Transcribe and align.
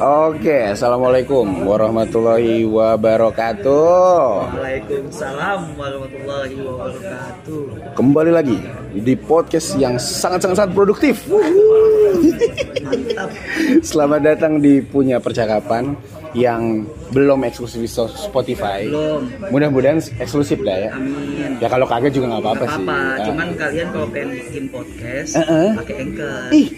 Oke, 0.00 0.72
assalamualaikum 0.72 1.68
warahmatullahi 1.68 2.64
wabarakatuh. 2.64 4.56
Waalaikumsalam 4.56 5.76
warahmatullahi 5.76 6.56
wabarakatuh. 6.64 7.92
Kembali 7.92 8.32
lagi 8.32 8.56
di 8.96 9.12
podcast 9.12 9.76
yang 9.76 10.00
sangat-sangat 10.00 10.72
produktif. 10.72 11.28
Mantap. 11.28 13.28
Selamat 13.92 14.24
datang 14.24 14.64
di 14.64 14.80
punya 14.80 15.20
percakapan 15.20 15.92
yang 16.32 16.88
belum 17.12 17.44
eksklusif 17.44 17.84
di 17.84 17.90
Spotify. 17.92 18.88
Belum. 18.88 19.28
Mudah-mudahan 19.52 20.00
eksklusif 20.16 20.64
dah 20.64 20.88
ya. 20.88 20.90
Amin. 20.96 21.60
Ya 21.60 21.68
kalau 21.68 21.84
kagak 21.84 22.16
juga 22.16 22.32
nggak 22.32 22.42
apa-apa 22.48 22.64
sih. 22.64 22.84
Ya. 22.88 23.28
cuman 23.28 23.48
kalian 23.60 23.86
kalau 23.92 24.08
pengen 24.08 24.40
bikin 24.40 24.64
podcast 24.72 25.36
Eh, 25.36 25.44
eh. 25.44 25.70
pakai 25.76 25.94
Anchor. 26.00 26.48
Ih, 26.56 26.68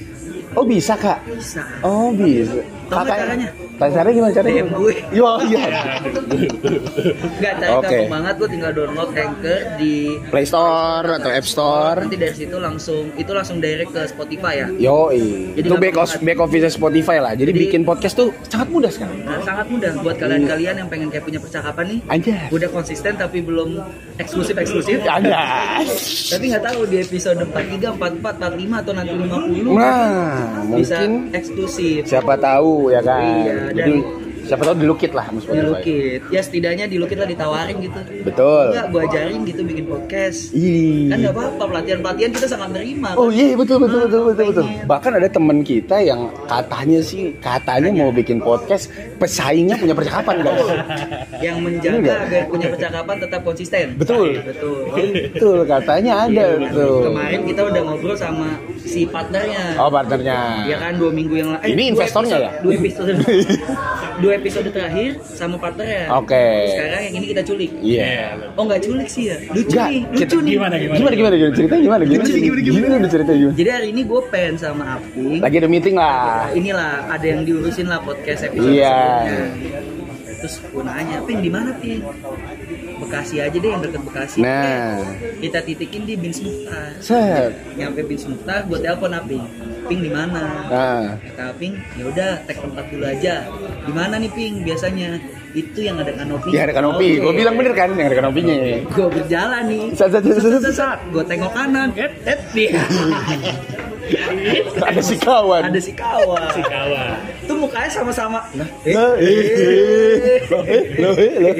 oh 0.55 0.65
bisa 0.65 0.95
kak? 0.95 1.19
Bisa. 1.27 1.63
Oh 1.83 2.11
bisa. 2.11 2.62
Tahu 2.85 3.01
nggak 3.01 3.19
caranya? 3.19 3.49
Gimana 4.15 4.33
caranya? 4.33 4.55
DM 4.55 4.69
gue. 4.71 4.95
Yo 5.11 5.27
iya. 5.49 5.65
Enggak 6.45 7.55
cara 7.59 7.73
Oke. 7.81 7.89
gampang 7.89 8.12
banget 8.12 8.35
lu 8.39 8.47
tinggal 8.47 8.71
download 8.71 9.11
Anchor 9.12 9.59
di 9.77 9.95
Play 10.31 10.47
Store 10.47 11.07
atau 11.19 11.31
App 11.33 11.47
Store. 11.48 11.98
nanti 12.05 12.17
dari 12.21 12.35
situ 12.37 12.57
langsung 12.61 13.11
itu 13.17 13.31
langsung 13.33 13.59
direct 13.59 13.91
ke 13.91 14.03
Spotify 14.07 14.62
ya. 14.62 14.69
Yo, 14.77 15.11
Jadi 15.11 15.59
itu 15.59 15.75
back, 15.75 15.97
of, 15.97 16.09
back 16.21 16.39
office 16.39 16.77
Spotify 16.77 17.17
lah. 17.19 17.33
Jadi, 17.34 17.51
Jadi- 17.51 17.62
bikin 17.67 17.83
podcast 17.83 18.15
tuh 18.15 18.31
sangat 18.47 18.69
mudah 18.71 18.91
sekarang. 18.93 19.17
Nah, 19.25 19.41
sangat 19.43 19.67
mudah 19.67 19.91
buat 20.01 20.17
kalian-kalian 20.17 20.75
yang 20.84 20.89
pengen 20.89 21.09
kayak 21.09 21.25
punya 21.25 21.41
percakapan 21.41 21.84
nih. 21.89 21.98
Aja. 22.12 22.37
Udah 22.53 22.69
konsisten 22.71 23.12
tapi 23.17 23.41
belum 23.41 23.81
eksklusif 24.21 24.55
eksklusif. 24.55 25.01
Ada. 25.09 25.81
Tapi 26.31 26.45
nggak 26.53 26.65
tahu 26.65 26.81
di 26.87 26.97
episode 27.01 27.39
43, 27.43 27.97
44, 27.97 28.39
45 28.39 28.83
atau 28.84 28.93
nanti 28.93 29.12
50 29.17 29.73
Nah, 29.75 30.44
bisa 30.75 30.97
mungkin 31.01 31.11
eksklusif. 31.33 32.00
siapa 32.05 32.34
tahu 32.37 32.91
ya 32.91 33.00
kan. 33.00 33.23
Iya, 33.42 33.55
Jadi 33.73 33.95
dan- 33.95 34.23
siapa 34.45 34.62
tahu 34.62 34.77
dilukit 34.77 35.11
lah 35.17 35.25
sama 35.27 35.39
Di 35.41 35.45
Spotify. 35.48 35.67
Lukit. 35.67 36.20
Ya 36.28 36.41
setidaknya 36.45 36.84
di 36.87 36.97
Lukit 37.00 37.17
lah 37.17 37.28
ditawarin 37.28 37.77
gitu. 37.81 38.00
Betul. 38.23 38.64
Enggak, 38.70 38.87
gua 38.92 39.00
ajarin 39.09 39.41
gitu 39.48 39.61
bikin 39.64 39.84
podcast. 39.89 40.39
Ih. 40.53 41.09
Kan 41.09 41.17
nggak 41.25 41.34
apa-apa 41.34 41.64
pelatihan-pelatihan 41.73 42.31
kita 42.37 42.47
sangat 42.47 42.69
nerima. 42.77 43.09
Oh 43.17 43.33
iya 43.33 43.56
betul 43.56 43.81
betul 43.81 44.06
betul 44.06 44.20
betul 44.28 44.45
betul. 44.53 44.65
pengen. 44.69 44.87
Bahkan 44.87 45.12
ada 45.17 45.28
teman 45.33 45.59
kita 45.65 45.97
yang 46.05 46.20
katanya 46.45 47.00
sih 47.00 47.33
katanya 47.41 47.91
mau 47.91 48.12
bikin 48.12 48.39
podcast 48.45 48.92
pesaingnya 49.17 49.81
punya 49.81 49.95
percakapan 49.97 50.45
guys. 50.45 50.69
Yang 51.41 51.55
Iya 51.55 51.62
menjaga 51.62 52.12
agar 52.27 52.42
punya 52.50 52.67
percakapan 52.72 53.17
tetap 53.22 53.41
konsisten. 53.47 53.87
Betul. 53.95 54.28
Betul. 54.50 54.78
Betul 55.33 55.59
katanya 55.67 56.12
ada 56.27 56.47
tuh. 56.72 57.11
Kemarin 57.11 57.41
kita 57.47 57.61
udah 57.65 57.81
ngobrol 57.87 58.17
sama 58.19 58.48
si 58.83 59.06
partnernya. 59.06 59.78
Oh 59.78 59.89
partnernya. 59.89 60.67
Ya 60.67 60.77
kan 60.83 60.98
dua 60.98 61.11
minggu 61.15 61.34
yang 61.39 61.48
lalu. 61.55 61.65
Ini 61.75 61.83
investornya 61.95 62.37
ya? 62.39 62.50
Dua 62.61 62.72
episode. 62.75 63.15
dua 64.22 64.33
episode 64.35 64.69
terakhir 64.69 65.11
sama 65.23 65.57
partnernya. 65.57 66.11
Oke. 66.15 66.47
Sekarang 66.71 67.01
yang 67.03 67.15
ini 67.17 67.27
kita 67.31 67.43
culik. 67.43 67.71
Iya. 67.79 68.35
Oh 68.55 68.65
nggak 68.65 68.83
culik 68.83 69.09
sih 69.09 69.31
ya? 69.31 69.37
Lucu 69.49 69.71
Enggak, 69.71 69.89
nih, 69.89 70.01
kita- 70.03 70.35
lucu 70.35 70.37
nih. 70.41 70.53
Gimana, 70.55 70.75
gimana? 70.77 70.97
Gimana 70.99 71.15
gimana 71.15 71.35
gimana 71.37 71.55
ceritanya 71.55 71.83
gimana 71.83 72.03
gimana? 72.05 72.23
Lucu, 72.25 72.35
gimana, 72.35 72.61
gimana? 72.61 72.85
Gimana 72.85 73.07
ceritanya 73.09 73.39
gimana? 73.39 73.57
Jadi 73.57 73.71
hari 73.71 73.87
ini 73.91 74.03
gue 74.05 74.21
pengen 74.29 74.55
sama 74.57 74.85
Aping. 74.95 75.39
Lagi 75.41 75.57
ada 75.57 75.69
meeting 75.69 75.95
lah. 75.95 76.51
Inilah 76.51 76.93
ada 77.09 77.27
yang 77.27 77.41
diurusin 77.43 77.87
lah 77.87 77.99
podcast 77.99 78.41
episode 78.45 78.71
Iya. 78.71 78.99
sebelumnya. 79.25 79.79
Terus 80.35 80.55
gue 80.61 80.83
nanya, 80.85 81.17
Ping 81.25 81.41
di 81.41 81.49
mana 81.49 81.71
Ping? 81.79 82.01
Bekasi 82.95 83.42
aja 83.42 83.53
deh 83.53 83.70
yang 83.70 83.83
deket 83.83 84.03
Bekasi. 84.03 84.39
Nah, 84.41 85.03
Kita 85.39 85.59
titikin 85.61 86.06
di 86.06 86.14
Bins 86.14 86.39
Mukhtar. 86.39 86.95
set. 86.98 87.50
Nyampe 87.75 88.00
Bins 88.03 88.25
Mukhtar, 88.25 88.64
gue 88.64 88.78
telepon 88.78 89.12
Aping. 89.12 89.45
Ping 89.84 90.00
di 90.00 90.09
mana? 90.09 90.42
Nah, 90.64 91.05
Kata 91.20 91.53
Aping, 91.53 91.75
ya 91.95 92.05
udah 92.06 92.31
tag 92.45 92.56
tempat 92.56 92.84
dulu 92.89 93.05
aja. 93.05 93.34
Di 93.84 93.92
mana 93.92 94.17
nih 94.17 94.31
Ping 94.31 94.62
biasanya? 94.62 95.19
Itu 95.55 95.81
yang 95.81 96.03
ada 96.03 96.10
kanopi. 96.10 96.50
ya 96.50 96.66
ada 96.66 96.75
kanopi. 96.75 97.22
Gue 97.22 97.31
bilang 97.31 97.55
bener 97.55 97.75
kan 97.75 97.94
yang 97.94 98.10
ada 98.10 98.19
kanopinya. 98.19 98.55
Gue 98.91 99.06
berjalan 99.06 99.62
nih. 99.71 99.84
Sat, 99.94 100.11
sat, 100.11 100.22
sat, 100.22 100.43
sat, 100.43 100.75
sat. 100.75 100.99
Gue 101.11 101.22
tengok 101.22 101.55
kanan. 101.55 101.94
Et, 101.94 102.11
et, 102.26 102.41
dia. 102.50 102.75
Ada 104.76 105.00
si 105.00 105.16
kawan. 105.16 105.62
ada 105.65 105.81
si 105.81 105.92
kawan. 105.92 106.48
si 106.50 106.62
kawan 106.62 107.16
Tuh 107.44 107.56
mukanya 107.56 107.91
sama-sama. 107.91 108.38
Eh, 108.53 108.92
Nah, 108.92 109.10
eh, 109.16 109.26
eh, 109.26 110.38
loh, 110.98 111.15
eh, 111.15 111.32
loh. 111.37 111.54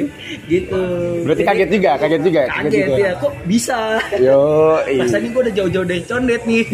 gitu. 0.45 0.81
Berarti 1.25 1.43
kaget 1.43 1.69
juga, 1.71 1.91
kaget 1.97 2.23
juga, 2.23 2.41
kaget 2.45 2.71
Kaget 2.71 2.85
juga. 2.87 2.97
ya, 3.01 3.13
kok 3.17 3.33
bisa? 3.45 3.79
Yo, 4.17 4.41
Rasanya 4.81 5.29
gue 5.31 5.43
udah 5.43 5.55
jauh-jauh 5.55 5.87
dari 5.87 6.03
condet 6.05 6.43
nih. 6.45 6.65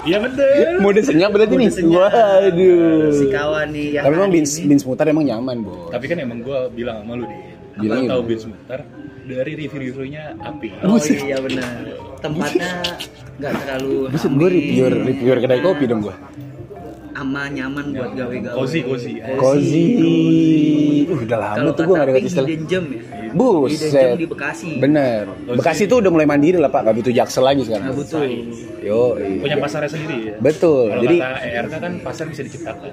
iya 0.00 0.16
bener 0.16 0.80
Mode 0.80 1.00
senyap 1.02 1.30
berarti 1.30 1.54
nih. 1.54 1.68
Senyap. 1.70 2.08
Waduh. 2.08 3.12
si 3.12 3.24
kawan 3.28 3.68
nih 3.68 3.86
yang 3.94 4.04
Tapi 4.06 4.14
emang 4.16 4.30
bins 4.30 4.52
bins 4.58 4.82
mutar 4.82 5.04
emang 5.06 5.24
nyaman, 5.24 5.60
Bo. 5.60 5.88
tapi 5.90 6.04
kan 6.06 6.16
emang 6.18 6.40
gue 6.40 6.58
bilang 6.72 7.04
sama 7.04 7.14
lu 7.14 7.24
deh 7.24 7.40
Bilang 7.76 8.04
tahu 8.04 8.20
Mukhtar 8.46 8.80
dari 9.22 9.52
review-reviewnya 9.56 10.34
api 10.36 10.68
Oh 10.82 10.96
Buset. 10.96 11.20
iya 11.20 11.38
benar. 11.38 11.86
Tempatnya 12.18 12.70
nggak 13.36 13.52
terlalu 13.56 13.94
Buset, 14.08 14.32
gue 14.32 14.48
reviewer, 14.50 14.92
reviewer 15.00 15.38
kedai 15.38 15.60
kopi 15.60 15.84
dong 15.86 16.02
gue. 16.02 16.16
aman 17.12 17.52
nyaman 17.52 17.92
buat 17.92 18.16
gawe-gawe. 18.16 18.56
cozy 18.56 18.80
cozy 18.80 19.12
Cozy. 19.36 19.84
Uh, 21.04 21.20
udah 21.20 21.38
lama 21.38 21.56
Kalau 21.58 21.72
tuh 21.74 21.84
gue 21.84 21.94
gak 21.94 22.00
kata 22.02 22.16
ada 22.16 22.20
istilah. 22.22 22.48
hidden 22.48 22.64
gem 22.64 22.84
ya. 22.88 23.00
Hidden 23.30 23.88
Buset. 23.88 23.92
gem 23.92 24.16
di 24.16 24.26
Bekasi. 24.26 24.70
Bener. 24.76 25.22
Bekasi 25.48 25.82
tuh 25.84 25.98
udah 25.98 26.10
mulai 26.10 26.24
mandiri 26.24 26.56
lah 26.56 26.68
Pak, 26.68 26.80
gak 26.82 26.96
butuh 26.96 27.12
jaksel 27.12 27.42
lagi 27.42 27.62
Nah, 27.62 27.66
sekarang. 27.68 27.94
betul. 27.94 28.26
Yo, 28.80 29.00
punya 29.36 29.56
pasarnya 29.56 29.90
sendiri 29.90 30.16
ya 30.24 30.34
Betul. 30.38 30.88
kalau 30.88 31.02
Jadi 31.04 31.16
kata 31.20 31.38
ERK 31.44 31.74
kan 31.76 31.92
pasar 32.00 32.24
bisa 32.26 32.40
diciptakan 32.42 32.90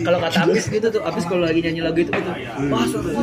Kalau 0.00 0.18
kata 0.20 0.38
Apis 0.44 0.64
gitu 0.68 0.86
tuh, 0.88 1.02
Apis 1.02 1.24
kalau 1.24 1.42
lagi 1.42 1.60
nyanyi 1.60 1.80
lagu 1.80 1.98
itu 1.98 2.08
gitu, 2.08 2.30
pasar 2.68 3.00
bisa 3.02 3.22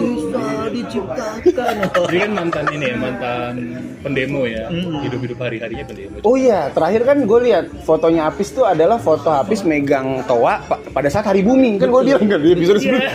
diciptakan. 0.70 1.74
dia 2.06 2.20
kan 2.20 2.32
mantan 2.34 2.66
ini 2.70 2.86
ya 2.86 2.96
mantan 2.98 3.54
pendemo 4.02 4.44
ya 4.44 4.68
Hmm. 4.68 5.00
hidup-hidup 5.02 5.38
hari-harinya 5.40 5.86
pendemo 5.86 6.16
Oh 6.22 6.36
iya, 6.36 6.68
terakhir 6.70 7.02
kan 7.04 7.18
gue 7.22 7.40
lihat 7.42 7.66
fotonya 7.82 8.28
Apis 8.28 8.52
tuh 8.52 8.66
adalah 8.66 8.98
foto 8.98 9.32
Apis 9.32 9.64
megang 9.64 10.26
toa 10.26 10.60
pa- 10.60 10.82
pada 10.86 11.08
saat 11.08 11.24
hari 11.26 11.40
bumi. 11.40 11.78
Kan 11.78 11.88
gue 11.88 12.02
bilang 12.04 12.26
kan 12.26 12.36
di 12.38 12.52
episode 12.52 12.80
sebelumnya. 12.80 13.12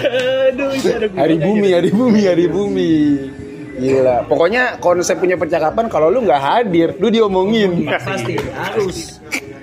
aduh 0.48 0.70
iya 0.72 0.92
ada 0.96 1.06
Hari 1.12 1.36
bumi, 1.38 1.68
hari 1.70 1.90
bumi, 1.90 2.20
hari 2.22 2.46
bumi. 2.46 2.79
Gila. 3.80 4.16
Pokoknya 4.28 4.76
konsep 4.76 5.16
punya 5.16 5.40
percakapan 5.40 5.88
kalau 5.88 6.12
lu 6.12 6.20
nggak 6.26 6.42
hadir, 6.42 6.92
lu 7.00 7.08
diomongin. 7.08 7.88
Pasti 7.88 8.36
harus 8.52 9.20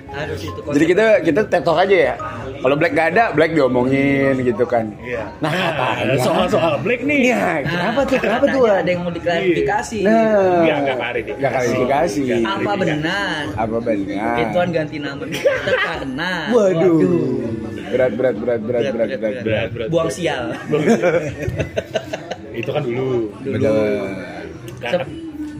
harus 0.08 0.40
itu. 0.42 0.60
Jadi 0.64 0.84
kita 0.88 1.06
kita 1.22 1.40
tektok 1.46 1.76
aja 1.78 1.96
ya. 2.12 2.14
Kalau 2.58 2.74
Black 2.74 2.90
gak 2.90 3.14
ada, 3.14 3.30
Black 3.30 3.54
diomongin 3.54 4.34
gitu 4.42 4.66
kan. 4.66 4.90
Iya. 4.98 5.30
Nah, 5.38 5.46
katanya. 5.54 6.18
soal-soal 6.18 6.74
Black 6.82 7.06
nih. 7.06 7.30
Iya, 7.30 7.62
kenapa 7.62 8.00
tuh? 8.02 8.18
Kenapa 8.18 8.44
tuh? 8.50 8.62
Ada 8.66 8.90
yang 8.90 9.02
mau 9.06 9.12
diklarifikasi. 9.14 9.98
Nah, 10.02 10.66
Enggak, 10.66 10.78
enggak 10.82 11.52
klarifikasi. 11.54 12.22
Apa 12.42 12.72
benar? 12.74 13.42
Apa 13.54 13.76
benar? 13.78 14.36
Ituan 14.42 14.68
ganti 14.74 14.96
nama 14.98 15.22
karena 15.86 16.30
Waduh. 16.50 16.98
Berat, 17.88 18.12
berat, 18.18 18.34
berat, 18.36 18.60
berat, 18.60 18.84
berat, 18.90 18.90
berat, 18.90 19.08
berat. 19.22 19.44
Berat, 19.46 19.68
berat. 19.70 19.88
Buang 19.94 20.10
sial. 20.10 20.50
Itu 22.58 22.70
kan 22.74 22.82
dulu. 22.82 23.30
Kan, 24.82 25.00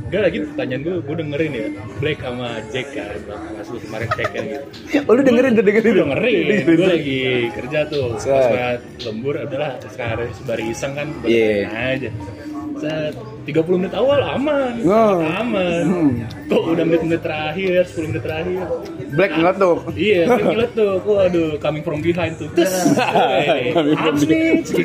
Gak 0.08 0.24
lagi 0.24 0.40
pertanyaan 0.40 0.80
gue, 0.88 0.96
gue 1.04 1.16
dengerin 1.20 1.52
ya. 1.52 1.66
Black 2.00 2.18
sama 2.24 2.48
Jack 2.72 2.96
kan 2.96 3.20
Pas 3.28 3.68
lu 3.68 3.76
kemarin 3.76 4.08
check 4.16 4.30
kan 4.32 4.42
gitu. 4.48 4.64
Oh, 5.04 5.12
lu 5.12 5.20
dengerin 5.20 5.52
tuh, 5.52 5.64
dengerin 5.68 5.84
Gue 5.84 6.00
dengerin, 6.00 6.44
gue 6.64 6.88
lagi 6.88 7.20
kerja 7.52 7.78
tuh 7.92 8.16
Pas 8.16 8.80
lembur, 9.04 9.36
udahlah 9.36 9.76
sekarang 9.84 10.32
sembari 10.32 10.64
iseng 10.72 10.96
kan 10.96 11.12
Gue 11.20 11.28
dengerin 11.28 11.68
aja 11.68 12.10
Set, 12.78 13.12
30 13.44 13.80
menit 13.80 13.94
awal 13.94 14.20
aman 14.22 14.78
Oh. 14.86 15.18
Aman 15.24 15.82
Hmm. 15.88 16.10
Kok 16.46 16.62
udah 16.74 16.84
menit-menit 16.86 17.20
terakhir, 17.20 17.82
10 17.90 18.10
menit 18.14 18.22
terakhir 18.22 18.64
Black 19.08 19.30
ngeletuk. 19.34 19.78
Iya, 19.96 20.22
gila 20.36 20.66
tuh, 20.76 20.92
waduh, 21.02 21.50
coming 21.58 21.82
from 21.82 21.98
behind 21.98 22.36
tuh 22.38 22.46
Terus, 22.52 22.72
Coming 23.74 23.96
from 23.96 24.16
gitu 24.20 24.76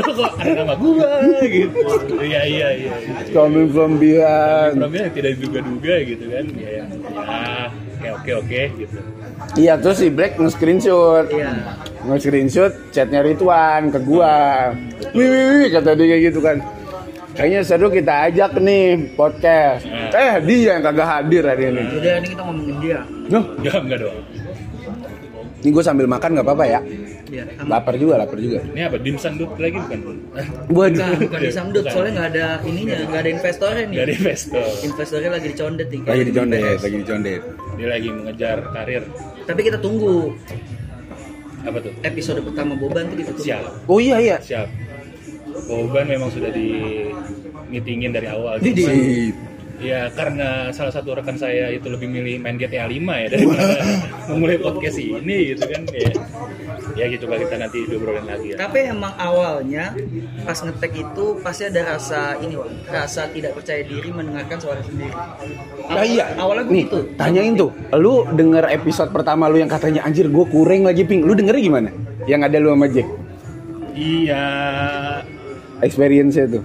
Kok 0.00 0.32
ada 0.42 0.52
nama 0.64 0.74
gua, 0.74 1.12
gitu 1.46 2.14
Iya, 2.18 2.42
iya, 2.48 2.68
iya 2.74 2.92
Coming 3.30 3.68
from 3.70 4.00
behind. 4.00 4.80
Problemnya 4.80 5.06
yang 5.06 5.14
tidak 5.14 5.30
diduga-duga 5.38 5.94
gitu 6.02 6.24
kan 6.34 6.44
ya, 6.56 6.70
ya 6.74 6.84
oke 7.98 8.08
oke 8.22 8.30
oke 8.42 8.62
gitu 8.78 8.98
Iya, 9.56 9.78
terus 9.80 10.02
si 10.02 10.10
Black 10.10 10.36
nge-screenshot. 10.36 11.30
Iya. 11.30 11.52
Nge-screenshot 12.04 12.72
chatnya 12.90 13.22
Ridwan 13.22 13.90
ke 13.90 13.98
gua. 14.02 14.70
Wih, 15.14 15.24
wih, 15.24 15.44
wih, 15.62 15.68
kata 15.72 15.94
dia 15.94 16.06
kayak 16.10 16.22
gitu 16.30 16.40
kan. 16.42 16.58
Kayaknya 17.38 17.60
seru 17.62 17.86
kita 17.86 18.14
ajak 18.26 18.58
nih 18.58 19.14
podcast. 19.14 19.86
Eh, 20.10 20.34
dia 20.42 20.74
yang 20.74 20.82
kagak 20.82 21.06
hadir 21.06 21.46
hari 21.46 21.70
ini. 21.70 21.82
Jadi 21.86 22.08
ini 22.18 22.28
kita 22.34 22.42
ngomongin 22.42 22.76
dia. 22.82 23.00
Nuh, 23.30 23.44
enggak 23.62 23.78
enggak 23.78 23.98
dong 24.02 24.18
ini 25.58 25.74
gue 25.74 25.82
sambil 25.82 26.06
makan 26.06 26.38
nggak 26.38 26.46
apa-apa 26.46 26.64
ya. 26.70 26.80
Iya. 27.28 27.44
Lapar 27.66 27.94
juga, 28.00 28.14
lapar 28.16 28.38
juga. 28.40 28.64
ini 28.72 28.88
apa 28.88 28.96
dimsum 28.96 29.36
dut 29.36 29.52
lagi 29.60 29.76
bukan 29.76 29.98
Waduh. 30.72 30.96
Bukan, 30.96 31.28
bukan 31.28 31.40
di 31.44 31.52
Samdut, 31.52 31.84
Bukan. 31.84 31.92
soalnya 31.92 32.12
nggak 32.14 32.28
ada 32.32 32.46
ininya, 32.64 32.96
nggak 33.04 33.20
ada 33.20 33.30
investornya 33.36 33.84
nih. 33.84 33.96
dari 34.00 34.12
investor 34.16 34.64
Investornya 34.80 35.30
lagi 35.36 35.46
dicondet 35.52 35.88
nih. 35.92 36.00
Lagi 36.08 36.22
dicondet, 36.24 36.78
lagi 36.80 36.96
dicondet. 37.04 37.42
dia 37.78 37.88
lagi 37.94 38.08
mengejar 38.10 38.56
karir 38.74 39.02
Tapi 39.44 39.60
kita 39.60 39.78
tunggu. 39.78 40.32
Apa 41.68 41.78
tuh? 41.84 41.92
episode 42.06 42.40
pertama 42.40 42.72
Boban 42.78 43.04
tuh 43.12 43.16
ditutup. 43.18 43.44
Siap. 43.44 43.90
Oh 43.90 43.98
iya 44.00 44.16
iya. 44.22 44.36
Siap. 44.40 44.87
Boban 45.66 46.06
memang 46.06 46.30
sudah 46.30 46.52
di 46.52 46.68
meetingin 47.68 48.14
dari 48.14 48.28
awal. 48.30 48.60
Cuman, 48.62 48.76
Sip. 48.76 49.34
Ya 49.78 50.10
karena 50.10 50.74
salah 50.74 50.90
satu 50.90 51.14
rekan 51.14 51.38
saya 51.38 51.70
itu 51.70 51.86
lebih 51.86 52.10
milih 52.10 52.42
main 52.42 52.58
GTA 52.58 52.90
5 52.90 52.98
ya 52.98 53.26
daripada 53.30 53.78
memulai 54.26 54.58
podcast 54.58 54.98
ini 54.98 55.54
gitu 55.54 55.70
kan 55.70 55.86
ya. 55.94 56.10
Ya 56.98 57.04
gitu 57.06 57.30
lah 57.30 57.38
kita 57.38 57.62
nanti 57.62 57.86
diobrolin 57.86 58.26
lagi 58.26 58.58
ya. 58.58 58.66
Tapi 58.66 58.90
emang 58.90 59.14
awalnya 59.14 59.94
pas 60.42 60.58
ngetek 60.58 60.98
itu 60.98 61.38
pasti 61.46 61.70
ada 61.70 61.94
rasa 61.94 62.34
ini, 62.42 62.58
Wan. 62.58 62.74
rasa 62.90 63.30
tidak 63.30 63.54
percaya 63.54 63.86
diri 63.86 64.10
mendengarkan 64.10 64.58
suara 64.58 64.82
sendiri. 64.82 65.14
Ah, 65.86 66.02
iya. 66.02 66.34
Awalnya 66.34 66.66
Nih, 66.66 66.82
begitu. 66.90 66.98
tanyain 67.14 67.54
tuh. 67.54 67.70
Lu 67.94 68.26
denger 68.34 68.66
episode 68.74 69.14
pertama 69.14 69.46
lu 69.46 69.62
yang 69.62 69.70
katanya 69.70 70.02
anjir 70.02 70.26
gue 70.26 70.44
kurang 70.50 70.90
lagi 70.90 71.06
ping. 71.06 71.22
Lu 71.22 71.38
dengernya 71.38 71.62
gimana? 71.62 71.88
Yang 72.26 72.40
ada 72.50 72.56
lu 72.58 72.74
sama 72.74 72.86
Jack. 72.90 73.06
Iya. 73.94 74.44
Experience-nya 75.80 76.46
tuh. 76.48 76.64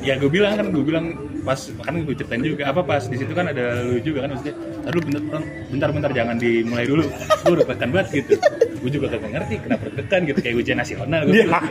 Ya 0.00 0.14
gue 0.16 0.28
bilang 0.28 0.54
kan 0.54 0.66
gue 0.68 0.84
bilang 0.84 1.06
pas 1.44 1.56
kan 1.80 1.92
gue 1.96 2.12
ceritain 2.12 2.40
juga 2.40 2.68
apa 2.68 2.80
pas 2.80 3.04
di 3.04 3.16
situ 3.16 3.32
kan 3.32 3.48
ada 3.48 3.84
lu 3.84 4.00
juga 4.00 4.24
kan 4.24 4.32
maksudnya 4.32 4.56
lalu 4.84 4.98
bentar 5.08 5.40
bentar 5.68 5.88
bentar 5.92 6.10
jangan 6.12 6.36
dimulai 6.36 6.84
dulu 6.84 7.04
gue 7.04 7.52
udah 7.52 7.66
tekan 7.68 7.88
banget 7.88 8.08
gitu 8.16 8.32
gue 8.80 8.90
juga 8.90 9.06
kagak 9.08 9.30
ngerti 9.32 9.54
kenapa 9.60 9.84
tekan 9.92 10.20
gitu 10.24 10.38
kayak 10.40 10.56
ujian 10.56 10.76
nasional 10.76 11.20
gue 11.24 11.32
Iya. 11.32 11.44
bilang. 11.48 11.64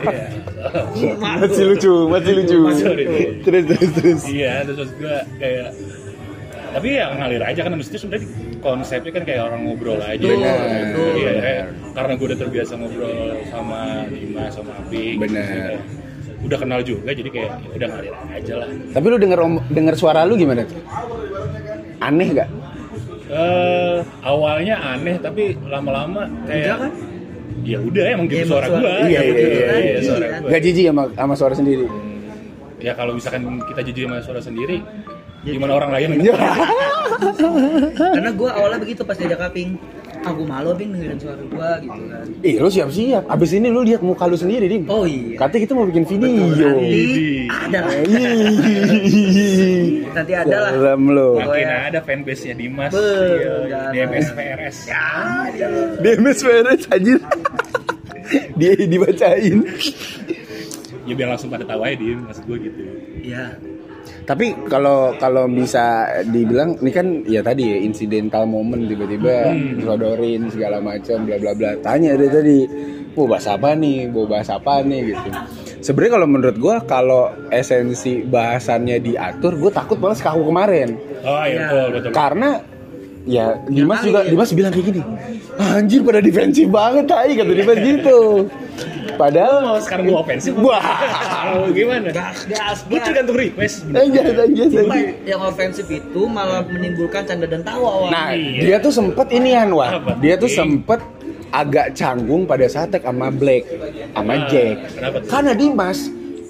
Iya. 0.94 1.12
Masih 1.42 1.64
lucu, 1.68 1.94
masih 2.06 2.32
lucu. 2.38 2.58
Terus 3.42 3.62
terus 3.66 3.90
terus. 3.92 4.22
iya 4.26 4.52
terus 4.62 4.76
maksud 4.82 4.96
gue 4.98 5.16
kayak 5.38 5.68
tapi 6.74 6.86
ya 6.90 7.06
ngalir 7.14 7.42
aja 7.44 7.60
kan 7.62 7.70
maksudnya 7.70 8.00
sebenarnya 8.02 8.26
konsepnya 8.58 9.10
kan 9.14 9.22
kayak 9.22 9.40
orang 9.46 9.60
ngobrol 9.62 9.98
aja 9.98 10.18
gitu. 10.18 11.02
Iya, 11.14 11.32
kayak 11.38 11.62
karena 11.94 12.12
gue 12.14 12.26
udah 12.26 12.38
terbiasa 12.40 12.72
ngobrol 12.74 13.14
sama 13.46 13.80
Dimas 14.10 14.50
sama 14.50 14.70
Abi 14.74 15.22
Bener. 15.22 15.78
Udah 16.44 16.58
kenal 16.58 16.80
juga 16.80 17.10
jadi 17.10 17.26
kayak 17.26 17.50
ya 17.58 17.68
udah 17.74 17.88
ngalir 17.88 18.14
aja 18.30 18.54
lah 18.56 18.68
Tapi 18.92 19.06
lu 19.06 19.16
denger 19.16 19.40
denger 19.68 19.94
suara 19.94 20.20
lu 20.22 20.34
gimana 20.34 20.62
tuh? 20.62 20.76
Aneh 21.98 22.28
gak? 22.32 22.48
eh 23.26 23.96
awalnya 24.20 24.76
aneh 24.86 25.16
tapi 25.16 25.56
lama-lama 25.64 26.28
kayak 26.44 26.76
kan? 26.76 26.92
ya 27.64 27.80
udah 27.80 28.04
emang 28.06 28.28
gitu 28.28 28.36
Ya, 28.36 28.46
suara 28.46 28.66
suara- 28.66 28.78
gua 28.78 28.92
Iya, 29.00 29.08
ya 29.10 29.22
iya, 29.22 29.32
iya, 29.32 29.64
aja 29.64 29.80
iya. 29.80 30.00
suara 30.02 30.20
Iya. 30.22 30.36
gua 30.38 30.50
Gak 30.50 30.60
jijik 30.62 30.84
sama, 30.86 31.02
sama 31.10 31.34
suara 31.34 31.54
sendiri? 31.54 31.86
ya 32.78 32.92
kalau 32.92 33.16
misalkan 33.16 33.42
kita 33.64 33.80
jujur 33.82 34.04
sama 34.04 34.20
suara 34.20 34.40
sendiri 34.40 34.76
gimana 35.42 35.72
orang 35.74 35.90
lain 35.90 36.08
Iya. 36.20 36.34
Karena 37.96 38.30
gue 38.30 38.50
awalnya 38.50 38.78
begitu 38.78 39.00
pas 39.02 39.14
diajak 39.14 39.40
kaping. 39.40 39.76
Ah 40.24 40.32
gue 40.32 40.42
malu 40.42 40.72
ping 40.72 40.88
dengerin 40.88 41.16
suara 41.16 41.38
gue 41.38 41.68
gitu 41.82 42.00
kan. 42.08 42.24
Ih 42.40 42.56
lu 42.56 42.66
siap-siap. 42.66 43.22
Abis 43.26 43.52
ini 43.52 43.68
lu 43.68 43.80
lihat 43.80 44.00
muka 44.00 44.24
lu 44.24 44.34
sendiri, 44.34 44.64
Dim. 44.64 44.82
Oh 44.86 45.04
iya. 45.04 45.36
Katanya 45.36 45.60
kita 45.62 45.72
mau 45.74 45.84
bikin 45.84 46.02
video. 46.02 46.48
Nanti 46.48 47.46
ada 47.46 47.78
lah. 47.78 47.92
Ih. 48.00 50.00
Nanti 50.10 50.32
ada 50.32 50.56
lah. 50.58 50.70
Dalam 50.72 51.00
lu. 51.06 51.28
Pokoknya- 51.36 51.68
makin 51.68 51.86
ada 51.86 51.98
fanbase-nya 52.00 52.54
Dimas 52.54 52.88
Be, 52.88 53.04
iya. 53.68 53.80
DMS 53.90 54.26
PRS 54.32 54.76
Ya, 54.86 55.04
ada. 55.44 55.66
DMS 56.00 56.38
beres 56.40 56.82
anjir. 56.88 57.18
Dia 58.56 58.72
dibacain. 58.80 59.58
ya 61.04 61.12
biar 61.12 61.28
langsung 61.28 61.48
pada 61.48 61.62
tahu 61.62 61.80
aja 61.84 61.94
Dim 61.94 62.24
maksud 62.24 62.42
gue 62.48 62.56
gitu 62.62 62.80
Ya. 63.20 63.52
Tapi 64.24 64.56
kalau 64.64 65.12
kalau 65.14 65.44
bisa 65.46 65.84
dibilang 66.24 66.80
ini 66.80 66.90
kan 66.90 67.06
ya 67.24 67.40
tadi 67.40 67.68
ya 67.68 67.78
incidental 67.78 68.44
moment 68.44 68.80
tiba-tiba 68.82 69.52
Hmm. 69.52 69.80
sodorin 69.80 70.48
segala 70.48 70.80
macam 70.80 71.22
bla 71.22 71.36
bla 71.36 71.52
bla. 71.52 71.76
Tanya 71.78 72.16
dia 72.16 72.32
tadi, 72.32 72.64
mau 73.12 73.28
bahas 73.28 73.44
apa 73.44 73.72
nih? 73.74 74.08
Mau 74.08 74.24
bahas 74.24 74.48
apa 74.48 74.80
nih 74.80 75.12
gitu. 75.12 75.28
Sebenarnya 75.78 76.12
kalau 76.14 76.26
menurut 76.26 76.56
gua 76.56 76.80
kalau 76.80 77.22
esensi 77.50 78.24
bahasannya 78.24 78.96
diatur, 78.98 79.52
gue 79.54 79.68
takut 79.68 80.00
malah 80.00 80.16
kaku 80.16 80.40
kemarin. 80.42 80.96
oh 81.20 81.44
iya 81.44 81.52
Ya. 81.54 81.60
betul 81.60 81.86
betul 81.92 82.10
Karena 82.10 82.48
ya 83.24 83.46
Dimas 83.66 84.00
juga 84.00 84.20
ya. 84.20 84.32
Dimas 84.32 84.50
bilang 84.50 84.72
kayak 84.72 84.86
gini. 84.88 85.02
Anjir 85.54 86.00
pada 86.00 86.18
defensif 86.18 86.66
banget 86.66 87.04
tai 87.04 87.36
kata 87.36 87.52
Dimas 87.52 87.76
gitu. 87.78 88.48
Padahal 89.14 89.56
mau 89.62 89.78
sekarang 89.78 90.04
gue 90.04 90.16
ofensif 90.16 90.52
Wah. 90.56 90.82
Gimana 91.70 92.08
Gas, 92.10 92.44
gas, 92.44 92.78
gas. 93.00 93.04
tergantung 93.04 93.36
request 93.36 93.76
anjir 93.88 94.22
anjir 94.32 94.66
Cuma 94.68 94.94
anjir. 94.94 95.14
yang 95.24 95.40
ofensif 95.40 95.86
itu 95.86 96.22
malah 96.24 96.62
menimbulkan 96.62 97.22
canda 97.22 97.44
dan 97.44 97.60
tawa 97.60 97.88
awalnya. 98.00 98.12
Nah, 98.12 98.28
Iya. 98.30 98.60
dia 98.60 98.76
tuh 98.78 98.92
sempet 98.92 99.26
ini 99.30 99.50
Apa? 99.54 100.10
Wah. 100.10 100.16
Dia 100.16 100.34
tuh 100.34 100.46
Iya. 100.46 100.58
sempet 100.60 101.00
agak 101.50 101.86
canggung 101.92 102.42
pada 102.44 102.66
saat 102.66 102.90
tag 102.90 103.00
sama 103.00 103.30
Black, 103.30 103.62
sama 104.10 104.32
Ah, 104.32 104.46
Jack. 104.48 104.74
kenapa 104.92 105.16
tuh? 105.16 105.28
Karena 105.28 105.52
Dimas 105.54 105.98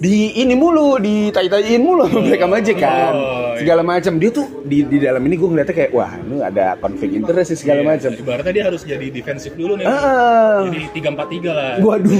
di 0.04 0.16
ini 0.36 0.52
mulu, 0.52 1.00
di 1.00 1.32
tai-taiin 1.32 1.80
mulu 1.80 2.04
sama 2.04 2.20
Black 2.22 2.42
sama 2.42 2.56
Jack 2.60 2.76
kan. 2.76 3.12
Oh, 3.14 3.24
iya. 3.48 3.56
Segala 3.56 3.80
macam. 3.82 4.12
Dia 4.18 4.30
tuh 4.30 4.46
di 4.60 4.82
di 4.82 4.98
dalam 4.98 5.22
ini 5.22 5.34
gue 5.34 5.46
ngeliatnya 5.46 5.74
kayak 5.74 5.90
wah, 5.90 6.12
ini 6.18 6.36
ada 6.40 6.76
konflik 6.76 7.10
interest 7.10 7.48
sih 7.50 7.58
segala 7.58 7.80
Iya. 7.80 7.88
macam. 7.88 8.10
ibaratnya 8.14 8.52
dia 8.52 8.64
harus 8.66 8.82
jadi 8.82 9.06
defensif 9.08 9.52
dulu 9.54 9.76
nih 9.76 9.86
Ah. 9.86 10.66
jadi 10.66 10.80
tiga 10.90 11.08
empat 11.10 11.28
tiga 11.30 11.50
lah 11.52 11.72
Waduh. 11.78 12.10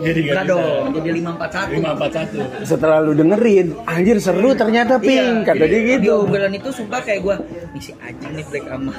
jadi 0.00 0.20
Enggak 0.20 0.34
nggak 0.34 0.44
dong, 0.46 0.84
jadi 0.92 1.08
541. 1.16 1.74
lima 1.74 1.90
empat 1.96 2.10
satu 2.12 2.38
Setelah 2.62 2.98
lu 3.00 3.12
dengerin, 3.12 3.66
anjir 3.84 4.16
seru 4.18 4.50
ternyata 4.52 4.94
ping, 4.98 5.42
kata 5.42 5.64
dia 5.64 5.80
Di 5.80 5.90
gitu. 5.98 6.22
obrolan 6.22 6.52
itu 6.52 6.68
sumpah 6.70 7.00
kayak 7.00 7.20
gue, 7.20 7.36
nih 7.72 7.80
si 7.80 7.92
anjing 7.96 8.32
nih 8.32 8.44
Black 8.44 8.64
sama 8.66 8.92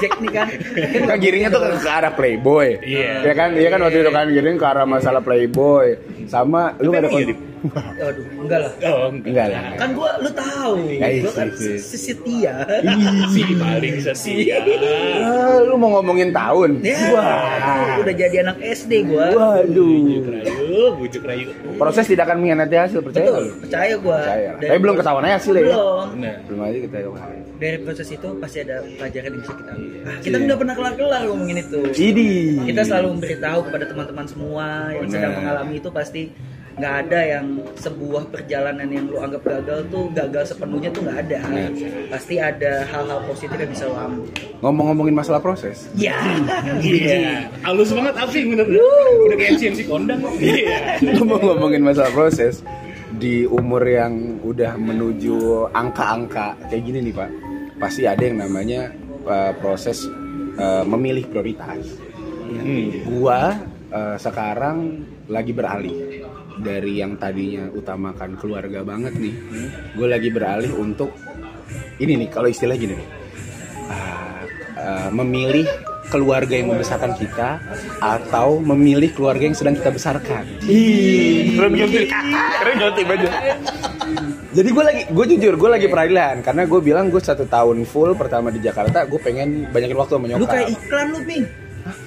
Jack 0.00 0.12
nih 0.22 0.30
kan. 0.32 0.46
Kan 1.04 1.16
giringnya 1.20 1.48
tuh 1.48 1.60
ke, 1.60 1.68
arah 1.84 2.12
Playboy. 2.12 2.68
Iya. 2.80 3.12
Ya 3.22 3.32
kan, 3.34 3.48
iya 3.54 3.68
kan 3.68 3.78
waktu 3.80 3.98
itu 4.00 4.10
kan 4.10 4.26
giring 4.28 4.56
ke 4.56 4.66
arah 4.66 4.84
masalah 4.84 5.20
Playboy. 5.20 5.86
Sama 6.26 6.74
lu 6.80 6.90
gak 6.92 7.02
ada 7.04 7.10
iya, 7.10 7.32
kon-? 7.32 7.52
Aduh, 7.64 8.24
enggak 8.44 8.58
lah. 8.60 8.72
oh 8.92 9.08
Enggak 9.08 9.46
lah. 9.48 9.62
Kan 9.80 9.88
gua 9.96 10.10
lu 10.20 10.30
tahu, 10.36 10.76
Ya, 10.92 11.06
iya, 11.08 11.20
gua 11.24 11.32
kan 11.32 11.48
setia. 11.80 12.54
si 13.32 13.40
paling 13.56 13.96
setia 14.04 14.56
Ah, 15.24 15.64
lu 15.64 15.80
mau 15.80 15.96
ngomongin 15.96 16.28
tahun? 16.28 16.84
Ya, 16.84 17.00
Wah. 17.16 18.04
udah 18.04 18.14
jadi 18.14 18.36
anak 18.44 18.60
SD 18.60 19.08
gua. 19.08 19.32
Waduh. 19.32 20.20
Rayu 20.84 20.98
bujuk 21.00 21.22
rayu 21.24 21.44
Proses 21.74 22.04
tidak 22.04 22.24
akan 22.28 22.36
mengkhianati 22.40 22.76
hasil, 22.76 22.98
percaya 23.00 23.26
Betul, 23.26 23.42
lu? 23.42 23.52
percaya 23.64 23.94
gua. 23.96 24.18
Percaya. 24.20 24.50
Dari- 24.54 24.68
Tapi 24.68 24.78
belum 24.80 24.94
ketahuan 25.00 25.24
aja 25.24 25.34
hasilnya 25.36 25.60
ya. 25.60 25.66
Belum. 25.66 26.06
nah 26.20 26.34
Belum 26.44 26.60
aja 26.60 26.78
kita. 26.78 26.96
Dari 27.54 27.78
proses 27.80 28.08
itu 28.10 28.28
pasti 28.36 28.58
ada 28.60 28.76
pelajaran 28.82 29.28
yang 29.30 29.40
bisa 29.40 29.52
kita 29.54 29.70
ambil. 29.72 30.00
Ah, 30.04 30.18
kita 30.20 30.36
nggak 30.36 30.58
pernah 30.58 30.74
kelar-kelar 30.74 31.20
ngomongin 31.26 31.56
itu. 31.60 31.80
Idi. 31.94 32.32
Kita 32.68 32.82
selalu 32.84 33.06
memberitahu 33.18 33.60
kepada 33.70 33.84
teman-teman 33.88 34.26
semua 34.28 34.66
yang 34.92 35.08
sedang 35.08 35.32
mengalami 35.38 35.74
itu 35.78 35.88
pasti 35.88 36.22
nggak 36.74 36.94
ada 37.06 37.20
yang 37.22 37.46
sebuah 37.78 38.34
perjalanan 38.34 38.88
yang 38.90 39.06
lu 39.06 39.22
anggap 39.22 39.42
gagal 39.46 39.86
tuh 39.88 40.10
gagal 40.10 40.50
sepenuhnya 40.50 40.90
tuh 40.90 41.06
nggak 41.06 41.18
ada. 41.28 41.38
Benar. 41.46 41.70
Pasti 42.10 42.34
ada 42.42 42.82
hal-hal 42.90 43.20
positif 43.26 43.54
yang 43.54 43.70
bisa 43.70 43.84
lu 43.86 43.96
ambil. 43.96 44.26
ngomong-ngomongin 44.64 45.14
masalah 45.14 45.40
proses. 45.44 45.86
Ya, 45.94 46.16
iya 46.80 47.46
halus 47.64 47.90
banget 47.92 48.14
Afi 48.16 48.40
bener 48.44 48.66
udah 48.68 49.36
kayak 49.36 49.56
MC 49.56 49.62
MC 49.72 49.80
kondang 49.88 50.20
iya 50.40 51.00
ngomong-ngomongin 51.00 51.82
masalah 51.84 52.12
proses 52.12 52.60
di 53.16 53.46
umur 53.46 53.80
yang 53.86 54.42
udah 54.42 54.76
menuju 54.76 55.68
angka-angka 55.72 56.58
kayak 56.68 56.82
gini 56.84 56.98
nih 57.10 57.14
pak 57.14 57.30
pasti 57.78 58.04
ada 58.04 58.20
yang 58.20 58.38
namanya 58.42 58.92
uh, 59.24 59.52
proses 59.58 60.04
uh, 60.58 60.82
memilih 60.84 61.24
prioritas 61.28 62.00
Hmm. 62.44 62.92
gua 63.08 63.56
uh, 63.88 64.20
sekarang 64.20 65.00
lagi 65.26 65.56
beralih 65.56 66.13
dari 66.58 67.02
yang 67.02 67.18
tadinya 67.18 67.66
utamakan 67.72 68.38
keluarga 68.38 68.86
banget 68.86 69.14
nih 69.18 69.34
gue 69.94 70.06
lagi 70.06 70.28
beralih 70.30 70.72
untuk 70.78 71.10
ini 71.98 72.26
nih 72.26 72.28
kalau 72.30 72.46
istilah 72.50 72.76
gini 72.78 72.94
nih 72.98 73.08
uh, 73.90 74.42
uh, 74.78 75.08
memilih 75.10 75.66
keluarga 76.14 76.54
yang 76.54 76.70
membesarkan 76.70 77.16
kita 77.16 77.58
atau 77.98 78.60
memilih 78.60 79.10
keluarga 79.16 79.50
yang 79.50 79.56
sedang 79.56 79.74
kita 79.74 79.90
besarkan. 79.90 80.44
Ih, 80.68 81.56
keren 81.56 81.72
keren. 81.74 82.76
Jadi 84.54 84.68
gue 84.70 84.84
lagi, 84.86 85.02
gue 85.10 85.24
jujur, 85.34 85.54
gue 85.58 85.70
lagi 85.74 85.86
peradilan 85.90 86.38
karena 86.46 86.62
gue 86.70 86.78
bilang 86.78 87.10
gue 87.10 87.18
satu 87.18 87.42
tahun 87.50 87.82
full 87.82 88.14
pertama 88.14 88.54
di 88.54 88.62
Jakarta, 88.62 89.02
gue 89.02 89.18
pengen 89.18 89.66
banyakin 89.74 89.98
waktu 89.98 90.12
sama 90.14 90.26
lu 90.38 90.46
kayak 90.46 90.70
iklan 90.70 91.06
lu, 91.10 91.20
Ping. 91.26 91.44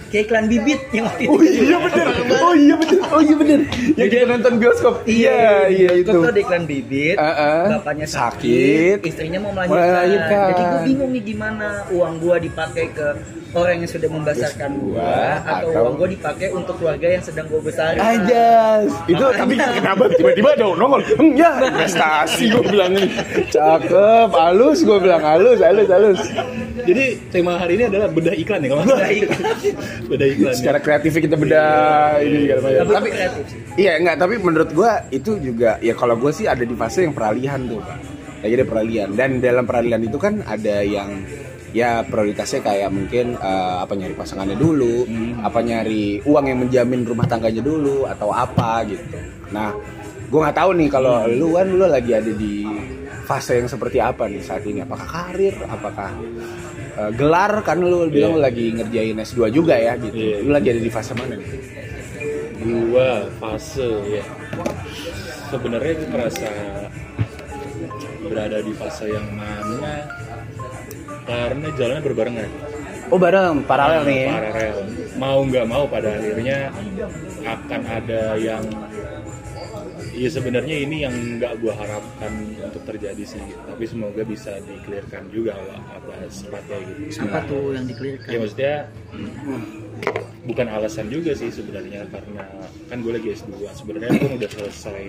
Kayak 0.08 0.24
iklan 0.26 0.46
bibit 0.48 0.80
yang 0.96 1.04
waktu 1.04 1.24
itu. 1.24 1.32
Oh 1.36 1.44
iya 1.44 1.78
bener, 1.78 2.08
oh 2.40 2.54
iya 2.56 2.76
bener, 2.76 3.00
oh 3.12 3.20
iya 3.20 3.36
bener. 3.36 3.60
Yang 3.94 4.08
kita 4.08 4.24
nonton 4.26 4.54
bioskop. 4.56 4.96
Iya, 5.04 5.40
iya 5.68 5.90
itu. 6.00 6.16
Itu 6.16 6.30
di 6.32 6.42
iklan 6.42 6.64
bibit, 6.64 7.16
Uh-uh. 7.20 7.64
bapaknya 7.76 8.08
Sakit. 8.08 8.98
sakit, 8.98 8.98
istrinya 9.04 9.40
mau 9.44 9.52
melahirkan. 9.52 9.84
Melahirkan. 9.84 10.48
Jadi 10.48 10.64
gue 10.64 10.82
bingung 10.86 11.12
nih 11.12 11.24
gimana 11.26 11.68
uang 11.92 12.14
gua 12.18 12.36
dipakai 12.40 12.86
ke 12.90 13.08
orang 13.52 13.76
yang 13.80 13.90
sudah 13.90 14.10
membesarkan 14.10 14.70
gua 14.78 15.12
atau, 15.44 15.68
atau- 15.68 15.84
uang 15.84 15.96
gua 15.98 16.08
dipakai 16.08 16.48
untuk 16.52 16.76
keluarga 16.78 17.08
yang 17.10 17.24
sedang 17.24 17.46
gua 17.48 17.60
besarkan. 17.60 18.00
Ajas. 18.00 18.88
Itu 19.06 19.24
tapi 19.28 19.54
kenapa 19.56 20.04
tiba-tiba 20.14 20.50
ada 20.56 20.66
nongol? 20.72 21.02
Hmm, 21.04 21.32
ya, 21.36 21.52
investasi 21.64 22.44
gue 22.48 22.64
bilang 22.64 22.96
ini. 22.96 23.10
Cakep, 23.50 24.30
halus 24.32 24.80
gue 24.82 24.98
bilang 24.98 25.20
halus, 25.20 25.60
halus, 25.60 25.88
halus. 25.88 26.20
jadi 26.88 27.18
tema 27.28 27.58
hari 27.58 27.76
ini 27.76 27.90
adalah 27.90 28.08
bedah 28.08 28.32
iklan 28.32 28.64
ya 28.64 28.68
kalau 28.70 28.84
nggak 28.86 28.96
salah. 28.96 29.12
Beda 30.06 30.26
iklan 30.30 30.54
ya. 30.54 30.58
secara 30.58 30.80
kreatif 30.84 31.12
kita 31.18 31.34
beda 31.34 31.64
ini 32.22 32.38
segala 32.46 32.62
macam. 32.62 32.78
Tapi, 32.78 32.94
Tapi 32.94 33.10
kreatif 33.10 33.44
sih. 33.50 33.60
iya 33.82 33.92
enggak, 33.98 34.16
tapi 34.22 34.36
menurut 34.38 34.70
gua 34.72 34.92
itu 35.10 35.32
juga 35.42 35.82
ya 35.82 35.94
kalau 35.98 36.16
gua 36.20 36.30
sih 36.30 36.46
ada 36.46 36.62
di 36.62 36.76
fase 36.78 37.04
yang 37.08 37.18
peralihan 37.18 37.60
tuh. 37.66 37.82
Lagi 38.38 38.54
ada 38.54 38.68
peralihan 38.70 39.10
dan 39.18 39.42
dalam 39.42 39.66
peralihan 39.66 39.98
itu 39.98 40.18
kan 40.22 40.46
ada 40.46 40.86
yang 40.86 41.26
ya 41.74 42.06
prioritasnya 42.06 42.62
kayak 42.64 42.90
mungkin 42.94 43.34
eh, 43.36 43.78
apa 43.82 43.94
nyari 43.98 44.14
pasangannya 44.14 44.58
dulu, 44.58 45.10
apa 45.42 45.60
nyari 45.66 46.22
uang 46.22 46.46
yang 46.46 46.60
menjamin 46.62 47.02
rumah 47.04 47.26
tangganya 47.26 47.66
dulu 47.66 48.06
atau 48.06 48.30
apa 48.30 48.86
gitu. 48.86 49.18
Nah, 49.50 49.74
gua 50.30 50.40
nggak 50.48 50.58
tahu 50.58 50.72
nih 50.78 50.90
kalau 50.94 51.26
lu 51.26 51.58
kan 51.58 51.68
lu 51.68 51.86
lagi 51.90 52.12
ada 52.14 52.32
di 52.32 52.64
fase 53.28 53.60
yang 53.60 53.68
seperti 53.68 54.00
apa 54.00 54.30
nih 54.32 54.40
saat 54.40 54.64
ini? 54.64 54.80
Apakah 54.86 55.04
karir? 55.04 55.56
Apakah 55.68 56.16
eh, 56.98 57.12
gelar? 57.14 57.62
Kan 57.62 57.78
lu 57.80 58.10
bilang 58.10 58.36
lu 58.36 58.42
lagi 58.42 58.74
ngerjain 58.74 59.18
S2 59.18 59.54
juga 59.54 59.78
ya 59.78 59.94
gitu. 59.96 60.18
Iya. 60.18 60.38
Lu 60.42 60.50
lagi 60.52 60.68
ada 60.74 60.82
di 60.82 60.92
fase 60.92 61.14
mana 61.14 61.38
nih? 61.38 61.50
dua 62.58 63.24
fase 63.40 63.86
ya 64.12 64.24
sebenarnya 65.48 65.94
gue 65.94 66.10
merasa 66.10 66.50
berada 68.20 68.60
di 68.60 68.74
fase 68.76 69.06
yang 69.08 69.28
mana 69.32 70.04
karena 71.24 71.68
jalannya 71.78 72.04
berbarengan 72.04 72.50
Oh 73.08 73.16
bareng, 73.16 73.64
paralel 73.64 74.04
nih. 74.04 74.28
paralel 74.28 74.76
mau 75.16 75.40
nggak 75.40 75.64
mau 75.64 75.88
pada 75.88 76.12
akhirnya 76.20 76.68
akan 77.48 77.82
ada 77.88 78.36
yang 78.36 78.60
ya 80.18 80.30
sebenarnya 80.30 80.76
ini 80.82 81.06
yang 81.06 81.14
nggak 81.38 81.62
gua 81.62 81.78
harapkan 81.78 82.34
untuk 82.58 82.82
terjadi 82.84 83.22
sih 83.24 83.44
tapi 83.64 83.86
semoga 83.86 84.26
bisa 84.26 84.58
dikelirkan 84.66 85.30
juga 85.30 85.54
apa 85.88 86.26
sepatnya 86.28 86.78
gitu 86.82 87.22
Apa 87.24 87.40
tuh 87.46 87.72
yang 87.72 87.86
dikelirkan? 87.86 88.28
ya 88.28 88.38
maksudnya 88.42 88.76
bukan 90.44 90.68
alasan 90.68 91.08
juga 91.08 91.38
sih 91.38 91.54
sebenarnya 91.54 92.10
karena 92.10 92.44
kan 92.88 92.98
gue 93.00 93.14
lagi 93.14 93.30
S2 93.36 93.54
sebenarnya 93.74 94.10
pun 94.18 94.32
udah 94.36 94.50
selesai 94.50 95.04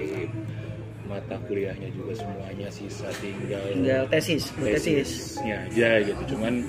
mata 1.09 1.37
kuliahnya 1.49 1.88
juga 1.95 2.12
semuanya 2.12 2.69
sisa 2.69 3.09
tinggal 3.17 3.65
Tinggal 3.65 4.05
tesis, 4.12 4.53
tesis. 4.53 4.85
tesisnya 5.09 5.57
aja 5.65 5.91
gitu 6.05 6.37
cuman 6.37 6.69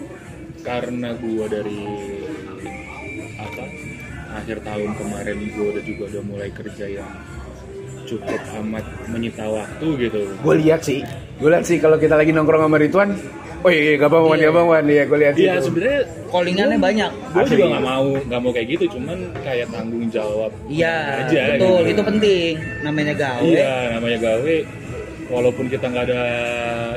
karena 0.64 1.10
gue 1.18 1.46
dari 1.50 1.82
apa 3.36 3.64
akhir 4.40 4.58
tahun 4.62 4.92
kemarin 4.96 5.38
gue 5.44 5.68
udah 5.76 5.84
juga 5.84 6.04
udah 6.16 6.24
mulai 6.24 6.50
kerja 6.54 6.86
yang 6.88 7.10
cukup 8.10 8.42
amat 8.58 8.82
menyita 9.06 9.46
waktu 9.46 9.88
gitu 10.00 10.22
Gue 10.40 10.56
lihat 10.58 10.82
sih, 10.82 11.06
gue 11.38 11.48
lihat 11.48 11.64
sih 11.64 11.78
kalau 11.78 11.96
kita 11.96 12.14
lagi 12.14 12.30
nongkrong 12.30 12.64
sama 12.64 12.76
Ridwan, 12.76 13.14
oh 13.60 13.70
iya, 13.70 13.82
iya 13.86 13.94
gak 13.98 14.10
bang 14.10 14.24
Wan, 14.24 14.36
Iya. 14.36 14.44
ya 14.44 14.52
bang 14.52 14.68
Wan, 14.68 14.86
iya 14.86 15.04
gue 15.04 15.18
lihat 15.18 15.34
sih. 15.34 15.44
Iya 15.44 15.54
sebenarnya 15.60 16.02
Callingannya 16.30 16.78
banyak. 16.78 17.12
gue 17.30 17.44
juga 17.48 17.66
nggak 17.68 17.84
mau 17.84 18.06
nggak 18.20 18.40
mau 18.40 18.52
kayak 18.52 18.68
gitu 18.70 18.84
cuman 18.92 19.18
kayak 19.40 19.68
tanggung 19.70 20.06
jawab 20.08 20.52
Iya, 20.66 20.96
aja 21.26 21.42
betul. 21.52 21.78
gitu. 21.80 21.90
Itu 21.90 22.02
penting. 22.04 22.54
Namanya 22.82 23.14
gawe. 23.16 23.42
Iya, 23.44 23.72
namanya 23.94 24.18
gawe. 24.20 24.56
Walaupun 25.30 25.66
kita 25.66 25.86
nggak 25.86 26.06
ada 26.06 26.22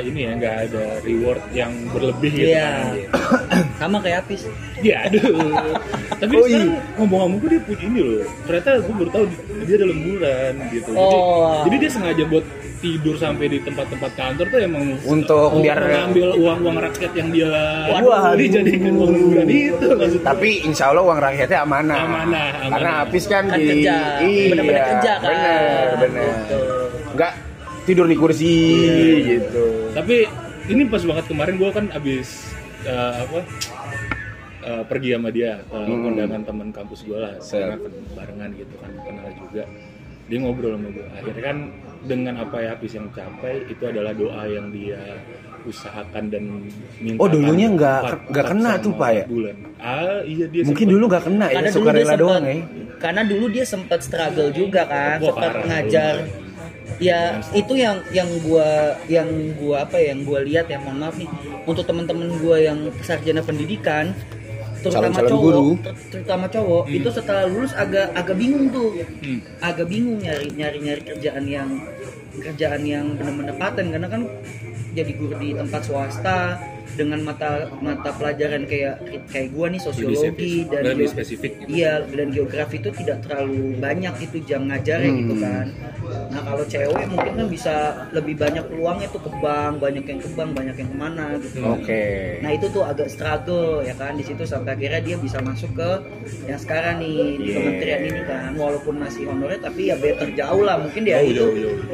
ini 0.01 0.21
ya, 0.23 0.33
nggak 0.35 0.57
ada 0.67 0.85
reward 1.01 1.43
yang 1.53 1.69
berlebih 1.89 2.33
gitu 2.33 2.49
Iya. 2.51 2.65
kan. 2.65 2.85
Sama 3.81 4.01
kayak 4.01 4.25
Apis. 4.25 4.49
Ya, 4.81 5.05
aduh. 5.05 5.53
Tapi 6.17 6.33
Oh, 6.33 6.43
sekarang 6.43 6.71
ngomong-ngomong 6.97 7.39
gue 7.39 7.51
dia 7.51 7.61
punya 7.61 7.79
ini 7.83 8.01
loh. 8.01 8.25
Ternyata 8.43 8.71
gue 8.81 8.95
baru 8.97 9.11
tahu 9.11 9.25
dia 9.63 9.75
ada 9.75 9.87
lemburan 9.87 10.53
gitu. 10.71 10.91
Oh. 10.93 11.05
Jadi, 11.05 11.21
jadi 11.63 11.77
dia 11.79 11.91
sengaja 11.91 12.25
buat 12.25 12.45
tidur 12.79 13.15
sampai 13.15 13.47
di 13.47 13.59
tempat-tempat 13.61 14.11
kantor 14.13 14.47
tuh 14.49 14.59
emang 14.61 14.85
Untuk 15.05 15.49
biar- 15.57 15.79
mengambil 15.79 16.29
uang-uang 16.35 16.77
rakyat 16.81 17.13
yang 17.15 17.29
dia 17.31 17.53
Waduh. 17.87 18.35
dijadikan 18.35 18.93
uang 18.93 19.11
lemburan 19.13 19.47
itu 19.47 19.87
maksudnya. 19.89 20.27
Tapi 20.27 20.49
insya 20.65 20.85
Allah 20.89 21.05
uang 21.05 21.21
rakyatnya 21.21 21.59
amanah. 21.61 21.99
Amanah, 22.01 22.47
amanah. 22.57 22.71
Karena 22.73 22.91
Apis 23.03 23.25
kan, 23.27 23.45
Kan 23.45 23.59
di, 23.59 23.67
kerja. 23.69 23.97
iya, 24.19 24.45
Bener-bener 24.49 24.83
kerja 24.89 25.13
kan. 25.17 25.29
Bener, 25.29 25.87
bener. 26.01 26.27
Betul. 26.41 26.67
Nggak 27.13 27.33
tidur 27.83 28.07
di 28.07 28.15
kursi 28.15 28.53
Iya. 28.79 29.41
gitu. 29.41 29.65
Tapi 29.93 30.17
ini 30.69 30.83
pas 30.87 31.03
banget 31.03 31.25
kemarin 31.27 31.55
gue 31.57 31.71
kan 31.71 31.87
abis 31.91 32.29
eh, 32.83 32.95
apa 33.19 33.39
eh, 34.63 34.83
pergi 34.85 35.09
sama 35.13 35.29
dia 35.29 35.59
ke 35.61 35.75
Hmm. 35.77 36.03
kondangan 36.05 36.43
teman 36.43 36.69
kampus 36.71 37.01
gue 37.03 37.15
lah, 37.17 37.35
karena 37.41 37.75
kan 37.77 37.93
barengan 38.15 38.51
gitu 38.55 38.75
kan 38.77 38.91
kenal 39.01 39.29
juga. 39.37 39.63
Dia 40.25 40.39
ngobrol 40.39 40.73
sama 40.75 40.89
gue. 40.89 41.07
Akhirnya 41.13 41.43
kan 41.45 41.59
dengan 42.03 42.35
apa 42.41 42.57
ya 42.59 42.69
habis 42.73 42.93
yang 42.93 43.07
capai 43.11 43.63
itu 43.65 43.83
adalah 43.83 44.11
doa 44.13 44.43
yang 44.45 44.71
dia 44.71 44.99
usahakan 45.63 46.25
dan 46.27 46.43
minta. 46.99 47.19
Oh, 47.19 47.27
dulunya 47.27 47.71
nggak- 47.71 48.27
nggak 48.29 48.47
kena 48.49 48.73
tuh, 48.79 48.91
Pak, 48.93 49.11
ya? 49.13 49.25
Bulan. 49.25 49.57
Ah 49.79 50.19
iya 50.25 50.47
dia 50.47 50.63
Mungkin 50.63 50.75
sempet- 50.81 50.91
dulu 50.91 51.05
nggak 51.07 51.25
kena 51.25 51.45
ya, 51.45 51.55
Karena 51.57 51.69
dulu 51.69 51.77
suka 51.77 51.91
dia 51.91 51.95
rela 51.95 52.03
sempat, 52.05 52.19
doang 52.19 52.43
ya. 52.43 52.55
karena 52.99 53.23
dulu 53.23 53.45
dia 53.49 53.65
sempat 53.65 53.99
struggle 54.01 54.51
juga 54.53 54.83
kan, 54.85 55.17
Wah, 55.19 55.27
sempat 55.31 55.53
ngajar. 55.65 56.15
Ya 56.99 57.21
itu 57.53 57.73
yang 57.75 58.01
yang 58.11 58.29
gua 58.41 58.69
yang 59.07 59.29
gua 59.57 59.85
apa 59.85 59.97
ya, 59.97 60.13
yang 60.13 60.21
gua 60.23 60.39
lihat 60.41 60.67
ya 60.67 60.79
mohon 60.79 60.99
maaf 60.99 61.17
nih 61.17 61.29
untuk 61.63 61.85
teman-teman 61.85 62.29
gua 62.39 62.57
yang 62.59 62.79
sarjana 63.01 63.41
pendidikan 63.41 64.13
terutama 64.83 65.15
Calon-calon 65.15 65.31
cowok 65.31 65.43
guru. 65.47 65.67
ter- 65.79 65.99
terutama 66.11 66.45
cowok 66.49 66.85
itu 66.91 67.09
setelah 67.09 67.45
lulus 67.47 67.71
agak 67.73 68.11
agak 68.13 68.35
bingung 68.35 68.67
tuh 68.69 68.91
Hmm. 69.23 69.39
agak 69.63 69.87
bingung 69.87 70.19
nyari 70.19 70.51
nyari 70.51 70.79
nyari 70.83 71.03
kerjaan 71.07 71.45
yang 71.47 71.69
kerjaan 72.35 72.83
yang 72.83 73.15
benar-benar 73.15 73.55
paten 73.55 73.95
karena 73.95 74.09
kan 74.11 74.27
jadi 74.91 75.13
guru 75.15 75.39
di 75.39 75.55
tempat 75.55 75.87
swasta 75.87 76.59
dengan 76.95 77.21
mata 77.23 77.51
mata 77.79 78.11
pelajaran 78.13 78.65
kayak 78.65 79.01
kayak 79.27 79.49
gua 79.51 79.67
nih 79.67 79.79
sosiologi 79.79 80.65
dan 80.67 80.83
lebih 80.87 81.09
spesifik 81.09 81.53
gitu. 81.59 81.69
iya 81.73 82.03
dan 82.03 82.29
geografi 82.29 82.77
itu 82.77 82.91
tidak 82.95 83.23
terlalu 83.23 83.77
banyak 83.77 84.15
itu 84.21 84.37
jam 84.43 84.65
ngajarnya 84.65 85.01
Hmm. 85.05 85.21
gitu 85.21 85.35
kan 85.39 85.67
nah 86.29 86.43
kalau 86.43 86.65
cewek 86.65 86.93
mungkin 87.07 87.33
kan 87.35 87.47
bisa 87.47 87.75
lebih 88.11 88.35
banyak 88.37 88.65
peluangnya 88.65 89.09
tuh 89.09 89.21
ke 89.21 89.31
bank 89.35 89.79
banyak 89.79 90.05
yang 90.05 90.19
ke 90.19 90.29
bank 90.31 90.51
banyak 90.53 90.75
yang 90.75 90.89
ke 90.89 90.97
mana 90.99 91.25
gitu 91.39 91.59
Oke. 91.65 92.05
Nah 92.39 92.51
itu 92.51 92.67
tuh 92.69 92.83
agak 92.83 93.09
struggle 93.09 93.81
ya 93.81 93.95
kan 93.95 94.13
di 94.13 94.23
situ 94.23 94.43
sampai 94.43 94.75
akhirnya 94.75 95.01
dia 95.01 95.17
bisa 95.17 95.39
masuk 95.41 95.73
ke 95.73 95.91
yang 96.45 96.59
sekarang 96.59 96.99
nih 96.99 97.11
di 97.35 97.45
Yeah. 97.45 97.57
kementerian 97.59 98.01
ini 98.03 98.23
kan 98.23 98.51
walaupun 98.55 98.95
masih 98.99 99.25
honorer 99.27 99.57
tapi 99.59 99.89
ya 99.89 99.97
better 99.97 100.29
jauh 100.33 100.63
lah 100.63 100.77
mungkin 100.79 101.03
dia 101.03 101.21
Jauh, 101.23 101.29
itu 101.29 101.45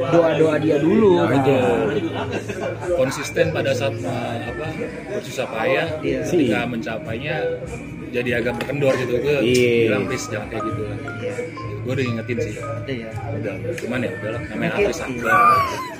doa 0.05 0.29
doa 0.33 0.55
dia 0.57 0.77
dulu 0.77 1.19
Aja. 1.21 1.57
konsisten 2.95 3.51
pada 3.51 3.71
saat 3.71 3.93
me- 3.93 4.07
apa 4.45 4.65
bersusah 5.09 5.47
payah 5.47 5.87
Iya. 5.99 6.19
ketika 6.23 6.59
mencapainya 6.65 7.35
jadi 8.09 8.29
agak 8.37 8.57
berkendor 8.57 8.93
gitu 8.95 9.13
gue 9.15 9.35
Iya. 9.39 9.71
bilang 9.87 10.03
please 10.05 10.25
jangan 10.27 10.47
kayak 10.49 10.63
gitu 10.65 10.81
lah 10.81 10.97
Iya, 11.19 11.33
gue 11.79 11.91
udah 11.91 12.05
ingetin 12.05 12.37
sih 12.39 12.53
ya 12.89 13.09
udah 13.31 13.53
cuman 13.75 13.99
ya 13.99 14.11
udahlah 14.13 14.41
namanya 14.47 14.69
mungkin 14.71 14.87
artis 14.87 14.99
iya. 14.99 15.35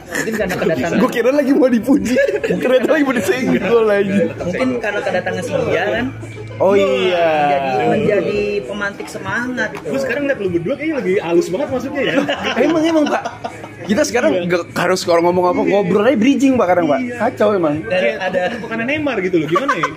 mungkin 0.09 0.33
karena 0.35 0.55
kedatangan 0.55 0.97
Gue 0.97 1.09
kira 1.11 1.29
lagi 1.31 1.51
mau 1.51 1.69
dipuji, 1.69 2.15
ternyata 2.57 2.87
lagi 2.89 3.03
mau 3.03 3.15
disenggol 3.15 3.83
lagi. 3.85 4.19
mungkin 4.39 4.67
karena 4.79 4.99
kedatangan 4.99 5.43
si 5.43 5.53
dia 5.65 5.83
kan 5.87 6.05
Oh 6.59 6.75
iya. 6.75 7.29
menjadi 7.47 7.83
menjadi 7.87 8.39
pemantik 8.65 9.07
semangat 9.07 9.69
itu 9.71 9.85
gue 9.87 9.99
sekarang 10.01 10.23
liat 10.25 10.39
lu 10.39 10.49
berdua 10.51 10.75
kayaknya 10.75 10.95
lagi 10.97 11.13
halus 11.21 11.47
banget 11.47 11.67
maksudnya 11.69 12.01
ya 12.03 12.13
Emang 12.59 12.83
emang 12.83 13.05
pak. 13.07 13.23
Kita 13.89 14.01
sekarang 14.03 14.45
nggak 14.45 14.69
harus 14.71 15.01
kalau 15.01 15.21
ngomong 15.21 15.45
apa 15.47 15.61
ngobrol 15.63 16.05
aja 16.05 16.13
bridging 16.13 16.53
pak 16.53 16.67
kadang 16.69 16.85
pak. 16.85 16.99
Kacau 17.17 17.51
emang. 17.51 17.81
kayak 17.83 18.21
ada 18.21 18.41
bukan 18.55 18.77
Neymar 18.79 19.17
gitu 19.19 19.35
loh 19.35 19.47
gimana 19.47 19.73
ya 19.73 19.89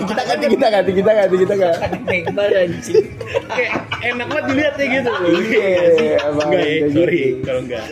Kita 0.00 0.22
ganti 0.24 0.46
kita 0.48 0.66
ganti 0.68 0.90
kita 0.92 1.10
ganti 1.12 1.36
kita 1.38 1.54
ganti. 1.54 1.86
Neymar 2.04 2.50
anjing 2.52 3.04
kayak 3.48 3.72
enak 4.04 4.26
banget 4.26 4.44
dilihatnya 4.44 4.86
gitu 4.90 5.08
loh 5.08 5.20
Iya, 5.28 6.18
enggak 6.28 6.62
ya 6.62 6.86
sorry 6.90 7.20
gitu. 7.22 7.42
kalau 7.42 7.60
enggak 7.62 7.84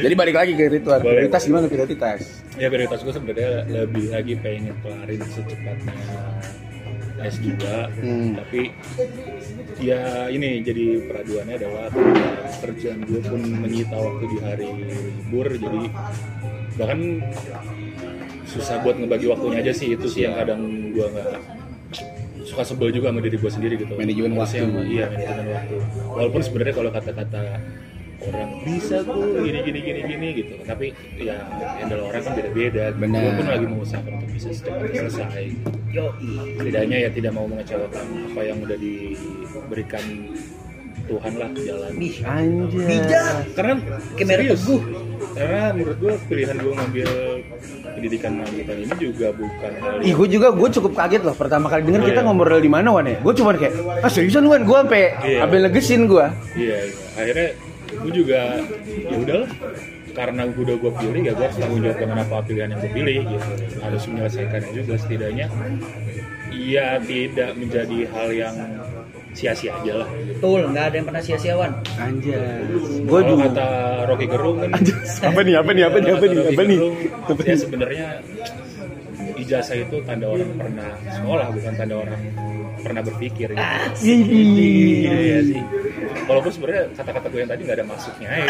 Jadi 0.00 0.14
balik 0.14 0.34
lagi 0.34 0.52
ke 0.54 0.64
Rituan. 0.70 0.98
Boleh. 0.98 1.14
Prioritas 1.24 1.42
gimana 1.42 1.64
prioritas? 1.66 2.18
ya 2.54 2.68
prioritas 2.68 3.00
gue 3.00 3.14
sebenarnya 3.14 3.50
lebih 3.66 4.04
lagi 4.10 4.34
pengen 4.36 4.76
kelarin 4.78 5.20
secepatnya 5.24 5.96
S2 7.20 7.52
Hmm. 7.96 8.32
tapi 8.34 8.72
ya 9.80 10.28
ini 10.28 10.60
jadi 10.60 11.08
peraduannya 11.08 11.56
adalah 11.56 11.88
kerjaan 12.60 13.00
gue 13.08 13.20
pun 13.24 13.40
menyita 13.40 13.96
waktu 13.96 14.24
di 14.28 14.38
hari 14.44 14.68
libur 14.68 15.48
jadi 15.48 15.82
bahkan 16.76 17.00
susah 18.44 18.84
buat 18.84 19.00
ngebagi 19.00 19.26
waktunya 19.32 19.64
aja 19.64 19.72
sih 19.72 19.96
itu 19.96 20.06
sih 20.06 20.28
yang 20.28 20.36
kadang 20.36 20.92
gue 20.92 21.06
nggak 21.06 21.60
suka 22.44 22.62
sebel 22.66 22.90
juga 22.90 23.14
sama 23.14 23.22
diri 23.22 23.36
gue 23.38 23.52
sendiri 23.52 23.74
gitu. 23.78 23.94
Manajemen 23.94 24.34
waktu. 24.34 24.66
iya 24.90 25.06
manajemen 25.06 25.46
waktu. 25.54 25.76
Walaupun 26.10 26.40
sebenarnya 26.42 26.74
kalau 26.74 26.90
kata-kata 26.90 27.42
orang 28.20 28.50
bisa 28.62 28.96
tuh 29.00 29.16
gini 29.40 29.58
gini 29.62 29.80
gini 29.80 30.00
gini 30.04 30.26
gitu 30.36 30.54
tapi 30.62 30.92
ya 31.16 31.40
handle 31.80 32.04
orang 32.04 32.20
kan 32.20 32.32
beda-beda 32.36 32.84
Benar. 32.92 33.20
gue 33.20 33.32
pun 33.32 33.46
lagi 33.48 33.66
mengusahakan 33.66 34.12
untuk 34.16 34.30
bisa 34.30 34.48
secepatnya 34.52 35.00
selesai 35.08 35.44
yo 35.88 36.06
setidaknya 36.54 36.96
ya 37.00 37.10
tidak 37.10 37.32
mau 37.32 37.46
mengecewakan 37.46 38.04
apa 38.28 38.40
yang 38.42 38.58
udah 38.60 38.78
diberikan 38.78 40.04
Tuhan 41.00 41.32
lah 41.34 41.50
jalan 41.56 41.90
Ih, 41.96 42.16
Anjay. 42.22 42.86
bijak 42.86 43.24
karena 43.56 43.74
serius 44.14 44.62
teguh. 44.62 44.82
karena 45.32 45.62
menurut 45.72 45.98
gue 45.98 46.12
pilihan 46.28 46.56
gue 46.56 46.72
ngambil 46.72 47.08
pendidikan 47.90 48.32
lanjutan 48.38 48.76
ini 48.78 48.94
juga 48.94 49.26
bukan 49.34 49.72
hal 49.80 49.94
Ih, 50.00 50.12
gue 50.14 50.28
juga 50.30 50.48
gue 50.54 50.68
cukup 50.70 50.92
kaget 50.94 51.22
loh 51.24 51.34
pertama 51.34 51.66
kali 51.66 51.82
denger 51.82 52.02
kita 52.04 52.20
Iya. 52.20 52.26
ngobrol 52.28 52.60
di 52.60 52.70
mana 52.70 52.88
wan 52.94 53.04
ya. 53.04 53.18
Gue 53.18 53.34
cuma 53.34 53.50
kayak, 53.52 53.74
ah 54.00 54.06
seriusan 54.06 54.46
wan, 54.46 54.62
gue 54.62 54.76
sampai 54.76 55.02
Iya. 55.24 55.38
sampai 55.42 55.58
negesin 55.66 56.00
gue. 56.06 56.26
iya 56.54 56.76
iya. 56.78 56.94
akhirnya 57.18 57.48
gue 58.00 58.12
juga 58.12 58.40
ya 58.86 59.16
udahlah 59.16 59.50
karena 60.10 60.42
udah 60.50 60.76
gue 60.76 60.92
pilih 60.98 61.22
ya 61.22 61.32
gue 61.36 61.44
harus 61.46 61.58
tanggung 61.58 61.80
jawab 61.86 61.98
dengan 62.02 62.18
apa 62.26 62.36
pilihan 62.42 62.68
yang 62.74 62.80
gue 62.82 62.92
pilih 62.92 63.16
gitu 63.30 63.48
harus 63.78 64.02
menyelesaikannya 64.10 64.70
juga 64.74 64.94
setidaknya 64.98 65.46
iya 66.50 66.98
tidak 66.98 67.50
menjadi 67.54 67.98
hal 68.10 68.28
yang 68.34 68.56
sia-sia 69.30 69.78
aja 69.78 70.02
lah 70.02 70.08
betul 70.10 70.60
nggak 70.74 70.84
ada 70.90 70.96
yang 70.98 71.06
pernah 71.06 71.22
sia-siawan 71.22 71.70
Anjay. 71.94 72.66
Gue 73.06 73.20
kalau 73.22 73.36
dulu. 73.38 73.42
kata 73.46 73.68
Rocky 74.10 74.26
Gerung 74.26 74.56
kan 74.58 74.70
Apa 75.30 75.40
nih? 75.46 75.54
Apa 75.60 75.70
nih? 75.70 75.82
Apa 75.86 75.98
nih? 76.02 76.10
Apa 76.16 76.26
nih? 76.26 76.40
Apa 76.50 76.62
nih? 76.66 76.78
Apa 77.30 77.42
ya 77.46 77.54
nih? 77.54 77.58
sebenarnya 77.60 78.06
ijazah 79.50 79.76
itu 79.76 79.96
tanda 80.06 80.30
orang 80.30 80.50
pernah 80.54 80.88
sekolah 81.10 81.46
bukan 81.50 81.72
tanda 81.74 81.94
orang 81.98 82.20
pernah 82.80 83.02
berpikir 83.02 83.48
gitu. 83.50 83.60
Iya, 84.00 85.12
iya 85.20 85.38
sih. 85.44 85.60
Walaupun 86.24 86.48
sebenarnya 86.48 86.84
kata-kata 86.94 87.26
gue 87.28 87.40
yang 87.42 87.50
tadi 87.50 87.60
nggak 87.66 87.76
ada 87.76 87.86
masuknya 87.86 88.28
ya. 88.30 88.46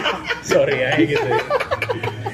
Sorry 0.52 0.76
ya 0.76 0.90
gitu. 1.00 1.28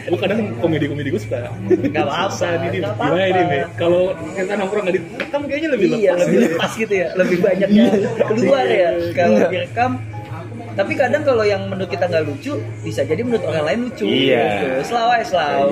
Gue 0.08 0.18
kadang 0.18 0.40
komedi-komedi 0.58 1.08
gue 1.08 1.22
suka. 1.22 1.48
Nggak 1.68 2.04
apa-apa, 2.04 2.46
nggak 2.58 2.72
Gimana 2.74 3.24
ini? 3.30 3.58
Kalau 3.78 4.02
kita 4.34 4.52
nongkrong 4.56 4.82
nggak 4.88 4.96
direkam 4.98 5.40
kayaknya 5.46 5.68
lebih 5.72 5.86
iya 5.94 6.12
lepas. 6.12 6.20
lebih 6.26 6.36
gitu. 6.36 6.48
lepas 6.52 6.72
gitu 6.74 6.94
ya 6.96 7.08
lebih 7.14 7.38
banyak 7.38 7.68
yang 7.70 7.90
keluar 8.26 8.66
ya 8.66 8.88
kalau 9.14 9.36
Iya. 9.38 9.48
direkam 9.48 9.90
tapi 10.78 10.92
kadang 10.94 11.22
kalau 11.22 11.42
yang 11.42 11.66
menurut 11.66 11.90
kita 11.90 12.06
nggak 12.06 12.22
lucu 12.22 12.54
bisa 12.80 13.02
jadi 13.02 13.20
menurut 13.20 13.42
orang 13.42 13.64
lain 13.66 13.78
lucu 13.84 14.06
Iya. 14.06 14.38
gitu. 14.38 14.66
selalu 14.88 15.10
ya 15.12 15.24
selalu 15.26 15.68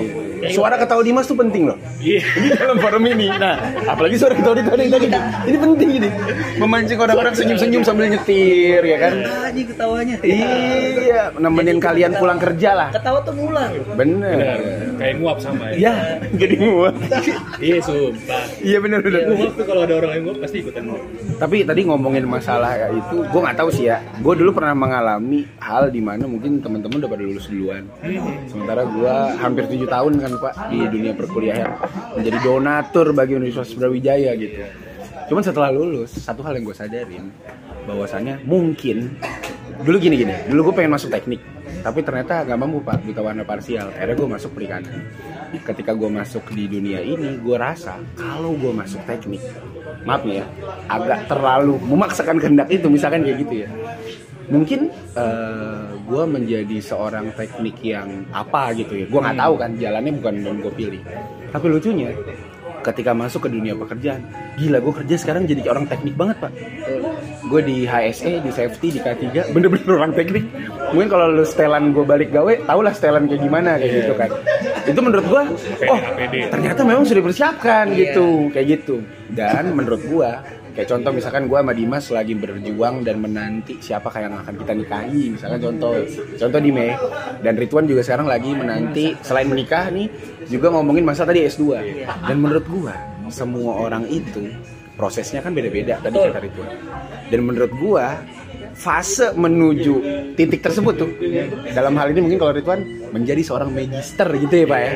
Suara 0.46 0.76
ketawa 0.76 1.00
Dimas 1.00 1.24
tuh 1.24 1.32
penting 1.34 1.64
loh. 1.64 1.80
Iya. 1.96 2.20
Di 2.44 2.48
dalam 2.52 2.76
forum 2.76 3.08
ini. 3.08 3.24
Nah, 3.30 3.56
apalagi 3.88 4.20
suara 4.20 4.36
ketawa 4.36 4.52
Dimas 4.52 4.68
tadi 4.68 4.84
tadi. 4.86 5.08
Ini 5.48 5.56
penting 5.56 5.88
ini. 5.96 6.08
Memancing 6.56 6.98
orang-orang 7.00 7.32
senyum-senyum 7.32 7.80
sambil 7.80 8.04
nyetir 8.06 8.84
ya 8.84 8.98
kan. 9.00 9.12
aja 9.16 9.62
ketawanya 9.64 10.14
Iya, 10.20 11.32
nemenin 11.34 11.80
kalian 11.80 12.12
ketawa- 12.12 12.20
pulang 12.20 12.38
kerja 12.38 12.70
lah. 12.74 12.88
ketawa 12.92 13.18
tuh 13.22 13.32
ngulang 13.32 13.70
Benar. 13.96 14.36
Bener. 14.36 14.58
Kayak 14.96 15.14
nguap 15.16 15.38
sama 15.40 15.64
ya. 15.72 15.76
Ya, 15.80 15.94
jadi 16.36 16.54
nguap. 16.58 16.94
Iya, 17.66 17.78
sumpah. 17.80 18.42
Iya 18.60 18.78
bener 18.78 19.00
bener. 19.00 19.20
Nguap 19.30 19.56
tuh 19.56 19.64
kalau 19.64 19.80
ada 19.82 19.94
orang 19.96 20.10
yang 20.12 20.22
nguap 20.28 20.38
pasti 20.44 20.56
ikutan 20.60 20.82
nguap. 20.84 21.02
Tapi 21.38 21.56
tadi 21.64 21.80
ngomongin 21.82 22.24
masalah 22.28 22.92
itu, 22.92 23.24
gue 23.24 23.40
nggak 23.40 23.56
tahu 23.56 23.72
sih 23.72 23.88
ya. 23.88 24.04
Gue 24.20 24.36
dulu 24.36 24.52
pernah 24.52 24.76
mengalami 24.76 24.94
hal 25.60 25.84
di 25.92 26.00
mana 26.00 26.24
mungkin 26.24 26.62
teman-teman 26.64 27.02
udah 27.04 27.10
pada 27.10 27.24
lulus 27.24 27.46
duluan. 27.50 27.84
Sementara 28.48 28.86
gue 28.86 29.14
hampir 29.36 29.64
tujuh 29.68 29.88
tahun 29.88 30.12
kan 30.22 30.32
pak 30.40 30.54
di 30.72 30.78
dunia 30.88 31.12
perkuliahan 31.12 31.70
menjadi 32.16 32.38
donatur 32.40 33.12
bagi 33.12 33.36
Universitas 33.36 33.76
Brawijaya 33.76 34.32
gitu. 34.38 34.64
Cuman 35.26 35.42
setelah 35.42 35.74
lulus, 35.74 36.14
satu 36.14 36.46
hal 36.46 36.54
yang 36.54 36.64
gue 36.70 36.76
sadarin 36.76 37.34
bahwasannya 37.86 38.46
mungkin 38.46 39.18
dulu 39.82 39.96
gini 39.98 40.22
gini. 40.22 40.34
Dulu 40.46 40.70
gue 40.70 40.74
pengen 40.82 40.94
masuk 40.94 41.10
teknik, 41.10 41.42
tapi 41.82 42.00
ternyata 42.06 42.46
gak 42.46 42.58
mampu 42.58 42.78
pak 42.80 43.02
buta 43.02 43.20
warna 43.26 43.42
parsial. 43.42 43.90
Akhirnya 43.90 44.16
gue 44.16 44.28
masuk 44.38 44.50
perikanan. 44.54 45.02
Ketika 45.56 45.94
gue 45.96 46.10
masuk 46.10 46.46
di 46.52 46.68
dunia 46.68 47.00
ini, 47.00 47.38
gue 47.42 47.56
rasa 47.56 47.96
kalau 48.18 48.52
gue 48.54 48.70
masuk 48.70 49.00
teknik, 49.08 49.40
maaf 50.04 50.20
ya, 50.26 50.44
agak 50.90 51.26
terlalu 51.30 51.80
memaksakan 51.80 52.36
kehendak 52.42 52.68
itu, 52.68 52.86
misalkan 52.90 53.24
kayak 53.24 53.40
gitu 53.46 53.54
ya. 53.64 53.68
Mungkin 54.46 54.80
gue 56.06 56.24
menjadi 56.24 56.78
seorang 56.78 57.34
teknik 57.34 57.82
yang 57.82 58.24
apa 58.30 58.70
gitu 58.74 58.94
ya, 58.94 59.06
gue 59.06 59.20
nggak 59.20 59.38
tahu 59.38 59.54
kan 59.58 59.70
jalannya 59.74 60.12
bukan 60.16 60.34
yang 60.38 60.58
gue 60.62 60.72
pilih. 60.72 61.02
Tapi 61.50 61.66
lucunya, 61.66 62.10
ketika 62.82 63.10
masuk 63.10 63.46
ke 63.46 63.50
dunia 63.50 63.74
pekerjaan, 63.74 64.22
gila 64.54 64.78
gue 64.78 64.94
kerja 65.02 65.16
sekarang 65.18 65.50
jadi 65.50 65.66
orang 65.66 65.90
teknik 65.90 66.14
banget 66.14 66.36
pak. 66.38 66.52
Gue 67.46 67.62
di 67.62 67.86
HSE, 67.86 68.42
di 68.42 68.50
safety, 68.50 68.94
di 68.94 69.00
K3, 69.02 69.22
bener-bener 69.54 69.90
orang 69.90 70.14
teknik. 70.14 70.46
Mungkin 70.94 71.10
kalau 71.10 71.26
lu 71.30 71.42
setelan 71.42 71.90
gue 71.90 72.06
balik 72.06 72.30
gawe, 72.30 72.54
tau 72.62 72.80
lah 72.82 72.94
setelan 72.94 73.26
kayak 73.26 73.42
gimana 73.42 73.70
kayak 73.78 73.90
Iya. 73.90 73.98
gitu 74.02 74.14
kan. 74.14 74.30
Itu 74.86 75.00
menurut 75.02 75.26
gue, 75.26 75.42
oh 75.90 76.00
ternyata 76.46 76.80
memang 76.86 77.02
sudah 77.02 77.18
dipersiapkan 77.18 77.90
Iya. 77.90 77.98
gitu, 78.14 78.26
kayak 78.54 78.66
gitu. 78.70 78.96
Dan 79.34 79.74
menurut 79.74 80.02
gue, 80.02 80.30
kayak 80.76 80.88
contoh 80.92 81.10
misalkan 81.16 81.48
gue 81.48 81.56
sama 81.56 81.72
Dimas 81.72 82.04
lagi 82.12 82.36
berjuang 82.36 83.00
dan 83.00 83.16
menanti 83.16 83.80
siapa 83.80 84.12
kayak 84.12 84.28
yang 84.28 84.36
akan 84.44 84.54
kita 84.60 84.72
nikahi, 84.76 85.22
misalkan 85.32 85.58
contoh, 85.64 85.96
contoh 86.36 86.60
di 86.60 86.70
Mei. 86.70 86.92
Dan 87.40 87.56
Ridwan 87.56 87.88
juga 87.88 88.04
sekarang 88.04 88.28
lagi 88.28 88.52
menanti 88.52 89.16
selain 89.24 89.48
menikah 89.48 89.88
nih, 89.88 90.06
juga 90.52 90.68
ngomongin 90.76 91.08
masa 91.08 91.24
tadi 91.24 91.48
S2. 91.48 91.80
Dan 92.28 92.36
menurut 92.44 92.68
gue, 92.68 92.94
semua 93.32 93.88
orang 93.88 94.04
itu 94.12 94.52
prosesnya 95.00 95.40
kan 95.40 95.56
beda-beda 95.56 95.96
tadi 96.04 96.16
kata 96.16 96.38
Ridwan. 96.44 96.70
Dan 97.32 97.40
menurut 97.42 97.72
gua 97.80 98.20
fase 98.76 99.32
menuju 99.32 99.94
titik 100.36 100.60
tersebut 100.60 100.94
tuh 101.00 101.08
dalam 101.72 101.96
hal 101.96 102.12
ini 102.12 102.20
mungkin 102.28 102.38
kalau 102.44 102.52
Ridwan 102.52 102.84
menjadi 103.08 103.40
seorang 103.40 103.72
magister 103.72 104.28
gitu 104.36 104.52
ya 104.52 104.66
pak 104.68 104.80
ya 104.84 104.92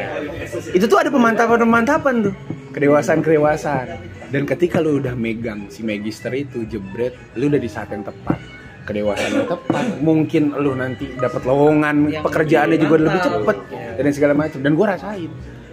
itu 0.76 0.84
tuh 0.84 1.00
ada 1.00 1.08
pemantapan-pemantapan 1.08 2.28
tuh 2.28 2.34
kedewasaan-kedewasaan 2.76 3.86
dan 4.30 4.42
ketika 4.46 4.78
lu 4.78 5.02
udah 5.02 5.14
megang 5.14 5.66
si 5.68 5.82
magister 5.82 6.30
itu 6.32 6.62
jebret 6.64 7.14
lu 7.34 7.50
udah 7.50 7.58
di 7.58 7.70
saat 7.70 7.90
yang 7.90 8.06
tepat 8.06 8.38
kedewasaan 8.86 9.42
yang 9.42 9.48
tepat 9.50 9.84
mungkin 10.00 10.54
lu 10.56 10.74
nanti 10.74 11.10
dapat 11.14 11.42
lowongan 11.44 12.10
Yang 12.10 12.24
pekerjaannya 12.26 12.74
lebih 12.74 12.84
juga 12.86 12.96
lebih 12.98 13.20
mantap. 13.20 13.34
cepet 13.36 13.56
dan 14.00 14.12
segala 14.14 14.34
macam 14.34 14.58
dan 14.62 14.72
gua 14.74 14.86
rasain 14.96 15.30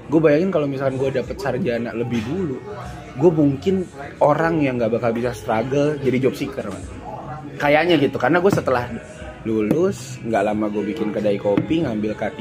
gue 0.08 0.20
bayangin 0.24 0.50
kalau 0.56 0.68
misalkan 0.72 0.96
gue 0.96 1.20
dapet 1.20 1.36
sarjana 1.36 1.92
lebih 1.92 2.24
dulu 2.24 2.58
gue 3.20 3.32
mungkin 3.34 3.84
orang 4.24 4.64
yang 4.64 4.80
nggak 4.80 4.96
bakal 4.96 5.12
bisa 5.12 5.36
struggle 5.36 6.00
jadi 6.00 6.18
job 6.24 6.32
seeker 6.32 6.64
Man. 6.64 6.80
kayaknya 7.60 8.00
gitu 8.00 8.16
karena 8.16 8.40
gue 8.40 8.48
setelah 8.48 8.88
lulus 9.44 10.16
nggak 10.24 10.44
lama 10.48 10.72
gue 10.72 10.84
bikin 10.96 11.12
kedai 11.12 11.36
kopi 11.36 11.84
ngambil 11.84 12.16
K3 12.16 12.40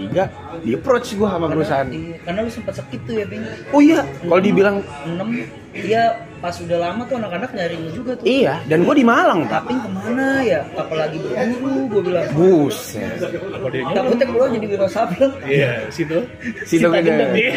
di 0.62 0.78
approach 0.78 1.18
gue 1.18 1.26
sama 1.26 1.50
perusahaan 1.50 1.86
Iya, 1.90 2.22
karena 2.22 2.38
lu 2.46 2.50
sempat 2.54 2.74
sakit 2.78 3.00
tuh 3.02 3.14
ya 3.18 3.26
Bing 3.26 3.42
oh 3.74 3.82
iya 3.82 4.06
kalau 4.22 4.38
dibilang 4.42 4.76
6 5.06 5.65
dia 5.78 6.02
pas 6.36 6.52
udah 6.52 6.78
lama 6.78 7.02
tuh 7.02 7.16
anak-anak 7.16 7.48
nyari 7.50 7.76
lu 7.76 7.90
juga 7.90 8.12
tuh 8.12 8.24
iya 8.24 8.60
dan 8.66 8.84
gue 8.84 8.94
di 8.94 9.02
Malang 9.02 9.48
tapi 9.48 9.72
ke 9.72 9.88
mana 9.88 10.40
ya 10.40 10.60
apalagi 10.70 11.16
berburu 11.18 11.80
gue 11.88 12.02
bilang 12.04 12.28
buset 12.30 13.16
dia 13.16 13.40
nyuruh? 13.82 13.96
takutnya 13.96 14.26
keluar 14.26 14.48
jadi 14.52 14.66
wiro 14.68 14.86
sableng 14.86 15.32
Iya, 15.42 15.88
situ. 15.88 16.18
si 16.62 16.76
Sinta 16.76 16.92
Togeda. 16.92 17.02
Gendeng. 17.02 17.30
Iya. 17.34 17.52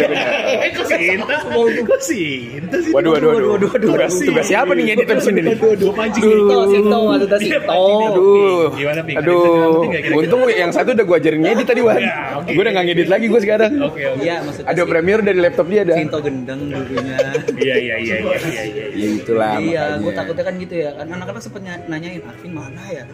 Kok 0.73 0.86
Sinta? 0.88 1.36
Kok 1.89 1.99
Sinta 2.01 2.77
sih? 2.79 2.89
waduh 2.89 3.12
waduh 3.13 3.27
waduh, 3.29 3.49
Waduh, 3.51 3.67
waduh, 3.67 3.69
tugas 3.84 4.12
waduh. 4.15 4.27
tugas 4.32 4.45
siapa 4.47 4.71
nih 4.71 4.84
ngedit 4.88 5.08
abis 5.10 5.27
ini 5.27 5.41
nih 5.43 5.55
Dua 5.75 5.93
pancing. 5.93 6.23
Sinto 6.23 6.58
Sinto 6.71 6.97
maksudnya 7.05 7.38
Sinto 7.38 7.84
Aduh, 8.10 8.63
Gimana, 8.73 9.01
Ping? 9.03 9.17
aduh, 9.19 9.84
untung 10.15 10.41
yang 10.47 10.71
satu 10.71 10.95
udah 10.95 11.03
gue 11.03 11.17
ajarin 11.17 11.39
ngedit 11.41 11.67
tadi 11.67 11.82
Wan. 11.82 11.99
Ya. 11.99 12.39
Gue 12.41 12.62
udah 12.63 12.73
gak 12.73 12.86
ngedit 12.88 13.08
lagi 13.08 13.25
gue 13.27 13.39
sekarang. 13.39 13.71
Oke, 13.84 14.01
oke. 14.08 14.23
iya 14.23 14.36
maksudnya 14.39 14.71
Ada 14.71 14.82
Premiere 14.88 15.21
dari 15.21 15.39
laptop 15.39 15.67
dia 15.67 15.82
ada. 15.84 15.93
Sinto 15.93 16.17
gendeng 16.19 16.60
dulunya 16.65 17.17
Iya, 17.60 17.75
iya, 17.75 17.95
iya, 17.99 18.09
iya, 18.12 18.39
iya, 18.41 18.63
iya. 18.65 18.86
Ya 18.91 19.08
itulah. 19.13 19.54
iya 19.56 19.84
makanya. 19.86 20.00
gue 20.00 20.12
takutnya 20.13 20.43
kan 20.43 20.56
gitu 20.58 20.74
ya 20.76 20.89
kan 20.93 21.08
anak-anak 21.10 21.41
sempet 21.41 21.62
ny- 21.62 21.86
nanyain 21.88 22.22
Arvin 22.22 22.52
mana 22.52 22.84
ya 22.88 23.06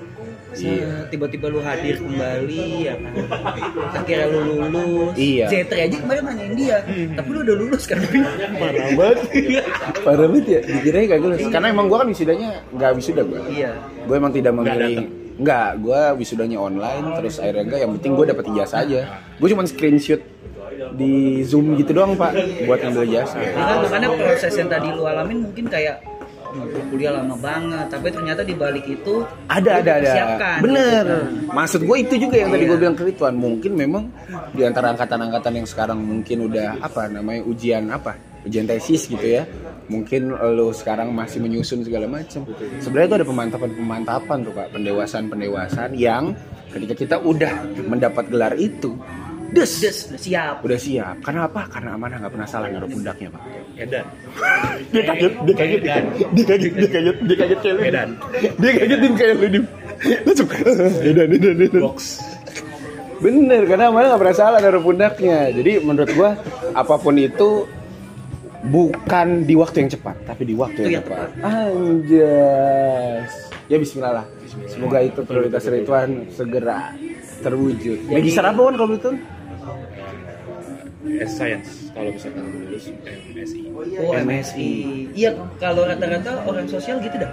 Iya. 0.55 1.11
tiba-tiba 1.11 1.45
lu 1.47 1.59
hadir 1.59 1.99
kembali 1.99 2.59
ya 2.81 2.95
kan 2.95 3.99
akhirnya 3.99 4.27
lu 4.29 4.39
lulus 4.61 5.13
Iya. 5.15 5.45
Zetri 5.47 5.79
aja 5.81 5.97
kemarin 5.97 6.23
nanyain 6.25 6.53
dia 6.53 6.77
tapi 7.11 7.29
lu 7.29 7.39
udah 7.41 7.55
lulus 7.57 7.83
kan 7.83 7.99
Parah 8.55 8.87
banget. 8.89 9.17
Parah 9.99 10.25
banget 10.25 10.45
ya. 10.47 10.59
Dikirain 10.61 11.05
gak 11.07 11.19
lulus. 11.19 11.39
Karena 11.45 11.67
emang 11.69 11.85
gue 11.85 11.97
kan 11.97 12.07
wisudanya 12.07 12.49
gak 12.71 12.91
wisuda 12.93 13.21
gue. 13.21 13.39
iya 13.51 13.71
Gue 14.03 14.15
emang 14.15 14.31
tidak 14.31 14.53
memilih. 14.53 15.11
Enggak, 15.35 15.69
gue 15.77 16.01
wisudanya 16.15 16.57
online 16.57 17.03
terus 17.19 17.35
akhirnya 17.37 17.63
enggak 17.65 17.79
yang 17.81 17.91
penting 17.93 18.11
gue 18.13 18.25
dapet 18.25 18.45
ijazah 18.47 18.79
aja. 18.81 18.99
Gue 19.35 19.47
cuma 19.49 19.63
screenshot 19.65 20.21
di 20.95 21.13
Zoom 21.43 21.75
gitu 21.75 21.91
doang, 21.91 22.15
Pak, 22.15 22.31
buat 22.63 22.79
ngambil. 22.79 23.05
Ya 23.11 23.23
kan, 23.27 23.83
makanya 23.83 24.09
proses 24.15 24.53
yang 24.55 24.67
tadi 24.67 24.87
lu 24.89 25.03
alamin 25.03 25.45
mungkin 25.45 25.67
kayak 25.67 25.99
"Wah, 26.55 26.63
gua 26.71 26.83
kuliah 26.87 27.11
lama 27.11 27.35
banget 27.35 27.85
tapi 27.91 28.07
ternyata 28.07 28.39
di 28.39 28.55
balik 28.55 28.87
itu 28.87 29.27
ada 29.51 29.83
ada 29.83 29.91
ada 29.91 29.93
dipersiapkan, 29.99 30.57
bener 30.63 31.03
gitu 31.03 31.15
kan. 31.19 31.27
maksud 31.51 31.79
gue 31.83 31.97
itu 31.99 32.15
juga 32.15 32.35
yang 32.39 32.47
tadi 32.47 32.63
Iya. 32.63 32.69
gue 32.71 32.77
bilang 32.79 32.95
ke 32.95 33.03
Ridwan 33.03 33.35
mungkin 33.35 33.71
memang 33.75 34.03
di 34.55 34.63
antara 34.63 34.95
angkatan-angkatan 34.95 35.51
yang 35.51 35.67
sekarang 35.67 35.99
mungkin 35.99 36.47
udah 36.47 36.79
apa 36.79 37.11
namanya 37.11 37.43
ujian 37.43 37.91
apa 37.91 38.15
ujian 38.47 38.63
tesis 38.63 39.03
gitu 39.03 39.25
ya 39.25 39.43
mungkin 39.91 40.31
lo 40.31 40.71
sekarang 40.71 41.11
masih 41.11 41.43
menyusun 41.43 41.83
segala 41.83 42.07
macam 42.07 42.47
sebenarnya 42.79 43.07
itu 43.11 43.17
ada 43.19 43.27
pemantapan-pemantapan 43.27 44.37
tuh 44.47 44.53
pak 44.55 44.67
pendewasaan-pendewasaan 44.71 45.91
yang 45.91 46.31
ketika 46.71 46.93
kita 46.95 47.15
udah 47.19 47.51
mendapat 47.83 48.31
gelar 48.31 48.55
itu 48.55 48.95
des, 49.53 49.71
Des, 49.81 49.97
udah 50.09 50.21
siap 50.21 50.55
udah 50.65 50.79
siap 50.79 51.15
karena 51.21 51.45
apa 51.45 51.61
karena 51.69 51.89
amanah 51.93 52.17
nggak 52.21 52.33
pernah 52.33 52.49
salah 52.49 52.67
naruh 52.71 52.89
pundaknya 52.89 53.27
pak 53.29 53.41
Edan. 53.75 54.05
dia 54.89 55.03
kaget 55.03 55.33
dia 55.43 55.55
kaget 55.55 55.81
dia 55.81 56.45
kaget 56.45 56.71
dia 56.73 56.89
kaget 56.89 57.17
dia 57.21 57.35
kaget 57.37 57.59
kayak 57.61 57.75
lu 57.75 57.81
Edan. 57.85 58.09
dia 58.57 58.71
kaget 58.73 58.99
dim 59.03 59.13
kayak 59.13 59.33
lu 59.37 59.47
dim 59.51 59.65
langsung 60.25 60.49
edan 61.03 61.29
edan 61.31 61.55
edan 61.61 61.81
Box. 61.81 62.19
Bener, 63.15 63.63
karena 63.63 63.87
Amanda 63.87 64.11
nggak 64.11 64.21
pernah 64.27 64.37
salah 64.37 64.59
naruh 64.59 64.83
pundaknya. 64.83 65.47
Jadi 65.55 65.79
menurut 65.79 66.11
gua 66.13 66.35
apa 66.75 66.99
pun 66.99 67.15
itu 67.15 67.63
bukan 68.65 69.47
di 69.47 69.55
waktu 69.55 69.87
yang 69.87 69.91
cepat, 69.95 70.15
tapi 70.27 70.43
di 70.43 70.55
waktu 70.57 70.79
yang 70.83 70.99
yang 70.99 71.05
tepat. 71.07 71.29
Anjas. 71.39 73.31
Ya 73.65 73.77
Bismillah 73.81 74.13
lah. 74.21 74.25
Semoga 74.69 74.99
itu 75.01 75.23
prioritas 75.25 75.63
Ridwan 75.65 76.27
segera 76.29 76.93
terwujud. 77.41 78.11
Magister 78.11 78.45
apa 78.45 78.59
Wan 78.61 78.75
kalau 78.77 78.93
itu? 78.93 79.11
S 81.05 81.31
science 81.37 81.69
kalau 81.93 82.09
misalkan 82.11 82.43
lulus 82.49 82.89
MSI. 83.05 83.61
Oh, 84.01 84.11
MSI. 84.11 84.71
Iya, 85.13 85.31
kalau 85.61 85.85
rata-rata 85.85 86.43
orang 86.49 86.65
sosial 86.67 86.97
gitu 86.99 87.15
dah. 87.21 87.31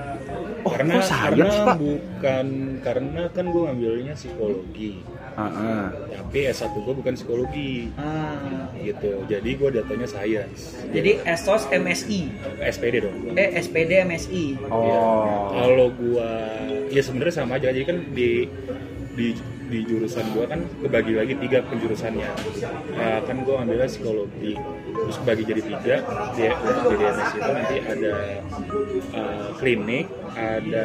Oh, 0.63 0.71
karena 0.71 1.03
kok 1.03 1.11
science, 1.11 1.35
karena 1.35 1.67
Pak? 1.67 1.77
bukan 1.83 2.47
karena 2.87 3.23
kan 3.35 3.45
gue 3.51 3.63
ngambilnya 3.67 4.15
psikologi. 4.15 4.93
Ah, 5.33 5.49
ah. 5.49 5.85
Tapi 6.13 6.53
S1 6.53 6.77
gue 6.77 6.95
bukan 6.95 7.15
psikologi 7.17 7.89
Ah. 7.97 8.69
gitu. 8.79 9.25
Jadi 9.27 9.51
gue 9.57 9.69
datanya 9.73 10.05
science. 10.07 10.77
Jadi 10.93 11.25
ESOS 11.25 11.73
MSI. 11.73 12.21
SPD 12.61 13.01
dong. 13.03 13.33
Eh 13.35 13.57
SPD 13.57 14.05
MSI. 14.05 14.61
Oh. 14.69 15.49
Kalau 15.57 15.89
gua 15.97 16.31
ya 16.93 17.01
sebenarnya 17.01 17.35
sama 17.43 17.57
aja. 17.57 17.73
Jadi 17.73 17.85
kan 17.89 17.99
di 18.13 18.45
di 19.17 19.33
di 19.73 19.81
jurusan 19.89 20.25
gua 20.37 20.45
kan 20.45 20.61
kebagi 20.85 21.13
lagi 21.17 21.35
tiga 21.41 21.65
penjurusannya. 21.65 22.29
Nah, 22.93 23.19
kan 23.25 23.37
gua 23.41 23.65
ambilnya 23.65 23.89
psikologi. 23.89 24.53
Terus 24.93 25.17
kebagi 25.25 25.43
jadi 25.49 25.63
tiga. 25.65 25.95
Di, 26.37 26.43
jadi 26.93 27.05
MSc 27.09 27.35
itu 27.41 27.51
nanti 27.57 27.77
ada 27.81 28.15
uh, 29.17 29.49
klinik, 29.57 30.07
ada 30.37 30.85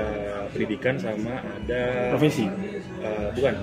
pendidikan 0.56 0.96
sama 0.96 1.44
ada 1.44 2.16
Profesi. 2.16 2.48
uh, 3.04 3.28
bukan 3.36 3.54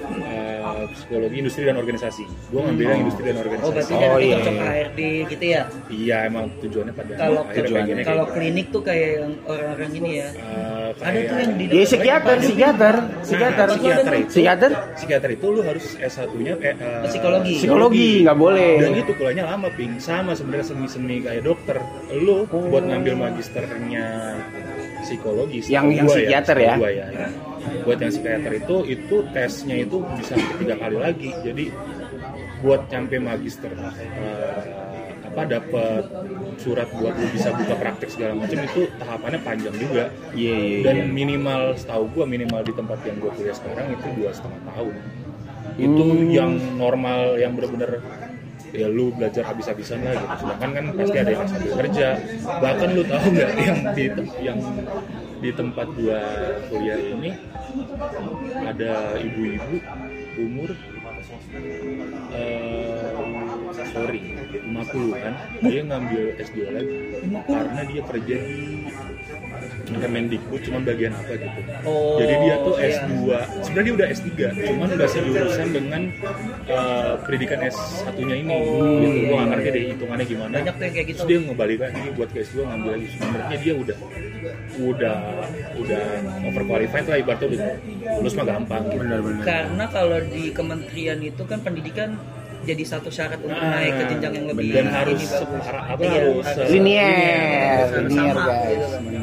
uh, 0.00 0.84
psikologi 0.96 1.36
industri 1.44 1.62
dan 1.68 1.76
organisasi. 1.76 2.24
Gua 2.48 2.60
ngambilnya 2.64 2.96
industri 3.04 3.22
dan 3.28 3.36
Oh, 3.36 3.42
organisasi. 3.44 3.72
berarti 3.76 3.92
Oh, 3.92 3.98
dia 4.00 4.08
nanti 4.08 4.24
iya, 4.24 4.36
cocok 4.40 4.54
iya. 4.54 4.64
HRD 4.64 5.00
gitu 5.28 5.44
ya. 5.44 5.62
Iya 5.92 6.16
emang 6.26 6.44
tujuannya 6.64 6.94
pada 6.96 7.12
Kalau 7.20 7.42
tujuannya 7.52 7.94
kalau 8.00 8.24
kayak 8.24 8.34
klinik 8.36 8.66
tuh 8.72 8.82
kayak 8.82 9.08
yang 9.20 9.32
orang-orang 9.44 9.90
ini 9.92 10.10
ya. 10.24 10.28
Uh, 10.40 10.89
Ada 10.98 11.18
tuh 11.30 11.36
yang 11.38 11.52
di 11.54 11.64
Ya 11.70 11.84
psikiater, 11.86 12.36
psikiater, 12.42 12.94
psikiater. 13.22 13.66
Nah, 13.66 13.74
psikiater 13.78 14.12
itu. 14.18 14.30
Psikiater? 14.34 14.70
psikiater 14.98 15.30
itu 15.30 15.46
lu 15.50 15.60
harus 15.62 15.86
S1-nya 15.96 16.54
eh, 16.58 16.74
uh, 16.74 17.06
Psikologi. 17.06 17.54
Psikologi 17.62 18.08
nggak 18.26 18.38
boleh. 18.38 18.72
Dan 18.82 18.92
itu 18.98 19.12
kuliahnya 19.14 19.44
lama, 19.46 19.68
Ping. 19.78 20.02
Sama 20.02 20.34
sebenarnya 20.34 20.66
semi-semi 20.74 21.22
kayak 21.22 21.42
dokter. 21.46 21.78
Lu 22.10 22.48
buat 22.50 22.82
ngambil 22.82 23.14
magisternya 23.14 24.06
psikologi 25.00 25.64
Yang- 25.72 25.96
yang 25.96 26.06
gua 26.06 26.14
psikiater 26.16 26.56
setahu 26.56 26.68
ya? 26.68 26.74
gua 26.76 26.90
ya. 26.92 27.06
Buat 27.86 27.98
yang 28.02 28.12
psikiater 28.12 28.52
itu 28.56 28.76
itu 28.88 29.16
tesnya 29.32 29.76
itu 29.80 29.96
bisa 30.18 30.34
tiga 30.60 30.74
kali 30.76 30.96
lagi. 31.00 31.30
Jadi 31.40 31.64
buat 32.60 32.84
nyampe 32.92 33.16
magister 33.16 33.72
eh, 33.72 34.79
apa 35.30 35.46
dapat 35.46 36.02
surat 36.58 36.90
buat 36.90 37.14
lu 37.14 37.26
bisa 37.30 37.54
buka 37.54 37.78
praktek 37.78 38.10
segala 38.10 38.34
macam 38.34 38.58
itu 38.66 38.90
tahapannya 38.98 39.40
panjang 39.46 39.74
juga. 39.78 40.10
Iya, 40.34 40.54
iya, 40.58 40.78
dan 40.82 40.96
minimal 41.14 41.78
setahu 41.78 42.10
gua 42.10 42.26
minimal 42.26 42.66
di 42.66 42.74
tempat 42.74 42.98
yang 43.06 43.16
gua 43.22 43.30
kuliah 43.38 43.54
sekarang 43.54 43.94
itu 43.94 44.06
dua 44.18 44.30
setengah 44.34 44.60
tahun. 44.74 44.94
Itu 45.78 46.02
Hmm. 46.02 46.34
yang 46.34 46.50
normal 46.74 47.38
yang 47.38 47.54
bener-bener 47.54 48.02
ya 48.74 48.86
lu 48.90 49.14
belajar 49.14 49.46
habis-habisan 49.46 50.02
lah 50.02 50.18
gitu. 50.18 50.34
Sedangkan 50.42 50.70
kan 50.74 50.84
pasti 50.98 51.16
ada 51.22 51.30
yang 51.30 51.46
sambil 51.46 51.72
kerja. 51.78 52.08
Bahkan 52.42 52.88
lu 52.90 53.02
tahu 53.06 53.26
nggak 53.30 53.50
yang 53.70 53.78
di 53.94 54.04
yang 54.42 54.58
di 55.40 55.50
tempat 55.54 55.86
gua 55.94 56.20
kuliah 56.68 56.98
ini 56.98 57.30
ada 58.66 59.14
ibu-ibu 59.14 59.78
umur 60.42 60.70
eh, 62.34 63.10
sorry 63.94 64.20
50-an 64.82 65.32
dia 65.60 65.80
ngambil 65.82 66.22
S2 66.38 66.58
lagi 66.68 66.94
karena 67.44 67.80
dia 67.84 68.00
kerja 68.02 68.36
di 68.40 68.58
Kemendikbud 69.92 70.60
cuman 70.62 70.82
bagian 70.82 71.12
apa 71.12 71.32
gitu 71.34 71.60
Oh, 71.82 72.16
jadi 72.16 72.34
dia 72.38 72.54
tuh 72.60 72.74
iya. 72.76 72.88
S2 72.94 73.14
sebenarnya 73.60 73.84
dia 73.84 73.94
udah 73.96 74.08
S3 74.08 74.28
cuman 74.62 74.88
udah 74.90 75.08
sejurusan 75.08 75.68
dengan 75.70 76.02
eh, 76.64 77.12
pendidikan 77.20 77.58
S1 77.60 78.16
nya 78.20 78.36
ini 78.36 78.48
Oh, 78.50 78.62
gitu. 78.96 79.08
iya, 79.10 79.26
gua 79.26 79.36
nggak 79.36 79.42
iya. 79.42 79.50
ngerti 79.50 79.68
deh 79.70 79.82
hitungannya 79.90 80.26
gimana 80.26 80.52
Banyak 80.54 80.74
tuh 80.74 80.84
yang 80.84 80.94
kayak 80.94 81.06
gitu. 81.06 81.18
terus 81.18 81.28
dia 81.28 81.38
ngebalik 81.42 81.78
lagi 81.80 82.00
buat 82.14 82.28
ke 82.30 82.38
S2 82.40 82.56
ngambil 82.62 82.90
lagi 82.92 83.06
sebenarnya 83.10 83.56
dia 83.58 83.74
udah 83.74 83.96
udah 84.80 85.18
udah 85.76 86.04
overqualified 86.46 87.06
lah 87.06 87.18
ibaratnya 87.18 87.48
udah 87.50 87.60
lulus 88.16 88.34
mah 88.34 88.46
gampang 88.46 88.82
gitu. 88.86 89.02
Benar-benar. 89.02 89.42
Karena 89.42 89.84
kalau 89.86 90.18
di 90.22 90.42
kementerian 90.50 91.18
itu 91.20 91.42
kan 91.44 91.58
pendidikan 91.60 92.10
jadi 92.70 92.84
satu 92.86 93.08
syarat 93.08 93.38
untuk 93.38 93.52
Nah, 93.52 93.70
naik 93.72 93.92
ke 93.92 94.04
jenjang 94.08 94.32
yang 94.32 94.46
lebih 94.46 94.66
dan 94.70 94.86
harus 94.88 95.16
ini, 95.16 95.26
Bang. 95.26 95.40
separa- 95.40 95.84
apa 95.88 96.00
Iya, 96.00 96.10
harus 96.12 96.46
harus 96.46 96.68
linear 96.70 97.86
sama, 98.08 98.42
guys. 98.46 98.86
gitu. 99.00 99.18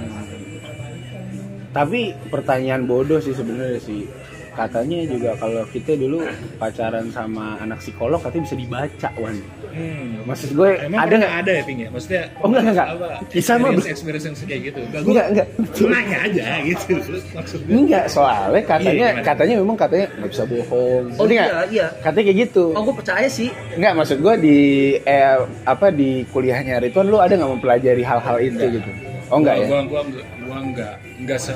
Tapi 1.70 2.00
pertanyaan 2.28 2.84
bodoh 2.84 3.20
sih 3.20 3.32
sebenarnya 3.32 3.80
sih. 3.80 4.10
Katanya 4.52 5.06
juga 5.06 5.38
kalau 5.38 5.62
kita 5.68 5.94
dulu 5.94 6.26
pacaran 6.58 7.14
sama 7.14 7.62
anak 7.62 7.78
psikolog 7.78 8.18
katanya 8.18 8.44
bisa 8.44 8.58
dibaca, 8.58 9.10
Wan. 9.16 9.38
Hmm. 9.72 10.24
Maksud 10.24 10.50
gue 10.54 10.70
Emang 10.80 11.00
ada 11.00 11.14
nggak? 11.16 11.34
ada 11.40 11.52
ya 11.52 11.62
Ping 11.64 11.80
ya? 11.80 11.90
Maksudnya 11.90 12.24
Oh, 12.38 12.48
enggak, 12.48 12.62
enggak, 12.62 12.88
enggak. 12.88 12.88
apa, 12.90 13.08
Kisah 13.32 13.56
mah 13.56 13.70
experience, 13.78 14.26
yang 14.26 14.36
kayak 14.36 14.62
gitu. 14.68 14.80
Enggak, 14.84 15.02
Enggak, 15.04 15.26
enggak. 15.30 15.48
nanya 15.88 16.18
aja 16.24 16.46
gitu. 16.64 16.92
Maksudnya. 17.32 17.74
Enggak, 17.74 18.06
soalnya 18.08 18.62
katanya 18.64 19.08
Iya, 19.10 19.22
katanya 19.22 19.56
memang 19.58 19.76
katanya 19.76 20.08
nggak 20.14 20.30
bisa 20.32 20.44
bohong. 20.44 21.04
Oh 21.14 21.24
Ngerti 21.24 21.34
iya, 21.34 21.44
nggak? 21.44 21.66
iya. 21.72 21.88
Katanya 22.00 22.24
kayak 22.28 22.40
gitu. 22.44 22.64
Oh, 22.72 22.82
gue 22.84 22.96
percaya 22.96 23.28
sih. 23.28 23.50
Enggak, 23.76 23.94
maksud 23.96 24.18
gue 24.20 24.34
di 24.38 24.58
eh, 25.00 25.38
apa 25.64 25.88
di 25.90 26.10
kuliahnya 26.28 26.80
Ridwan 26.80 27.08
lu 27.08 27.18
ada 27.18 27.34
nggak 27.34 27.52
mempelajari 27.56 28.04
hal-hal 28.04 28.38
itu 28.40 28.56
Enggak. 28.58 28.72
gitu? 28.78 28.92
Oh 29.28 29.38
enggak 29.38 29.56
ya? 29.60 29.68
Gua 29.68 29.82
gua 29.84 30.02
enggak 30.08 30.26
gua 30.40 30.58
enggak 30.64 30.94
enggak 31.20 31.40
se 31.42 31.52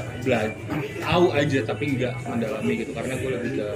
tahu 1.00 1.26
aja 1.32 1.60
tapi 1.64 1.84
enggak 1.88 2.14
mendalami 2.28 2.74
gitu 2.78 2.92
karena 2.92 3.14
gue 3.16 3.30
lebih 3.32 3.52
ke 3.56 3.68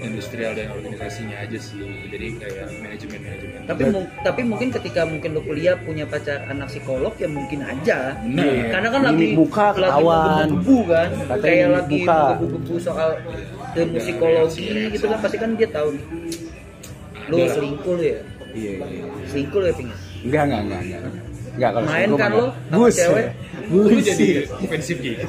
industrial 0.00 0.52
dan 0.52 0.70
organisasinya 0.70 1.36
aja 1.38 1.58
sih. 1.58 1.82
Jadi 2.06 2.26
kayak 2.36 2.66
manajemen 2.78 3.18
manajemen. 3.20 3.60
Tapi 3.64 3.82
mu- 3.84 4.10
tapi 4.20 4.40
mungkin 4.42 4.68
ketika 4.70 5.02
mungkin 5.02 5.30
lu 5.32 5.42
kuliah 5.42 5.74
punya 5.76 6.04
pacar 6.04 6.46
anak 6.46 6.68
psikolog 6.68 7.14
ya 7.14 7.26
mungkin 7.26 7.60
aja. 7.60 8.14
Benar. 8.16 8.70
Karena 8.70 8.88
kan 8.88 9.00
lagi 9.04 9.26
buka 9.34 9.66
lagi 9.68 9.80
ketahuan. 9.80 10.46
menggebu 10.48 10.78
kan. 10.86 11.08
Katanya 11.26 11.42
Kayak 11.42 11.68
lagi 11.74 11.98
buka. 11.98 12.20
menggebu 12.32 12.74
soal 12.78 13.10
ilmu 13.74 13.98
psikologi 13.98 14.64
gitu 14.90 15.04
kan 15.06 15.18
pasti 15.18 15.36
kan 15.36 15.50
dia 15.54 15.68
tahu 15.68 15.88
nih. 15.92 16.04
Lah. 17.28 17.48
selingkuh 17.50 17.92
lu 17.92 18.02
ya? 18.02 18.18
Iya, 18.50 18.70
iya. 18.80 19.02
Selingkuh 19.26 19.58
lu 19.60 19.66
ya 19.66 19.74
Ping? 19.74 19.90
Enggak, 20.24 20.42
enggak, 20.44 20.60
enggak, 20.62 20.80
enggak. 20.80 21.02
Enggak 21.52 21.70
kalau 21.70 21.86
Main 21.86 22.10
kan 22.14 22.30
lo 22.30 22.46
Bus. 22.72 22.94
cewek? 22.94 23.26
Bus. 23.68 23.90
jadi 24.00 24.26
ofensif 24.56 24.96
gitu. 24.98 25.26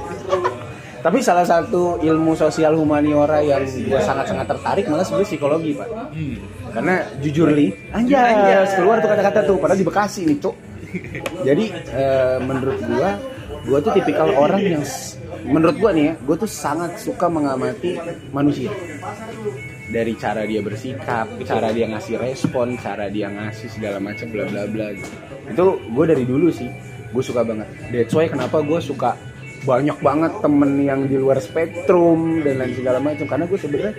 Tapi 1.00 1.24
salah 1.24 1.48
satu 1.48 1.96
ilmu 2.04 2.36
sosial 2.36 2.76
humaniora 2.76 3.40
yang 3.40 3.64
gue 3.64 4.02
sangat-sangat 4.04 4.52
tertarik 4.52 4.86
malah 4.92 5.08
sebenarnya 5.08 5.30
psikologi, 5.32 5.72
Pak. 5.72 5.88
Hmm. 6.12 6.36
Karena 6.76 6.96
jujur 7.24 7.48
li, 7.56 7.72
anjas, 7.96 8.20
Anjas. 8.20 8.70
keluar 8.76 9.00
tuh 9.00 9.10
kata-kata 9.10 9.40
tuh, 9.48 9.58
padahal 9.58 9.80
di 9.80 9.88
Bekasi 9.88 10.22
nih, 10.28 10.38
Cuk. 10.44 10.56
Jadi 11.48 11.66
eh, 11.72 12.38
menurut 12.44 12.78
gua, 12.84 13.10
gua 13.64 13.80
tuh 13.80 13.94
tipikal 13.96 14.30
orang 14.36 14.62
yang 14.62 14.84
menurut 15.48 15.78
gua 15.80 15.92
nih 15.96 16.12
ya, 16.12 16.14
gua 16.28 16.36
tuh 16.36 16.50
sangat 16.50 17.00
suka 17.00 17.32
mengamati 17.32 17.96
manusia. 18.36 18.74
Dari 19.90 20.14
cara 20.20 20.46
dia 20.46 20.62
bersikap, 20.62 21.26
cara 21.48 21.74
dia 21.74 21.90
ngasih 21.90 22.22
respon, 22.22 22.78
cara 22.78 23.10
dia 23.10 23.26
ngasih 23.26 23.74
segala 23.74 23.98
macam 23.98 24.30
bla 24.30 24.46
bla 24.46 24.70
bla 24.70 24.94
gitu. 24.94 25.14
Itu 25.50 25.66
gue 25.82 26.06
dari 26.06 26.30
dulu 26.30 26.54
sih, 26.54 26.70
gue 27.10 27.24
suka 27.26 27.42
banget. 27.42 27.66
That's 27.90 28.14
why 28.14 28.30
kenapa 28.30 28.62
gue 28.62 28.78
suka 28.78 29.18
banyak 29.64 29.98
banget 30.00 30.34
temen 30.40 30.72
yang 30.80 31.02
di 31.06 31.16
luar 31.20 31.44
spektrum 31.44 32.40
dan 32.44 32.64
lain 32.64 32.74
segala 32.76 33.00
macam 33.04 33.26
karena 33.28 33.46
gue 33.48 33.60
sebenarnya 33.60 33.94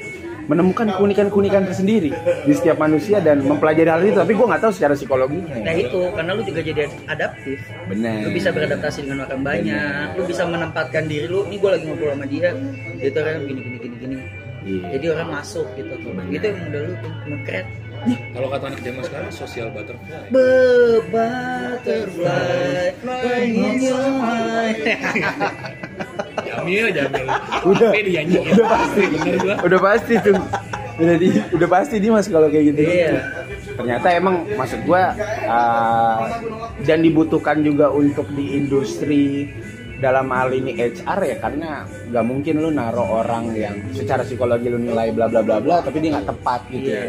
menemukan 0.51 0.99
keunikan-keunikan 0.99 1.63
tersendiri 1.63 2.11
di 2.43 2.53
setiap 2.57 2.83
manusia 2.83 3.23
dan 3.23 3.39
mempelajari 3.39 3.87
hal 3.87 4.03
itu 4.03 4.19
tapi 4.19 4.35
gue 4.35 4.47
nggak 4.51 4.63
tahu 4.67 4.73
secara 4.75 4.99
psikologinya 4.99 5.63
Nah 5.63 5.75
itu 5.79 6.01
karena 6.11 6.31
lu 6.35 6.43
juga 6.43 6.61
jadi 6.65 6.91
adaptif. 7.07 7.59
benar 7.87 8.27
Lu 8.27 8.31
bisa 8.35 8.51
beradaptasi 8.51 9.07
dengan 9.07 9.31
orang 9.31 9.43
banyak. 9.47 10.19
Lu 10.19 10.27
bisa 10.27 10.43
menempatkan 10.49 11.07
diri 11.07 11.31
lu. 11.31 11.47
Ini 11.47 11.57
gue 11.63 11.71
lagi 11.71 11.85
ngobrol 11.87 12.19
sama 12.19 12.27
dia. 12.27 12.51
Dia 12.99 13.09
tuh 13.15 13.21
orang 13.23 13.47
gini 13.47 13.61
gini 13.63 13.77
gini 13.79 13.97
gini. 14.01 14.17
Iya. 14.61 14.85
Jadi 14.99 15.07
orang 15.15 15.29
masuk 15.41 15.67
gitu. 15.79 15.95
Itu 16.35 16.45
yang 16.51 16.59
udah 16.67 16.81
lu 16.83 16.93
tuh 16.99 17.13
Kalau 18.31 18.49
kata 18.49 18.65
anak 18.67 18.81
zaman 18.81 19.03
sekarang 19.03 19.31
social 19.31 19.69
butterfly. 19.71 20.23
Be 20.29 20.49
butterfly 21.11 22.97
flying 22.97 23.55
in 23.55 23.77
your 23.79 24.09
mind. 24.15 24.81
Jamil, 26.41 26.87
Jamil. 26.91 27.27
Udah. 27.63 27.91
Tapi 27.93 28.01
dinyanyiin. 28.03 28.53
Udah 28.53 28.67
pasti. 28.67 29.03
Bener 29.07 29.37
gua. 29.39 29.55
udah 29.61 29.81
pasti 29.81 30.15
tuh 30.19 30.37
udah 31.01 31.17
di 31.17 31.29
udah 31.51 31.69
pasti 31.71 31.97
dia 31.97 32.13
mas 32.13 32.29
kalau 32.29 32.53
kayak 32.53 32.65
gitu 32.71 32.81
Iya. 32.85 33.25
ternyata 33.73 34.13
emang 34.13 34.45
maksud 34.53 34.85
gua 34.85 35.17
uh, 35.49 36.29
dan 36.85 37.01
dibutuhkan 37.01 37.65
juga 37.65 37.89
untuk 37.89 38.29
di 38.37 38.53
industri 38.53 39.49
dalam 39.97 40.29
hal 40.29 40.53
ini 40.53 40.77
HR 40.77 41.21
ya 41.25 41.37
karena 41.41 41.89
nggak 42.05 42.25
mungkin 42.25 42.61
lu 42.61 42.69
naruh 42.69 43.25
orang 43.25 43.49
yang 43.57 43.81
secara 43.93 44.21
psikologi 44.21 44.69
lu 44.69 44.77
nilai 44.77 45.09
bla 45.11 45.25
bla 45.25 45.41
bla 45.41 45.57
bla 45.57 45.81
tapi 45.81 46.05
dia 46.05 46.21
nggak 46.21 46.29
tepat 46.29 46.61
gitu 46.69 46.89
Iya. 46.93 47.05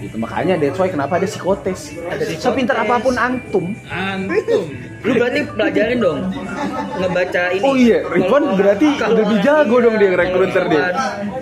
Gitu. 0.00 0.14
Makanya 0.16 0.54
that's 0.56 0.76
why 0.76 0.86
kenapa 0.86 1.16
ada 1.16 1.26
psikotes. 1.26 1.94
Sepintar 2.36 2.78
apa 2.78 2.98
pun 2.98 3.14
antum. 3.14 3.74
Antum. 3.86 4.64
lu 4.98 5.14
berarti 5.14 5.46
pelajarin 5.46 5.98
dong. 5.98 6.18
Ngebaca 6.98 7.42
ini. 7.54 7.62
Oh 7.62 7.74
iya, 7.74 8.02
Ridwan 8.02 8.58
berarti 8.58 8.86
lebih 8.98 9.38
jago 9.40 9.76
dong 9.78 9.94
dia 9.94 10.08
kalau 10.08 10.14
ngerekruter 10.16 10.64
dia. 10.66 10.86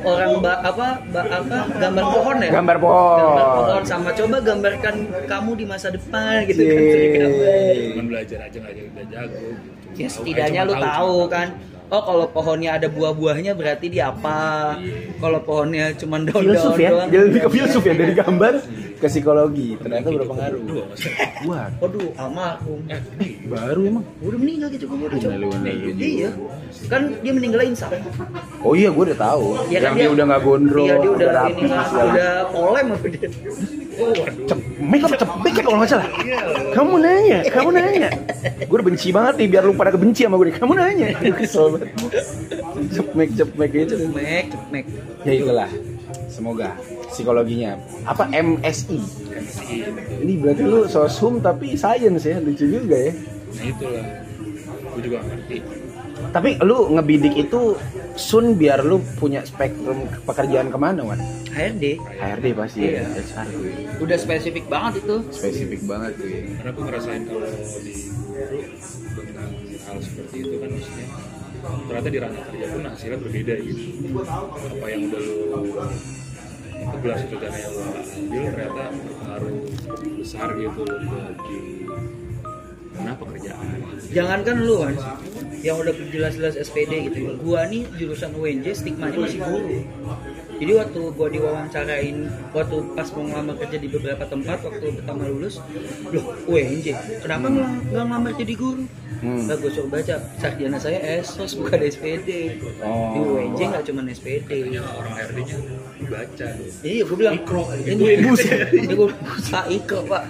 orang- 0.04 0.38
ba- 0.38 0.60
apa 0.60 0.86
ba- 1.08 1.30
apa 1.32 1.56
gambar 1.74 2.04
pohon 2.04 2.36
ya? 2.36 2.50
Gambar 2.52 2.76
pohon. 2.76 3.16
gambar 3.18 3.48
pohon 3.56 3.82
sama 3.82 4.10
coba 4.12 4.36
gambarkan 4.40 4.94
kamu 5.24 5.50
di 5.56 5.64
masa 5.64 5.88
depan 5.88 6.44
gitu 6.44 6.60
kan. 6.60 7.30
Belajar 8.06 8.38
aja 8.44 8.56
nggak 8.60 8.74
jago 9.08 9.40
gitu. 9.40 9.48
ya 9.96 10.08
setidaknya 10.12 10.60
lu 10.62 10.74
tahu 10.76 11.24
kan 11.26 11.48
oh 11.90 12.02
kalau 12.02 12.26
pohonnya 12.30 12.78
ada 12.78 12.88
buah-buahnya 12.90 13.52
berarti 13.54 13.86
dia 13.90 14.10
apa? 14.10 14.74
Kalau 15.22 15.38
pohonnya 15.42 15.94
cuma 15.94 16.18
daun-daun 16.18 16.54
filsuf 16.54 16.76
ya. 16.78 16.90
doang. 16.90 17.08
Jadi 17.10 17.22
lebih 17.30 17.40
ke 17.46 17.50
filsuf 17.54 17.82
ya 17.86 17.94
dari 17.94 18.14
gambar 18.14 18.54
ke 18.96 19.06
psikologi 19.06 19.76
ternyata 19.76 20.08
berpengaruh 20.08 20.62
wah 21.44 21.68
waduh 21.78 22.08
almarhum 22.16 22.80
Eh, 22.86 23.00
baru 23.44 23.80
emang 23.84 24.04
udah 24.24 24.38
meninggal 24.40 24.68
gitu 24.72 24.84
gue 24.88 24.96
udah 25.04 25.18
coba 25.20 25.34
Innalillahi. 25.36 26.00
iya 26.00 26.30
kan 26.88 27.02
dia 27.20 27.32
meninggal 27.32 27.60
insaf 27.66 27.92
oh 28.64 28.72
iya 28.72 28.88
gue 28.88 29.04
udah 29.12 29.18
tahu 29.18 29.44
Ya 29.68 29.78
kan 29.84 29.92
yang 29.94 29.96
dia, 29.96 30.08
udah 30.16 30.24
nggak 30.32 30.42
gondrong 30.42 30.86
iya 30.88 30.94
dia 30.96 31.10
udah 31.12 31.28
rapi 31.28 31.64
udah 31.66 32.30
polem 32.50 32.86
apa 32.92 33.06
dia 33.12 33.28
oh, 33.96 34.10
waduh. 34.12 34.46
Cep, 34.46 34.60
make 34.76 35.04
up 35.04 35.12
cepet 35.16 35.52
kalau 35.64 35.80
nggak 35.80 35.88
salah. 35.88 36.08
Kamu 36.76 37.00
nanya, 37.00 37.38
kamu 37.48 37.68
nanya. 37.72 38.08
Gue 38.68 38.76
udah 38.76 38.86
benci 38.92 39.08
banget 39.08 39.34
nih 39.40 39.48
biar 39.48 39.62
lu 39.64 39.72
pada 39.72 39.88
kebenci 39.88 40.28
sama 40.28 40.36
gue. 40.36 40.52
Kamu 40.52 40.72
nanya. 40.76 41.16
Kesel 41.16 41.72
banget. 41.72 41.88
Cepmek 42.92 43.28
cepmek 43.32 43.70
gitu. 43.72 43.94
cepmek 44.04 44.44
cepmek 44.52 44.84
Ya 45.24 45.32
itulah. 45.32 45.70
Semoga 46.30 46.76
psikologinya 47.10 47.78
apa 48.06 48.28
MSI. 48.30 49.00
Ini 50.22 50.32
berarti 50.38 50.62
lu 50.62 50.86
soshum 50.86 51.40
tapi 51.42 51.74
science 51.74 52.26
ya 52.26 52.38
lucu 52.38 52.66
juga 52.66 52.96
ya. 52.96 53.12
Nah 53.56 53.64
itulah. 53.66 54.06
Gue 54.96 55.00
juga 55.04 55.18
ngerti. 55.24 55.58
Tapi 56.32 56.50
lu 56.64 56.78
ngebidik 56.96 57.34
itu 57.36 57.76
Sun 58.16 58.56
biar 58.56 58.80
lu 58.80 58.96
punya 59.20 59.44
spektrum 59.44 60.08
pekerjaan 60.24 60.72
ke 60.72 60.78
mana 60.80 61.04
Wan? 61.04 61.20
HRD 61.52 62.00
HRD 62.00 62.46
pasti 62.56 62.80
ya, 62.88 63.04
Iya. 63.04 63.20
HR 63.20 63.48
udah 64.00 64.16
spesifik 64.16 64.64
banget 64.72 65.04
itu 65.04 65.16
Spesifik 65.28 65.84
banget 65.84 66.16
tuh 66.16 66.28
ya. 66.28 66.40
Karena 66.56 66.70
gue 66.72 66.84
ngerasain 66.88 67.22
kalau 67.28 67.48
di 67.84 67.94
guru 68.32 68.60
tentang 69.20 69.50
hal 69.84 69.96
seperti 70.00 70.36
itu 70.48 70.54
kan 70.56 70.68
maksudnya 70.72 71.06
ternyata 71.86 72.08
di 72.08 72.18
ranah 72.18 72.42
kerja 72.50 72.66
pun 72.72 72.82
hasilnya 72.86 73.18
berbeda 73.20 73.54
gitu. 73.62 73.82
Apa 74.26 74.86
yang 74.90 75.00
udah 75.10 75.20
lu 75.20 75.36
gelas 77.02 77.20
itu 77.26 77.36
kan 77.40 77.52
yang 77.52 77.72
lo 77.72 77.82
ambil 77.90 78.42
ternyata 78.52 78.82
berpengaruh 78.94 79.58
besar 80.20 80.48
gitu 80.54 80.82
buat 80.86 81.34
di 81.46 81.58
mana 82.96 83.12
pekerjaan. 83.20 83.66
jangankan 84.08 84.56
lu 84.64 84.76
kan 84.80 84.94
yang 85.60 85.76
udah 85.82 85.92
jelas-jelas 86.14 86.54
SPD 86.56 87.10
gitu. 87.10 87.36
Gua 87.42 87.66
nih 87.66 87.84
jurusan 87.98 88.32
UNJ 88.38 88.66
stigmanya 88.72 89.18
masih 89.18 89.40
guru. 89.42 89.82
Jadi 90.56 90.72
waktu 90.72 91.00
gua 91.12 91.28
diwawancarain 91.28 92.16
waktu 92.54 92.76
pas 92.96 93.08
mau 93.12 93.24
ngelamar 93.28 93.56
kerja 93.60 93.76
di 93.76 93.88
beberapa 93.92 94.24
tempat 94.24 94.58
waktu 94.64 94.86
pertama 94.96 95.28
lulus 95.28 95.60
loh 96.14 96.24
UNJ 96.48 96.96
kenapa 97.20 97.46
nggak 97.52 97.70
ngelamar 97.92 98.32
jadi 98.38 98.54
guru 98.56 98.84
Hmm. 99.16 99.48
Lah 99.48 99.56
gue 99.56 99.70
suruh 99.72 99.88
baca 99.88 100.14
sarjana 100.36 100.76
saya 100.76 100.98
ESOS 101.18 101.56
bukan 101.56 101.80
SPD 101.82 102.28
Oh. 102.84 103.12
di 103.14 103.18
UNJ 103.20 103.60
nggak 103.72 103.84
cuma 103.88 104.00
SPD 104.06 104.50
orang 104.76 105.12
HRD-nya 105.16 105.56
dibaca. 105.96 106.46
Iya, 106.84 107.02
gue 107.02 107.16
bilang 107.16 107.34
Ikro. 107.40 107.62
ini 107.82 108.20
buset. 108.22 108.68
Ini 108.70 108.92
gue 108.92 109.08
Pak 109.48 109.66
Ikro, 109.72 110.00
Pak. 110.04 110.22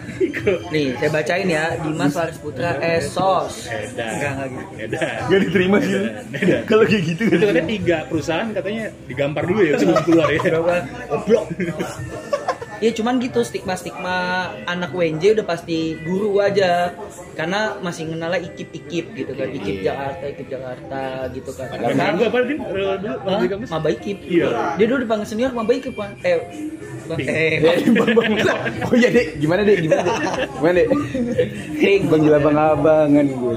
Nih, 0.71 0.95
saya 0.97 1.11
bacain 1.11 1.49
ya. 1.51 1.65
Dimas 1.83 2.15
Faris 2.15 2.39
Putra 2.39 2.79
Esos. 2.79 3.67
Edan. 3.67 4.07
Enggak 4.07 4.31
enggak 4.33 4.49
gitu. 4.49 4.73
Edan. 4.81 5.19
Gak 5.27 5.41
diterima 5.43 5.77
sih. 5.83 5.93
Edan. 5.93 6.63
Kalau 6.67 6.85
kayak 6.87 7.03
gitu 7.05 7.23
Itu 7.27 7.37
katanya 7.43 7.65
tiga 7.67 7.97
perusahaan 8.07 8.49
katanya 8.55 8.85
digampar 9.11 9.43
dulu 9.45 9.61
ya 9.67 9.75
sebelum 9.77 10.03
keluar 10.07 10.29
ya. 10.31 10.41
Berapa? 10.47 10.75
Goblok. 11.11 11.47
Ya 12.77 12.91
cuman 12.93 13.17
gitu 13.19 13.41
stigma-stigma 13.41 14.17
anak 14.65 14.93
UNJ 14.93 15.41
udah 15.41 15.47
pasti 15.49 15.97
guru 16.05 16.37
aja 16.39 16.93
karena 17.33 17.81
masih 17.81 18.13
ngenalnya 18.13 18.45
ikip-ikip 18.45 19.17
gitu 19.17 19.33
kan 19.33 19.49
ikip 19.49 19.75
Iya. 19.77 19.85
Jakarta 19.93 20.25
ikip 20.29 20.47
Jakarta 20.49 21.03
gitu 21.33 21.51
kan 21.53 21.67
Karena 21.73 21.87
Karena 21.89 22.13
gue 22.13 22.27
apa 22.29 22.39
din? 22.45 22.59
Dulu. 22.61 23.57
Maba 23.67 23.89
Ikip. 23.89 24.19
Iya. 24.25 24.49
Dia 24.77 24.87
dulu 24.87 24.99
dipanggil 25.05 25.27
senior 25.27 25.53
Maba 25.53 25.73
Ikip 25.73 25.95
kan. 25.97 26.13
Eh, 26.21 26.37
Bang, 27.07 27.23
eh, 27.23 27.63
bang, 27.63 27.79
bang, 28.19 28.35
bang. 28.35 28.61
Oh 28.83 28.95
iya 28.99 29.09
dek, 29.15 29.39
gimana 29.39 29.63
dek? 29.63 29.79
Gimana 29.79 30.03
dek? 30.03 30.17
Gimana 30.59 30.75
dek? 30.75 30.89
Ding. 31.79 32.03
Panggil 32.11 32.33
abang-abangan 32.35 33.27
gue. 33.31 33.57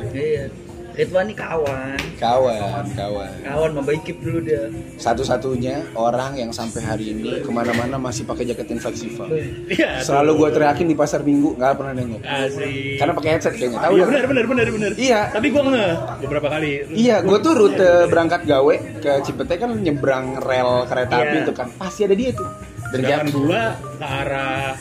Ridwan 0.99 1.31
nih 1.31 1.38
kawan. 1.39 1.95
Kawan, 2.19 2.83
kawan. 2.91 3.31
Kawan 3.47 3.71
Maba 3.71 3.91
Ikip 3.95 4.19
dulu 4.19 4.43
dia. 4.43 4.67
Satu-satunya 4.99 5.95
orang 5.95 6.35
yang 6.35 6.51
sampai 6.51 6.83
hari 6.83 7.15
ini 7.15 7.39
ke 7.39 7.47
mana-mana 7.47 7.95
masih 7.95 8.27
pakai 8.27 8.43
jaket 8.43 8.67
inflexible. 8.67 9.31
Iya. 9.71 10.03
Selalu 10.03 10.43
gue 10.43 10.49
teriakin 10.59 10.91
di 10.91 10.99
pasar 10.99 11.23
minggu, 11.23 11.55
nggak 11.55 11.79
pernah 11.79 11.95
nengok. 11.95 12.19
Asik. 12.19 12.99
Karena 12.99 13.13
pakai 13.15 13.29
headset 13.31 13.53
kayaknya. 13.55 13.79
Tahu 13.79 13.93
Iya 13.95 14.03
ya? 14.03 14.07
benar 14.12 14.25
benar 14.27 14.45
benar 14.51 14.67
benar. 14.75 14.91
Iya. 14.99 15.21
Tapi 15.31 15.47
gue 15.47 15.63
nge 15.71 15.85
beberapa 16.19 16.47
kali. 16.51 16.69
Iya, 16.91 17.15
gue 17.23 17.38
tuh 17.39 17.53
rute 17.55 17.91
berangkat 18.12 18.41
gawe 18.43 18.75
ke 18.99 19.12
Cipete 19.23 19.55
kan 19.55 19.71
nyebrang 19.79 20.35
rel 20.43 20.83
kereta 20.83 21.15
Iya. 21.15 21.23
api 21.31 21.38
itu 21.47 21.53
kan. 21.55 21.67
Pasti 21.79 22.03
ada 22.03 22.15
dia 22.19 22.35
tuh. 22.35 22.49
Dan 22.89 23.29
gua 23.29 23.77
ke 24.01 24.05
arah 24.05 24.73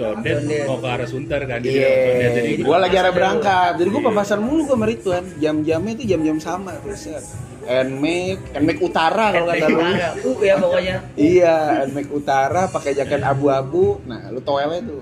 Condet 0.00 0.38
mau 0.64 0.78
ke 0.80 0.88
arah 0.88 1.08
Sunter 1.08 1.40
kan 1.44 1.58
daerah 1.60 1.92
Condet. 2.00 2.30
jadi 2.32 2.50
Iya, 2.50 2.64
gua 2.64 2.76
lagi 2.80 2.96
arah 2.96 3.12
berangkat. 3.12 3.72
Jadi 3.76 3.88
gua 3.88 4.00
Iya. 4.00 4.08
papasan 4.08 4.40
mulu 4.40 4.62
gua 4.64 4.74
sama 4.74 4.84
Ridwan. 4.88 5.24
Jam-jamnya 5.36 5.92
itu 5.94 6.04
jam-jam 6.08 6.38
sama 6.40 6.70
tuh, 6.80 6.96
set. 6.96 7.24
Nmax, 7.60 8.38
Nmax 8.56 8.78
Utara 8.80 9.24
kalau 9.30 9.46
kata 9.46 9.66
lu. 9.68 9.80
Uh 10.24 10.38
ya 10.42 10.54
pokoknya. 10.58 10.96
Iya, 11.14 11.56
Nmax 11.86 12.06
Utara 12.10 12.62
pakai 12.66 12.92
jaket 12.96 13.22
abu-abu. 13.22 14.00
Nah, 14.08 14.32
lu 14.32 14.40
toelnya 14.40 14.80
tuh. 14.82 15.00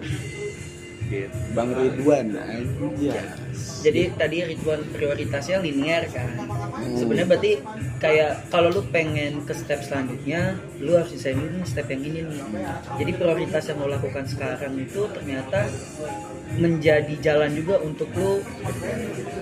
gitu. 1.09 1.33
Bang 1.57 1.73
Ridwan, 1.73 2.37
iya. 3.01 3.17
Jadi 3.79 4.11
tadi 4.19 4.43
Ridwan 4.43 4.83
prioritasnya 4.91 5.63
linear 5.63 6.03
kan. 6.11 6.29
Hmm. 6.35 6.99
Sebenarnya 6.99 7.27
berarti 7.31 7.53
kayak 7.99 8.51
kalau 8.51 8.75
lu 8.75 8.83
pengen 8.91 9.43
ke 9.47 9.55
step 9.55 9.83
selanjutnya, 9.83 10.59
lu 10.79 10.99
harus 10.99 11.15
desain 11.15 11.39
dulu 11.39 11.63
nih 11.63 11.67
step 11.67 11.87
yang 11.87 12.03
ini 12.03 12.21
nih. 12.27 12.43
Jadi 12.99 13.11
prioritas 13.15 13.63
yang 13.71 13.79
lo 13.79 13.89
lakukan 13.89 14.25
sekarang 14.27 14.75
itu 14.79 15.07
ternyata 15.15 15.67
menjadi 16.59 17.15
jalan 17.23 17.51
juga 17.55 17.77
untuk 17.79 18.09
lu 18.17 18.41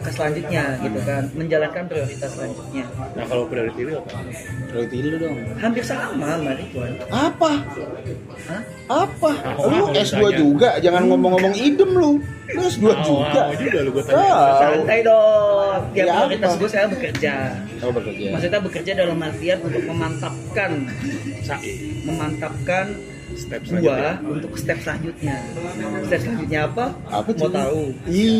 ke 0.02 0.10
selanjutnya 0.10 0.76
gitu 0.82 1.00
kan, 1.06 1.22
menjalankan 1.32 1.84
prioritas 1.86 2.30
selanjutnya. 2.34 2.84
Nah 3.16 3.24
kalau 3.24 3.48
priority 3.48 3.80
itu 3.82 3.92
apa? 3.96 4.10
Priority 4.68 4.96
lu 5.00 5.16
dong. 5.16 5.36
Hampir 5.56 5.82
sama 5.86 6.12
sama 6.12 6.52
Ridwan. 6.52 6.92
Apa? 7.08 7.52
Hah? 8.46 8.62
Apa? 8.86 9.30
Mau, 9.58 9.66
Lu 9.66 9.76
mau 9.82 9.88
S2 9.90 10.14
ditanya. 10.14 10.38
juga, 10.38 10.68
jangan 10.78 11.02
ngomong-ngomong 11.10 11.54
idem 11.58 11.90
lu. 11.90 12.22
Lu 12.46 12.60
S2 12.62 12.86
Mau, 12.86 13.02
juga. 13.02 13.42
juga 13.58 13.78
lu. 13.82 13.90
Tahu. 14.06 14.56
Santai 14.56 14.98
dong. 15.02 15.80
Ya, 15.92 16.02
Ya, 16.02 16.14
prioritas 16.20 16.48
apa? 16.48 16.58
gue 16.58 16.70
saya 16.70 16.86
bekerja. 16.86 17.34
Oh, 17.78 17.90
bekerja. 17.90 18.26
Maksudnya 18.30 18.60
bekerja 18.60 18.92
dalam 18.94 19.18
artian 19.20 19.58
untuk 19.60 19.82
memantapkan 19.84 20.70
memantapkan 22.02 22.86
Step 23.36 23.60
gua 23.60 23.68
selanjutnya. 23.68 24.12
untuk 24.24 24.52
step 24.56 24.78
selanjutnya. 24.80 25.36
Step 26.06 26.20
selanjutnya 26.22 26.60
apa? 26.64 26.84
Apa 27.04 27.30
mau 27.34 27.50
tahu? 27.50 27.82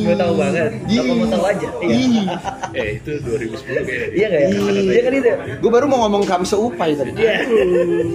Mau 0.00 0.14
tahu 0.16 0.33
banget? 0.35 0.70
Ih. 0.88 0.96
Apa 0.96 1.12
mau 1.12 1.29
tahu 1.29 1.44
aja? 1.44 1.68
Iya. 1.83 2.24
Eh 2.72 2.88
itu 2.96 3.11
2010 3.20 3.61
kayaknya. 3.83 4.09
Iya 4.09 4.26
nggak 4.26 4.40
ya? 4.40 4.48
Iya 4.88 5.00
kan 5.02 5.12
itu. 5.12 5.29
Gue 5.61 5.70
baru 5.70 5.85
mau 5.85 5.98
ngomong 6.07 6.24
kamse 6.24 6.57
upai 6.57 6.96
tadi. 6.96 7.12
Iya. 7.12 7.35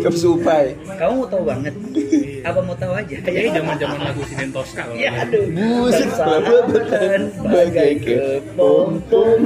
Kamse 0.02 0.26
upai. 0.26 0.66
Kamu 0.98 1.14
mau 1.22 1.28
tahu 1.30 1.44
banget? 1.46 1.74
Apa 2.42 2.60
mau 2.66 2.76
tahu 2.76 2.94
aja? 2.98 3.16
Kayaknya 3.22 3.62
zaman-zaman 3.62 4.00
lagu 4.02 4.22
Sinen 4.26 4.50
Tosca 4.50 4.82
kalau 4.86 4.98
Ya 4.98 5.12
aduh. 5.22 5.46
Buset, 5.52 6.10
Persahabatan 6.10 7.22
bagai 7.46 7.92
kepompong. 8.02 9.42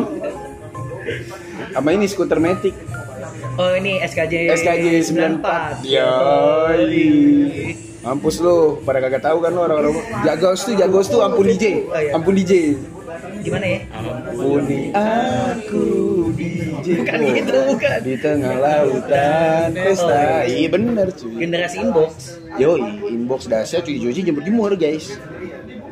Sama 1.75 1.89
ini 1.91 2.05
skuter 2.07 2.39
metik. 2.39 2.75
Oh 3.55 3.71
ini 3.75 3.99
SKJ 4.03 4.33
SKJ 4.55 4.85
94. 5.11 5.83
94. 5.83 5.87
Yoi. 5.87 7.03
Mampus 8.05 8.37
lu, 8.37 8.77
pada 8.85 9.01
kagak 9.01 9.23
tahu 9.25 9.41
kan 9.41 9.49
lu 9.49 9.61
orang-orang. 9.65 9.97
Jagos 10.21 10.61
tuh, 10.61 10.77
jagos 10.77 11.07
tuh 11.09 11.25
ampun 11.25 11.49
DJ. 11.49 11.89
Oh, 11.89 11.97
iya. 11.97 12.11
Ampun 12.13 12.33
DJ. 12.37 12.77
Gimana 13.43 13.65
ya? 13.65 13.79
Ampuni 13.93 14.91
aku 14.95 15.85
DJ. 16.33 16.85
Bukan 17.01 17.19
gitu, 17.35 17.55
bukan. 17.75 17.97
Di 18.01 18.15
tengah 18.19 18.55
lautan 18.59 19.69
pesta. 19.73 20.45
Iya 20.47 20.67
bener 20.71 21.07
cuy. 21.13 21.33
Generasi 21.39 21.77
inbox. 21.81 22.11
Yoi, 22.55 22.81
inbox 23.11 23.51
dahsyat 23.51 23.83
cuy 23.83 23.97
Joji 23.99 24.21
jemput 24.25 24.43
jemur 24.47 24.73
guys. 24.79 25.15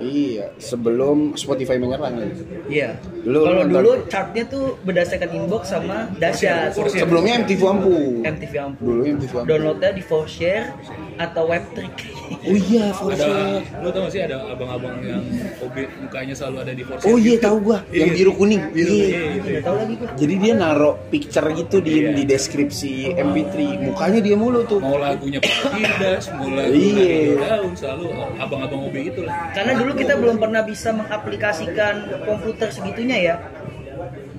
Iya, 0.04 0.46
sebelum 0.58 1.34
Spotify 1.34 1.80
menyerang 1.80 2.14
ya. 2.14 2.28
Iya. 2.68 2.90
Dulu 3.24 3.40
Kalau 3.42 3.64
dulu 3.66 3.92
chartnya 4.06 4.44
tuh 4.46 4.76
berdasarkan 4.84 5.30
inbox 5.32 5.64
sama 5.70 6.12
dahsyat. 6.14 6.76
Sebelumnya 6.76 7.40
MTV 7.40 7.62
Ampu. 7.64 7.96
MTV 8.22 8.54
Ampun. 8.62 8.84
Dulu 8.86 9.02
MTV 9.10 9.34
Ampu. 9.34 9.48
Downloadnya 9.48 9.92
di 9.92 10.04
Forshare 10.04 10.76
atau 11.18 11.48
Webtrick. 11.48 11.96
Oh 12.44 12.58
iya, 12.58 12.90
ada 12.90 12.98
Forshare. 12.98 13.62
lu 13.80 13.88
tau 13.88 14.04
gak 14.04 14.12
sih 14.12 14.20
ada 14.20 14.36
abang-abang 14.50 15.00
yang 15.00 15.22
hobi 15.62 15.86
mukanya 16.02 16.34
selalu 16.34 16.58
ada 16.60 16.74
di 16.74 16.84
Force 16.84 17.06
Oh 17.06 17.16
iya, 17.16 17.38
tahu 17.38 17.58
gua. 17.62 17.80
Yang 17.88 18.10
Iya. 18.10 18.18
biru 18.18 18.32
kuning. 18.34 18.64
Biru, 18.74 18.90
Iya. 18.90 19.06
iya, 19.06 19.22
iya. 19.38 19.60
Tahu 19.62 19.76
lagi 19.78 19.94
gua. 19.96 20.10
Jadi 20.18 20.34
dia 20.42 20.54
naruh 20.58 20.96
picture 21.08 21.48
gitu 21.54 21.78
di 21.80 21.94
Iya. 22.02 22.10
di 22.12 22.24
deskripsi 22.26 22.92
MP3. 23.14 23.56
Mukanya 23.86 24.20
dia 24.20 24.36
mulu 24.36 24.60
tuh. 24.66 24.82
mau 24.82 24.98
lagunya 24.98 25.40
Pakidas, 25.40 26.34
mau 26.34 26.50
lagu 26.50 26.74
Iya. 26.74 27.38
daun 27.38 27.72
selalu 27.74 28.06
abang-abang 28.36 28.82
hobi 28.82 29.00
itu 29.06 29.22
lah 29.22 29.36
Karena 29.54 29.72
dulu 29.78 29.92
kita 29.94 30.14
belum 30.16 30.38
pernah 30.38 30.62
bisa 30.62 30.90
mengaplikasikan 30.92 31.94
komputer 32.24 32.70
segitunya 32.70 33.18
ya. 33.20 33.36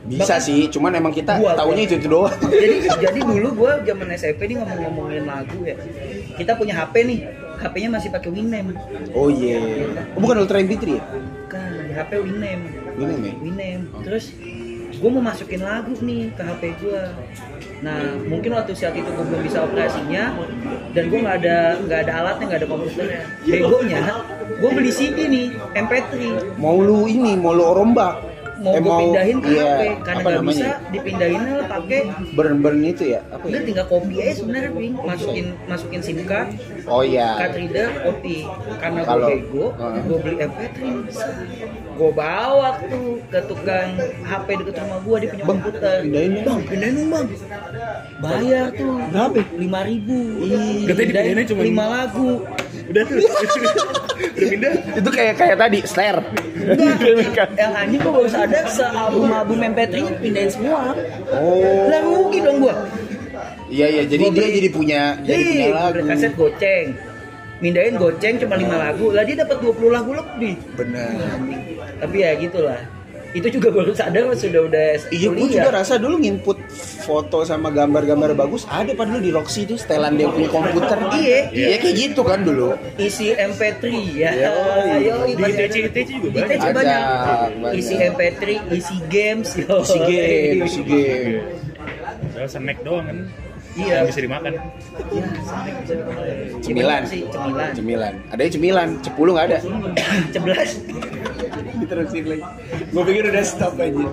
Bisa 0.05 0.37
Bahkan- 0.37 0.45
sih, 0.45 0.69
cuman 0.69 0.93
emang 0.95 1.11
kita 1.11 1.41
Gua- 1.41 1.57
taunya 1.57 1.81
gua. 1.81 1.89
itu 1.89 1.95
itu 1.97 2.09
doang. 2.09 2.37
jadi 2.63 2.77
jadi 3.01 3.21
dulu 3.21 3.49
gue 3.57 3.73
zaman 3.83 4.07
SMP 4.13 4.41
nih 4.47 4.57
ngomong-ngomongin 4.61 5.25
lagu 5.25 5.59
ya. 5.65 5.77
Kita 6.37 6.53
punya 6.55 6.77
HP 6.77 6.95
nih. 7.03 7.21
HP-nya 7.55 7.89
masih 7.89 8.13
pakai 8.13 8.29
Winamp. 8.29 8.77
Oh 9.15 9.33
iya. 9.33 9.63
Oh, 10.13 10.21
bukan 10.21 10.45
Ultra 10.45 10.61
MP3 10.61 10.85
ya? 10.91 11.03
Kan 11.49 11.73
HP 11.89 12.11
Winamp. 12.21 12.65
Ini 12.95 13.15
nih. 13.17 13.35
Winamp. 13.41 13.85
Terus 14.05 14.25
gue 14.93 15.11
mau 15.11 15.25
masukin 15.25 15.65
lagu 15.65 15.97
nih 15.97 16.29
ke 16.31 16.43
HP 16.43 16.63
gue. 16.77 17.01
Nah 17.81 18.15
mungkin 18.29 18.55
waktu 18.55 18.77
saat 18.77 18.95
itu 18.95 19.09
gue 19.09 19.25
belum 19.25 19.43
bisa 19.43 19.65
operasinya 19.65 20.37
dan 20.93 21.11
gue 21.11 21.19
nggak 21.19 21.37
ada 21.43 21.57
nggak 21.83 22.01
ada 22.07 22.13
alatnya 22.23 22.45
nggak 22.53 22.61
ada 22.63 22.69
komputernya. 22.69 23.23
Begonya 23.43 24.01
gue 24.45 24.71
beli 24.71 24.93
CD 24.93 25.19
nih 25.27 25.47
MP3 25.75 26.13
Mau 26.61 26.79
lu 26.79 27.09
ini, 27.09 27.35
mau 27.35 27.57
lu 27.57 27.65
rombak. 27.75 28.34
Mau 28.65 28.73
Eh, 28.73 28.81
gue 28.81 28.95
pindahin 28.99 29.37
ke 29.39 29.49
iya, 29.51 29.65
HP 29.69 29.83
karena 30.01 30.23
nggak 30.25 30.45
bisa 30.47 30.67
dipindahinnya 30.89 31.55
pakai 31.67 32.01
Burn-burn 32.33 32.79
itu 32.83 33.05
ya? 33.07 33.21
Apa 33.29 33.45
ya? 33.47 33.61
tinggal 33.61 33.87
kopi 33.87 34.15
aja 34.17 34.33
sebenarnya 34.35 34.71
Ping. 34.73 34.95
masukin 34.99 35.47
masukin 35.65 36.01
sim 36.01 36.19
card 36.25 36.49
Oh 36.87 37.03
iya. 37.03 37.37
card 37.37 37.53
reader 37.55 37.89
kopi 38.03 38.49
karena 38.79 38.99
gue 38.99 39.07
Kalau- 39.07 39.29
bego 39.29 39.65
Heeh. 39.75 40.01
gue 40.03 40.19
beli 40.19 40.37
MP3 40.43 40.79
gue 41.95 42.11
bawa 42.11 42.69
tuh 42.83 43.23
ke 43.25 43.39
tukang 43.45 43.91
HP 44.25 44.47
deket 44.57 44.75
rumah 44.77 44.99
gue 44.99 45.17
dia 45.17 45.29
punya 45.29 45.45
Bang, 45.45 45.59
komputer 45.61 45.97
pindahin 46.03 46.31
dong. 46.33 46.43
bang 46.43 46.61
pindahin 46.65 46.95
dong 46.97 47.09
bang 47.09 47.27
bayar 48.17 48.67
tuh 48.73 48.95
Berapa? 49.07 49.41
lima 49.55 49.81
ribu 49.85 50.17
Katanya 50.83 50.97
dipindahinnya 50.99 51.45
cuma- 51.47 51.63
lima 51.63 51.85
lagu 51.87 52.31
udah 52.85 53.03
tuh 53.03 53.17
udah 54.35 54.49
pindah 54.49 54.73
Itu 54.95 55.11
kayak 55.11 55.35
kayak 55.37 55.57
tadi, 55.57 55.79
snare. 55.85 56.21
Enggak, 56.55 57.49
yang 57.55 57.73
anjing 57.73 57.99
gue 57.99 58.09
baru 58.11 58.29
sadar 58.57 58.67
sealbum-album 58.71 59.59
MP3 59.67 59.95
pindahin 60.17 60.51
semua. 60.51 60.95
Oh. 61.31 61.87
lah 61.87 62.01
rugi 62.01 62.39
dong 62.41 62.59
gue 62.61 62.77
Iya 63.67 63.87
iya, 63.91 64.03
jadi 64.05 64.23
Gua 64.23 64.31
dia 64.31 64.39
beli- 64.41 64.57
jadi 64.57 64.69
punya 64.71 65.01
jadi 65.21 65.35
Ih, 65.35 65.49
punya 65.49 65.69
lagu. 65.75 66.01
kaset 66.07 66.33
goceng. 66.35 66.87
Mindahin 67.57 67.95
goceng 67.97 68.35
cuma 68.39 68.55
5 68.55 68.77
lagu. 68.77 69.07
Lah 69.11 69.23
dia 69.23 69.37
dapat 69.37 69.57
20 69.59 69.91
lagu 69.91 70.11
lebih. 70.13 70.55
Benar. 70.75 71.11
tapi 71.97 72.17
ya 72.21 72.35
gitulah 72.37 72.79
itu 73.35 73.59
juga 73.59 73.69
baru 73.75 73.91
sadar 73.91 74.31
sudah 74.39 74.63
udah 74.71 74.87
Iya, 75.11 75.29
gue 75.35 75.49
juga 75.51 75.71
rasa 75.75 75.99
dulu 75.99 76.23
nginput 76.23 76.59
foto 77.03 77.43
sama 77.43 77.69
gambar-gambar 77.69 78.39
bagus 78.39 78.63
ada 78.71 78.95
dulu 78.95 79.19
di 79.19 79.35
Roxy 79.35 79.67
itu 79.67 79.75
setelan 79.75 80.15
dia 80.15 80.31
punya 80.31 80.49
komputer. 80.49 80.99
Iya. 81.19 81.41
Iya 81.51 81.77
kayak 81.83 81.95
gitu 81.99 82.23
kan 82.23 82.47
dulu. 82.47 82.79
isi 82.95 83.35
MP3 83.35 83.85
ya 84.15 84.31
Iya, 84.31 84.51
ayo 85.03 85.15
di 85.27 85.43
ITC 85.43 86.09
juga 86.23 86.47
banyak 86.47 86.71
banyak 86.73 87.01
isi 87.75 87.95
MP3 87.99 88.43
isi 88.71 88.97
games 89.11 89.51
yo. 89.59 89.83
Isi 89.83 89.99
game, 90.07 90.59
isi 90.65 90.81
game. 90.87 91.43
Udah 92.39 92.47
snack 92.47 92.79
doang 92.87 93.05
kan 93.11 93.19
Iya. 93.75 94.07
yang 94.07 94.07
bisa 94.07 94.21
dimakan 94.23 94.53
Iya. 95.11 95.27
Cemilan. 96.63 97.03
sih 97.05 97.27
cemilan 97.27 97.71
Cemilan. 97.75 98.15
Ada 98.31 98.43
cemilan, 98.47 98.89
cepulu 99.03 99.35
nggak 99.35 99.47
ada. 99.51 99.59
ceblas 100.31 100.71
Diterusin 101.85 102.25
lagi. 102.27 102.45
Gue 102.89 103.03
pikir 103.05 103.23
udah 103.27 103.45
stop 103.45 103.77
aja. 103.77 104.07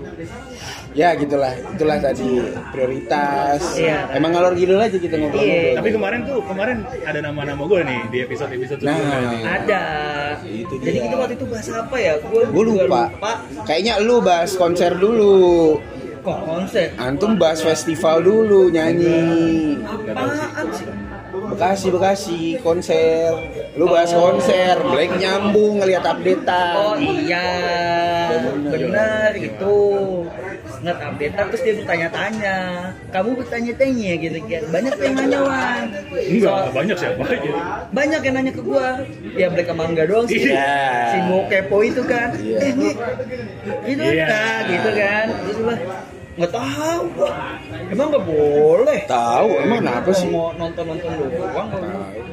Ya 0.92 1.16
gitulah, 1.16 1.56
itulah 1.56 1.98
tadi 1.98 2.28
prioritas. 2.70 3.62
Iya. 3.74 4.12
Emang 4.12 4.32
ngalor 4.32 4.54
ngidul 4.54 4.76
aja 4.76 4.92
kita 4.94 5.16
Iya. 5.16 5.22
ngobrol-ngobrol. 5.22 5.74
tapi 5.74 5.90
kemarin 5.90 6.20
tuh 6.22 6.38
kemarin 6.44 6.78
ada 7.02 7.20
nama-nama 7.22 7.62
gue 7.64 7.80
nih 7.82 8.00
di 8.08 8.18
episode 8.22 8.52
episode 8.52 8.80
Nah. 8.82 9.00
ada 9.42 9.82
Itu 10.44 10.74
jadi 10.78 10.92
dia. 10.94 11.04
kita 11.08 11.16
waktu 11.16 11.34
itu 11.34 11.46
bahas 11.48 11.68
apa 11.70 11.96
ya 11.96 12.14
gue 12.20 12.44
Gue 12.46 12.64
lupa. 12.68 13.04
Kayaknya 13.64 13.94
lu 14.00 14.20
bahas 14.20 14.52
konser 14.54 14.92
dulu. 14.94 15.80
kok 16.22 16.38
konser 16.46 16.94
Antum 16.98 17.34
bahas 17.34 17.60
festival 17.60 18.22
dulu 18.22 18.70
nyanyi. 18.70 19.82
apaan 19.82 20.68
sih 20.70 20.86
Bekasi 21.52 21.88
Bekasi 21.92 22.40
konser. 22.64 23.32
Lu 23.76 23.88
bahas 23.88 24.12
Oh. 24.12 24.32
konser, 24.32 24.76
Black 24.84 25.12
nyambung 25.16 25.80
ngeliat 25.80 26.04
updatean. 26.04 26.76
Oh 26.76 26.96
iya, 26.96 27.48
Bener. 28.32 28.72
benar 28.72 29.32
itu. 29.36 29.78
Nggak 30.82 30.98
update 30.98 31.34
terus 31.38 31.62
dia 31.62 31.74
bertanya-tanya. 31.78 32.58
Kamu 33.14 33.30
bertanya-tanya 33.38 34.12
gitu 34.18 34.38
kan. 34.50 34.64
Banyak 34.72 34.94
yang 34.98 35.14
nanya 35.14 35.40
Wan. 35.46 35.84
enggak 36.12 36.32
enggak 36.32 36.74
banyak 36.74 36.98
siapa 36.98 37.24
aja 37.24 37.52
banyak 37.92 38.22
yang 38.24 38.36
nanya 38.40 38.52
ke 38.56 38.62
gua. 38.66 38.88
Ya 39.36 39.48
Black 39.52 39.68
sama 39.70 39.84
enggak 39.86 40.08
doang 40.10 40.26
sih. 40.26 40.42
Iya. 40.42 40.74
Si 41.14 41.18
mau 41.30 41.46
kepo 41.46 41.78
itu 41.86 42.02
kan. 42.02 42.34
Iya. 42.34 42.58
Eh, 42.60 42.74
gitu 43.86 44.04
kan, 44.26 44.62
gitu 44.66 44.90
kan. 44.96 45.26
Gitu 45.46 45.62
lah. 45.68 45.80
Nggak 46.42 46.54
tahu 46.58 47.04
gua. 47.14 47.32
Emang 47.94 48.08
nggak 48.10 48.26
boleh. 48.26 49.00
Tahu, 49.06 49.50
emang 49.62 49.78
kenapa 49.86 50.10
sih? 50.18 50.28
Mau 50.34 50.50
nonton-nonton 50.58 51.12
doang 51.30 51.68
nggak 51.70 52.32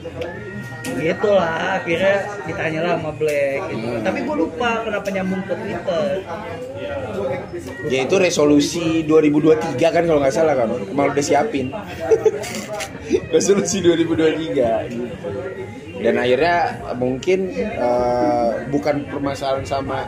gitu 0.99 1.31
lah 1.31 1.79
akhirnya 1.79 2.17
ditanya 2.47 2.79
lah 2.83 2.93
sama 2.99 3.13
Black 3.15 3.61
gitu. 3.71 3.87
Hmm. 3.87 4.03
tapi 4.03 4.19
gue 4.27 4.37
lupa 4.37 4.71
kenapa 4.83 5.09
nyambung 5.15 5.43
ke 5.47 5.55
Twitter 5.55 6.07
Ya 7.89 8.05
itu 8.05 8.17
resolusi 8.21 9.03
2023 9.05 9.79
kan 9.81 10.03
kalau 10.05 10.21
nggak 10.21 10.35
salah 10.35 10.55
kan. 10.57 10.69
Emang 10.73 11.13
udah 11.13 11.25
siapin. 11.25 11.73
resolusi 13.35 13.81
2023 13.85 14.93
gitu. 14.93 15.29
Dan 15.99 16.15
akhirnya 16.21 16.57
mungkin 16.97 17.51
eh, 17.59 18.49
bukan 18.71 19.09
permasalahan 19.09 19.67
sama 19.67 20.07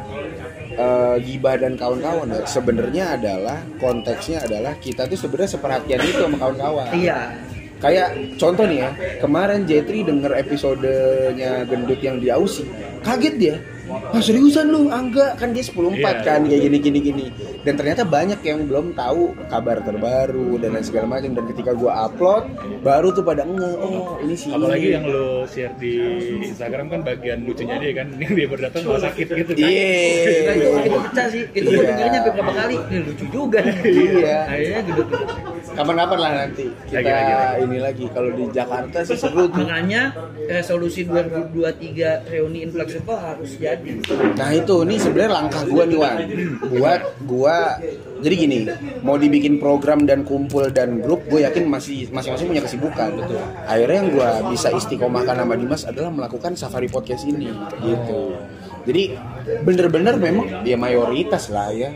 eh, 0.74 1.16
gibah 1.24 1.56
dan 1.58 1.74
kawan-kawan 1.74 2.30
ya. 2.30 2.42
Sebenarnya 2.46 3.04
adalah 3.18 3.58
konteksnya 3.78 4.44
adalah 4.46 4.74
kita 4.78 5.06
tuh 5.06 5.18
sebenarnya 5.18 5.50
seperhatian 5.58 6.00
itu 6.02 6.18
sama 6.22 6.36
kawan-kawan. 6.38 6.86
iya 6.94 7.18
Kayak 7.80 8.36
contoh 8.36 8.68
nih 8.68 8.84
ya, 8.84 8.90
kemarin 9.24 9.64
Jetri 9.64 10.04
denger 10.04 10.36
episodenya 10.36 11.64
gendut 11.64 11.96
yang 12.04 12.20
di 12.20 12.28
Aussie, 12.28 12.68
kaget 13.00 13.34
dia. 13.40 13.56
Ah 13.90 14.18
seriusan 14.18 14.68
lu, 14.68 14.86
Angga 14.88 15.34
kan 15.34 15.50
dia 15.50 15.60
10 15.60 15.92
Iya. 15.92 16.20
kan 16.20 16.40
kayak 16.42 16.62
gini 16.62 16.78
gini 16.78 16.98
gini. 17.00 17.24
Dan 17.60 17.74
ternyata 17.74 18.02
banyak 18.02 18.40
yang 18.40 18.64
belum 18.64 18.92
tahu 18.92 19.22
kabar 19.46 19.80
terbaru 19.80 20.56
dan 20.56 20.72
lain 20.72 20.82
segala 20.82 21.06
macam 21.10 21.30
dan 21.30 21.44
ketika 21.46 21.72
gua 21.72 22.06
upload 22.06 22.48
baru 22.80 23.10
tuh 23.10 23.20
pada 23.20 23.42
nge 23.42 23.70
oh 23.76 24.16
ini 24.18 24.34
sih. 24.34 24.50
apalagi 24.50 24.88
yang 24.90 25.04
lo 25.04 25.44
share 25.44 25.74
di 25.76 25.92
Instagram 26.42 26.88
kan 26.88 27.00
bagian 27.02 27.44
lucunya 27.44 27.76
dia 27.76 27.92
kan 27.94 28.08
yang 28.16 28.32
dia 28.38 28.46
berdatang 28.46 28.82
malah 28.84 29.02
sakit 29.04 29.26
gitu 29.28 29.52
kan 29.52 29.60
Iya. 29.60 30.30
Nah, 30.40 30.54
itu, 30.54 30.68
itu 30.80 30.98
pecah 31.02 31.26
sih 31.28 31.42
itu 31.50 31.68
gue 31.68 31.76
Iya. 31.76 31.88
dengernya 31.90 32.18
sampai 32.18 32.32
berapa 32.32 32.52
kali 32.54 32.76
ini 32.80 32.98
lucu 33.04 33.24
juga 33.28 33.58
Iya. 33.82 34.36
akhirnya 34.46 34.80
gitu 34.84 35.02
Kapan-kapan 35.70 36.18
lah 36.18 36.32
nanti 36.36 36.64
kita 36.82 36.96
Lagi, 36.98 37.10
lagi, 37.10 37.32
lagi. 37.32 37.60
ini 37.62 37.78
lagi 37.78 38.04
kalau 38.10 38.30
di 38.32 38.44
Jakarta 38.50 38.98
sih 39.00 39.14
seru 39.14 39.44
makanya 39.46 40.02
resolusi 40.42 41.00
2023 41.04 41.54
reuni 42.26 42.58
influx 42.62 42.88
itu 42.92 43.12
harus 43.12 43.50
jadi 43.54 43.79
Nah 44.36 44.50
itu 44.54 44.76
nih 44.84 44.98
sebenarnya 44.98 45.32
langkah 45.32 45.62
gua 45.66 45.82
nih 45.86 45.98
Wan. 45.98 46.18
Buat 46.70 47.02
gua 47.24 47.56
jadi 48.20 48.34
gini 48.36 48.58
mau 49.00 49.16
dibikin 49.16 49.56
program 49.56 50.04
dan 50.04 50.28
kumpul 50.28 50.68
dan 50.68 51.00
grup 51.00 51.24
gue 51.32 51.40
yakin 51.40 51.64
masih 51.72 52.12
masing-masing 52.12 52.52
punya 52.52 52.62
kesibukan. 52.64 53.10
Betul 53.16 53.40
akhirnya 53.64 53.96
yang 54.04 54.10
gua 54.12 54.28
bisa 54.52 54.68
istiqomahkan 54.72 55.36
sama 55.40 55.54
Dimas 55.56 55.82
adalah 55.88 56.10
melakukan 56.12 56.52
safari 56.56 56.88
podcast 56.88 57.24
ini 57.24 57.48
gitu. 57.80 58.36
Jadi 58.80 59.12
bener-bener 59.60 60.16
memang 60.16 60.64
ya 60.64 60.76
mayoritas 60.80 61.52
lah 61.52 61.68
ya 61.72 61.92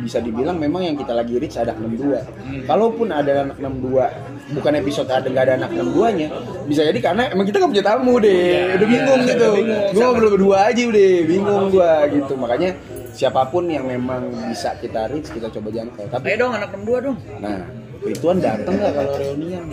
bisa 0.00 0.18
dibilang 0.18 0.56
memang 0.56 0.82
yang 0.82 0.96
kita 0.96 1.12
lagi 1.12 1.36
reach 1.36 1.60
ada 1.60 1.76
62 1.76 2.64
kalaupun 2.66 3.12
ada 3.12 3.44
anak 3.44 3.56
62 3.60 4.56
bukan 4.56 4.72
episode 4.80 5.08
ada 5.12 5.26
nggak 5.28 5.44
ada 5.46 5.54
anak 5.60 5.70
62 5.76 6.18
nya 6.18 6.28
bisa 6.66 6.80
jadi 6.86 6.98
karena 6.98 7.22
emang 7.30 7.46
kita 7.46 7.56
nggak 7.60 7.72
punya 7.76 7.84
tamu 7.84 8.14
deh 8.18 8.76
udah 8.76 8.88
bingung 8.88 9.20
gitu. 9.26 9.48
Gue 9.90 10.02
ngobrol 10.02 10.30
berdua 10.34 10.58
aja 10.70 10.82
udah 10.86 11.10
bingung 11.26 11.64
gua 11.70 11.92
gitu. 12.08 12.32
Makanya 12.38 12.70
siapa 13.10 13.42
pun 13.50 13.66
yang 13.68 13.84
memang 13.86 14.30
bisa 14.48 14.74
kita 14.78 15.10
reach 15.10 15.28
kita 15.30 15.50
coba 15.50 15.68
jangkau. 15.74 16.06
Ayo 16.06 16.10
tapi 16.10 16.38
dong 16.38 16.52
anak 16.54 16.72
62 16.74 17.06
dong. 17.06 17.16
Nah 17.42 17.58
Rituan 18.00 18.38
dateng 18.38 18.74
nggak 18.74 18.92
kalau 18.92 19.12
reunian 19.14 19.64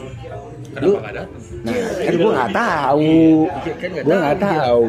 Kenapa 0.68 1.00
nggak 1.00 1.16
datang? 1.16 1.42
nah 1.58 1.74
kan 1.74 2.14
gue 2.14 2.32
nggak 2.32 2.52
tahu 2.54 3.18
Kan 3.74 3.90
nggak 3.90 4.04
gue 4.04 4.16
nggak 4.16 4.38
tahu 4.38 4.38
dia. 4.38 4.62
tahu 4.62 4.84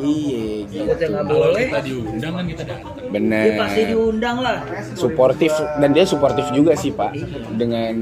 iya 0.00 0.44
gitu 0.64 0.92
Kalau 0.96 1.50
kita 1.52 1.80
diundang 1.82 2.32
kan 2.32 2.44
kita 2.46 2.62
datang. 2.64 2.92
bener 3.06 3.42
Dia 3.44 3.54
pasti 3.58 3.80
diundang 3.84 4.36
lah. 4.38 4.56
suportif 4.94 5.52
dan 5.76 5.90
dia 5.90 6.04
suportif 6.04 6.46
juga 6.50 6.72
sih 6.74 6.90
pak 6.90 7.10
dengan 7.52 7.92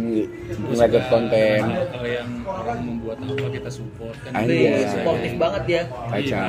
ngeliat 0.64 1.05
konten 1.09 1.61
Kalau 1.64 2.07
yang 2.07 2.28
orang 2.45 2.78
membuat 2.80 3.16
apa 3.18 3.49
kita 3.51 3.68
support 3.68 4.14
kan. 4.22 4.45
Iya. 4.45 4.74
Sportif 4.87 5.32
banget 5.35 5.62
ya. 5.66 5.82
kacau 6.07 6.20
Iya. 6.22 6.45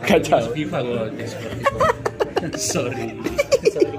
kacau 0.00 0.40
FIFA 0.50 0.78
kalau 0.80 1.04
di 1.10 1.24
seperti 1.24 1.58
itu. 1.58 1.76
Sorry. 2.56 3.06
Sorry. 3.68 3.96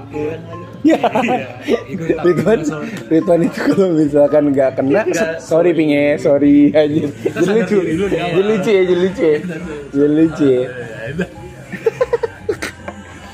Ya. 0.82 0.98
Iya, 0.98 2.58
sorry. 2.66 2.90
Rituan 3.06 3.40
itu 3.46 3.60
kalau 3.70 3.88
misalkan 3.94 4.50
nggak 4.50 4.70
kena, 4.74 5.02
sorry 5.38 5.70
pinge, 5.72 6.18
sorry 6.18 6.74
aja. 6.74 7.06
Jadi 7.06 7.50
lucu, 7.54 7.78
jadi 7.86 8.10
ya, 8.10 8.82
jadi 8.82 8.94
lucu 8.98 9.22
ya, 9.22 9.38
jadi 9.94 10.12
lucu 10.12 10.46
ya. 10.46 10.62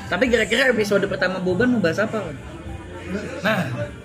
Tapi 0.08 0.24
kira-kira 0.28 0.72
episode 0.72 1.04
pertama 1.04 1.40
Boban 1.40 1.76
mau 1.76 1.80
bahas 1.80 2.00
apa? 2.00 2.20
Nah, 3.44 3.58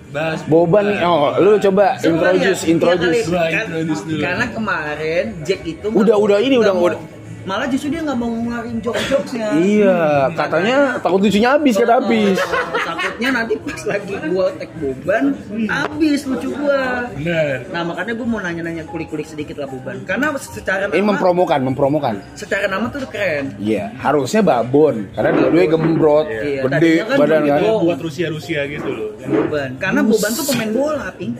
bahas 0.08 0.40
Boban 0.44 0.84
nih, 0.88 1.00
oh, 1.04 1.36
lu 1.40 1.56
coba 1.60 1.96
Coba 1.96 2.32
introduce, 2.32 2.62
introduce. 2.64 3.24
Iya 3.28 3.40
Kan- 3.52 3.66
introduce 3.68 4.02
dulu. 4.04 4.20
Karena 4.20 4.46
kemarin 4.52 5.24
Jack 5.44 5.60
itu 5.64 5.86
Udah, 5.92 6.16
udah, 6.16 6.38
ini 6.40 6.56
udah, 6.56 6.72
udah. 6.72 7.00
Malah 7.44 7.66
justru 7.68 7.92
dia 7.92 8.00
nggak 8.00 8.16
mau 8.16 8.28
ngeluarin 8.32 8.80
jokes-jokesnya. 8.80 9.48
Iya, 9.60 10.00
katanya 10.32 10.76
takut 10.98 11.20
lucunya 11.20 11.50
habis, 11.52 11.74
kata 11.76 11.94
habis. 12.00 12.36
Takutnya 12.84 13.28
nanti 13.30 13.54
pas 13.60 13.82
lagi 13.84 14.14
gua 14.32 14.46
tag 14.56 14.70
Boban, 14.80 15.24
habis 15.68 16.20
lucu 16.24 16.48
gua. 16.56 17.12
Bener. 17.12 17.68
Nah 17.68 17.82
makanya 17.84 18.12
gue 18.16 18.26
mau 18.26 18.40
nanya-nanya 18.40 18.84
kulik-kulik 18.88 19.28
sedikit 19.28 19.60
lah 19.60 19.68
Boban 19.68 20.02
Karena 20.08 20.32
secara 20.40 20.88
Ini 20.88 21.00
nama, 21.00 21.10
mempromokan, 21.14 21.60
mempromokan. 21.62 22.14
secara 22.32 22.64
nama 22.64 22.88
tuh 22.88 23.04
keren 23.08 23.52
Iya, 23.60 23.92
harusnya 24.00 24.40
babon, 24.40 25.08
karena 25.12 25.30
dua-duanya 25.36 25.68
gembrot, 25.68 26.26
Iya, 26.26 26.60
gede 26.64 26.92
kan 27.04 27.16
badan 27.20 27.40
gitu. 27.44 27.52
kan. 27.52 27.60
Oh. 27.68 27.78
Buat 27.84 28.00
Rusia-Rusia 28.00 28.60
gitu 28.72 28.88
loh. 28.88 29.10
Boban 29.20 29.70
Karena 29.76 30.00
Boban 30.00 30.30
tuh 30.32 30.44
pemain 30.48 30.70
bola, 30.72 31.08
Ping 31.14 31.32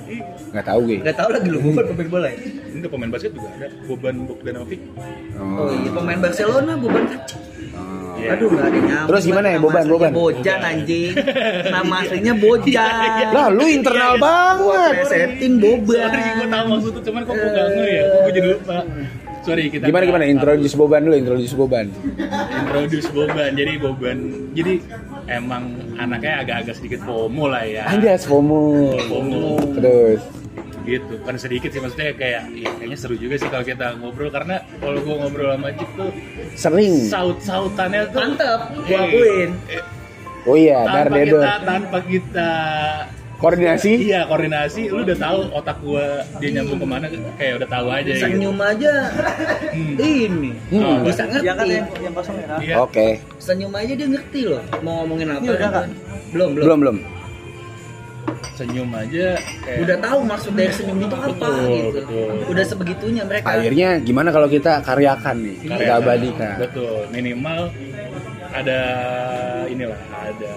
Nggak 0.53 0.65
tahu 0.69 0.81
gue. 0.87 0.99
Gak 1.01 1.17
tau 1.17 1.29
lagi 1.33 1.49
lu 1.49 1.59
Boban 1.65 1.85
pemain 1.91 2.09
bola 2.13 2.29
ya? 2.29 2.39
Ini 2.85 2.93
pemain 2.93 3.09
basket 3.09 3.33
juga 3.33 3.49
ada. 3.49 3.67
Boban 3.89 4.29
Bogdanovic. 4.29 4.81
Oh 5.41 5.73
iya, 5.73 5.89
pemain 5.89 6.21
Barcelona 6.21 6.73
Boban 6.77 7.05
kacau 7.09 7.41
Oh. 7.75 8.21
Iya. 8.21 8.37
Aduh 8.39 8.49
gak 8.55 8.71
ada 8.71 8.79
nyambung 8.79 9.09
Terus 9.11 9.23
gimana 9.27 9.47
ya, 9.51 9.59
Boban, 9.59 9.85
Boban? 9.91 10.11
Bojan 10.15 10.61
anjing 10.63 11.13
Nama 11.75 11.95
aslinya 12.07 12.35
Bojan 12.39 13.33
Lah, 13.35 13.49
lu 13.51 13.65
internal 13.67 14.15
banget. 14.21 14.93
presetin 15.01 15.53
Boban 15.59 16.07
Sorry, 16.13 16.23
gue 16.39 16.49
tahu 16.53 16.67
maksudnya, 16.71 17.03
cuman 17.03 17.21
kok 17.25 17.35
gue 17.35 17.51
gak 17.51 17.67
nge 17.73 17.87
ya, 17.89 18.05
gue 18.05 18.33
jadi 18.37 18.49
lupa. 18.53 18.77
Sorry, 19.45 19.65
kita 19.73 19.85
Gimana 19.89 20.05
gimana? 20.07 20.25
Introduce 20.29 20.75
Boban 20.77 21.01
dulu, 21.09 21.17
introduce 21.17 21.55
Boban. 21.57 21.87
introduce 22.53 23.09
Boban. 23.11 23.51
Jadi 23.57 23.73
Boban, 23.81 24.19
jadi 24.53 24.73
emang 25.29 25.63
anaknya 25.97 26.45
agak-agak 26.45 26.75
sedikit 26.79 27.01
FOMO 27.05 27.49
lah 27.49 27.65
ya. 27.65 27.89
Anjas 27.89 28.29
FOMO. 28.29 28.93
FOMO. 29.09 29.57
Terus. 29.73 30.44
Gitu 30.85 31.15
kan 31.19 31.35
sedikit 31.35 31.69
sih 31.69 31.81
maksudnya 31.81 32.13
kayak 32.13 32.43
ya 32.53 32.69
kayaknya 32.75 32.95
seru 32.95 33.17
juga 33.17 33.35
sih 33.35 33.49
kalau 33.49 33.63
kita 33.63 33.97
ngobrol 33.97 34.29
karena 34.29 34.61
kalau 34.77 34.99
gue 34.99 35.15
ngobrol 35.15 35.49
sama 35.51 35.69
Jik 35.71 35.91
tuh 35.95 36.11
Sering. 36.55 36.95
saut 37.05 37.39
sautannya 37.41 38.05
tuh 38.07 38.21
Mantep, 38.21 38.61
gua 38.71 38.85
Eh, 38.87 39.01
akuin 39.01 39.51
eh, 39.69 39.83
Oh 40.45 40.55
iya, 40.55 40.85
dar 40.85 41.09
tanpa 41.09 41.17
dedo. 41.19 41.41
kita 41.41 41.53
tanpa 41.65 41.99
kita 42.01 42.51
Koordinasi. 43.35 43.93
iya 43.99 44.25
koordinasi 44.25 44.89
lu 44.89 45.03
udah 45.03 45.19
tahu 45.19 45.39
otak 45.51 45.77
gua 45.81 46.05
dia 46.37 46.49
nyambung 46.53 46.79
ke 46.79 46.87
mana 46.87 47.07
kayak 47.35 47.53
udah 47.59 47.69
tahu 47.69 47.87
aja 47.91 48.11
gitu. 48.11 48.23
Senyum 48.23 48.59
aja 48.59 48.93
Hmm. 49.75 49.95
Ini 49.97 50.51
Hmm. 50.71 51.03
Bisa 51.03 51.23
ngerti 51.25 51.49
Iya. 52.63 52.75
Oke. 52.79 53.19
Senyum 53.37 53.73
aja 53.73 53.91
dia 53.91 54.07
ngerti 54.07 54.41
loh 54.47 54.63
Mau 54.81 55.03
ngomongin 55.03 55.29
apa 55.31 55.41
Ini 55.41 55.51
udah, 55.51 55.69
Kak? 55.69 55.87
Belum, 56.31 56.49
belum 56.53 56.63
Belum 56.63 56.79
belum. 56.79 56.97
Senyum 58.53 58.91
aja 58.91 59.27
kayak 59.61 59.79
Udah 59.81 59.97
tahu 59.99 60.19
maksud 60.23 60.53
dari 60.53 60.71
senyum 60.71 60.99
itu 61.01 61.17
apa 61.17 61.33
Betul, 61.33 61.69
gitu 61.71 61.89
betul. 61.97 62.29
Udah 62.47 62.65
sebegitunya 62.65 63.23
mereka 63.23 63.47
Akhirnya 63.51 63.89
gimana 63.99 64.29
kalau 64.29 64.47
kita 64.47 64.73
karyakan 64.81 65.37
nih, 65.41 65.57
kita 65.61 65.75
Karyakan. 65.75 66.01
abadikan. 66.01 66.55
betul 66.59 66.97
minimal 67.09 67.61
ada 68.51 68.81
inilah 69.67 69.99
ada 70.15 70.53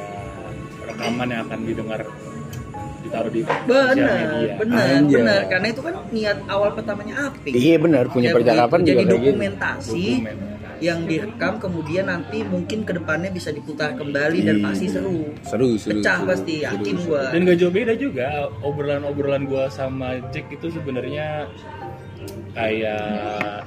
rekaman 0.86 1.28
yang 1.28 1.42
akan 1.44 1.60
didengar 1.64 2.02
ditaruh 3.00 3.32
di 3.32 3.42
Benar, 3.42 3.96
benar, 4.58 4.88
benar. 5.08 5.42
Karena 5.48 5.68
itu 5.68 5.82
kan 5.82 5.96
niat 6.12 6.38
awal 6.46 6.70
pertamanya 6.74 7.14
Apik. 7.26 7.52
Iya 7.52 7.76
benar, 7.80 8.04
punya 8.08 8.30
Ya, 8.30 8.36
percakapan 8.36 8.80
Jadi 8.84 8.94
gitu. 9.00 9.14
dokumentasi 9.16 10.04
Dokumen. 10.20 10.38
Yang 10.80 11.04
direkam 11.04 11.58
kemudian 11.58 12.06
nanti 12.06 12.42
mungkin 12.42 12.82
ke 12.82 12.94
depannya 12.94 13.30
bisa 13.30 13.50
diputar 13.50 13.94
kembali 13.94 14.40
dan 14.42 14.56
Iya. 14.56 14.66
pasti 14.66 14.86
seru. 14.88 15.34
Seru, 15.42 15.70
seru. 15.76 15.98
Pecah 15.98 16.18
seru, 16.18 16.28
pasti, 16.28 16.54
seru, 16.56 16.66
yakin 16.68 16.96
gua. 17.04 17.24
dan 17.30 17.40
gak 17.44 17.58
jauh 17.58 17.72
beda 17.72 17.94
juga 17.94 18.28
obrolan-obrolan 18.62 19.44
gua 19.44 19.66
sama 19.68 20.20
Jack 20.30 20.48
itu 20.50 20.70
sebenarnya 20.70 21.48
kayak 22.54 23.66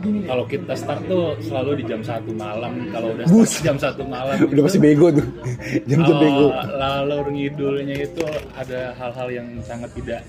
kalau 0.00 0.44
kita 0.44 0.72
start 0.72 1.04
tuh 1.04 1.36
selalu 1.40 1.76
di 1.76 1.84
jam 1.84 2.00
satu 2.00 2.32
malam 2.32 2.88
kalau 2.88 3.12
udah 3.12 3.24
start 3.28 3.60
jam 3.62 3.76
satu 3.76 4.00
malam 4.02 4.32
Udah 4.48 4.62
pasti 4.64 4.80
bego 4.80 5.12
tuh. 5.12 5.26
Jam-jam 5.88 6.16
Oh, 6.16 6.20
bego. 6.20 6.46
lalu 6.74 7.16
ngidulnya 7.30 7.96
itu 8.00 8.24
ada 8.50 8.96
hal-hal 8.96 9.28
yang 9.30 9.48
sangat 9.60 9.92
tidak 9.92 10.24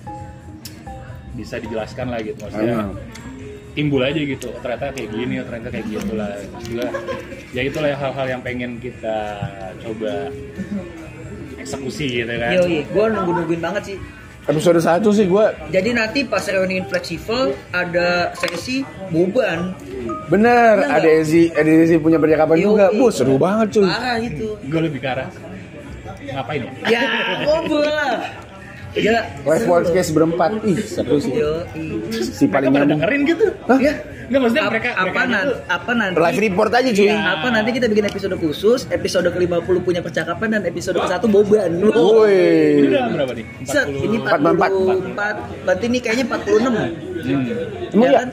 bisa 1.31 1.55
dijelaskan 1.55 2.11
lah 2.11 2.19
gitu 2.19 2.35
maksudnya. 2.37 2.91
Timbul 3.71 4.01
aja 4.03 4.19
gitu 4.19 4.51
oh, 4.51 4.59
ternyata 4.59 4.91
kayak 4.91 5.09
gini 5.15 5.35
oh, 5.39 5.45
ternyata 5.47 5.69
kayak 5.71 5.85
gitu 5.87 6.11
lah 6.15 6.31
juga 6.59 6.87
ya 7.55 7.61
itulah 7.63 7.89
hal-hal 7.95 8.27
yang 8.27 8.41
pengen 8.43 8.71
kita 8.83 9.17
coba 9.79 10.27
eksekusi 11.55 12.23
gitu 12.23 12.33
kan 12.35 12.51
Yoi, 12.57 12.83
gua 12.91 13.05
nunggu-nungguin 13.13 13.61
banget 13.61 13.83
sih. 13.93 13.97
Episode 14.41 14.81
1 14.81 15.05
sih 15.13 15.29
gua 15.29 15.53
Jadi 15.69 15.93
nanti 15.93 16.25
pas 16.25 16.41
reunian 16.49 16.89
fleksibel 16.89 17.53
ada 17.69 18.33
sesi 18.33 18.81
boban. 19.13 19.77
bener 20.33 20.81
Iya 20.81 20.97
ada 20.97 21.09
Ezi, 21.21 21.53
ada 21.53 21.69
Ezi 21.69 22.01
punya 22.01 22.17
percakapan 22.17 22.57
juga. 22.57 22.85
Bu, 22.89 23.13
seru 23.13 23.37
banget 23.37 23.77
cuy. 23.77 23.85
Parah 23.85 24.17
itu. 24.17 24.57
gue 24.57 24.81
lebih 24.81 24.97
ke 24.97 25.09
arah 25.13 25.29
ngapain 26.31 26.61
ya 26.63 26.71
Ya, 26.89 27.01
ngobrol 27.45 27.85
lah. 27.85 28.17
Ya, 28.91 29.23
Live 29.41 29.65
podcast 29.65 30.11
berempat. 30.11 30.51
Ih, 30.63 30.75
seru 30.83 31.15
sih. 31.15 31.31
Si 32.11 32.43
paling 32.43 32.75
nyambung. 32.75 32.99
dengerin 32.99 33.21
gitu 33.23 33.45
Hah? 33.63 33.79
Ya, 33.79 33.93
nggak 34.27 34.39
maksudnya 34.41 34.63
mereka 34.67 34.89
apa 34.91 35.03
mereka 35.05 35.23
nanti 35.25 35.47
tuh 35.47 35.57
apa 35.67 35.91
nanti 35.93 36.15
Live 36.17 36.39
report 36.41 36.71
aja 36.71 36.89
cuy. 36.89 37.07
apa 37.07 37.47
nanti 37.49 37.69
kita 37.71 37.87
bikin 37.87 38.05
episode 38.05 38.35
khusus 38.35 38.79
episode 38.89 39.27
ke-50 39.27 39.75
punya 39.79 39.99
percakapan 39.99 40.47
dan 40.49 40.61
episode 40.63 40.95
ke-1 40.97 41.23
boban 41.25 41.71
ini 41.71 41.87
Woi. 41.87 42.87
udah 42.87 43.03
berapa 43.11 43.31
nih 43.31 43.45
Set, 43.63 43.87
ini 43.87 44.17
44. 44.19 45.07
44 45.07 45.63
berarti 45.63 45.85
ini 45.85 45.97
kayaknya 45.99 46.25
46 46.27 46.99
Hmm. 47.21 47.45
Emang 47.93 48.01
ya 48.01 48.09
ya? 48.09 48.19
kan? 48.19 48.29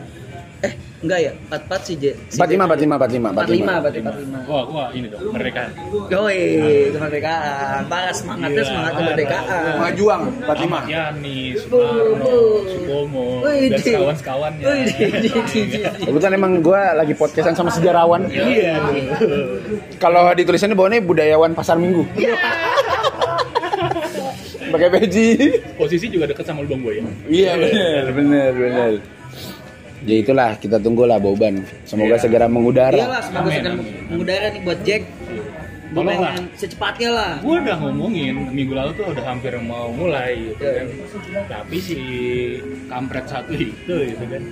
Eh 0.59 0.73
enggak 1.07 1.19
ya 1.23 1.33
44 1.55 1.87
sih 1.87 1.95
Je 1.95 2.13
Si 2.27 2.35
45 2.35 2.67
45 2.67 2.99
45 2.99 3.31
45 3.31 3.85
berarti 3.85 4.01
45 4.03 4.51
wah 4.51 4.65
wah 4.67 4.89
ini 4.91 5.07
dong 5.07 5.23
mereka 5.31 5.63
Yoi, 6.09 6.41
kemerdekaan. 6.95 7.81
Parah 7.87 8.15
semangatnya 8.17 8.63
semangat 8.65 8.93
parah. 8.97 9.05
kemerdekaan. 9.05 9.77
Majuang 9.77 10.23
Ahmad 10.25 10.57
45. 10.57 10.89
Yani, 10.89 11.39
Sumarno, 11.61 12.37
Wih, 13.45 13.69
dan 13.69 13.81
di, 15.21 15.29
di. 15.69 15.81
Kebetulan 15.85 16.33
emang 16.35 16.53
gua 16.65 16.97
lagi 16.97 17.13
podcastan 17.13 17.55
sama 17.55 17.69
sejarawan. 17.69 18.25
Iya. 18.33 18.81
Kalau 20.01 20.33
di 20.33 20.43
tulisannya 20.49 20.75
bawahnya 20.75 21.05
budayawan 21.05 21.53
pasar 21.53 21.77
minggu. 21.77 22.09
Pakai 24.69 24.89
peci. 24.93 25.37
Posisi 25.81 26.07
juga 26.13 26.29
deket 26.29 26.45
sama 26.45 26.65
lubang 26.65 26.85
buaya. 26.85 27.05
Iya 27.29 27.57
benar, 27.57 28.05
benar, 28.13 28.51
benar. 28.57 28.93
Ya 30.07 30.17
itulah 30.19 30.55
kita 30.57 30.79
tunggulah 30.79 31.19
Boban. 31.19 31.63
Semoga 31.83 32.15
Iya. 32.17 32.23
segera 32.23 32.47
mengudara. 32.47 32.95
Iyalah, 32.95 33.23
semoga 33.25 33.43
Amin, 33.47 33.55
segera 33.59 33.73
amin. 33.75 33.87
mengudara 34.09 34.45
nih 34.51 34.61
buat 34.63 34.81
Jack. 34.87 35.03
Tolong 35.89 36.21
pengen 36.21 36.45
secepatnya 36.53 37.11
lah. 37.11 37.33
Gue 37.41 37.57
udah 37.65 37.77
ngomongin 37.81 38.35
minggu 38.53 38.77
lalu 38.77 38.93
tuh 38.93 39.09
udah 39.09 39.25
hampir 39.25 39.57
mau 39.57 39.89
mulai 39.89 40.37
gitu 40.53 40.61
kan. 40.61 40.87
Tapi 41.49 41.77
si 41.81 41.97
kampret 42.87 43.25
satu 43.25 43.57
itu 43.57 43.95
gitu 44.13 44.25
kan. 44.29 44.43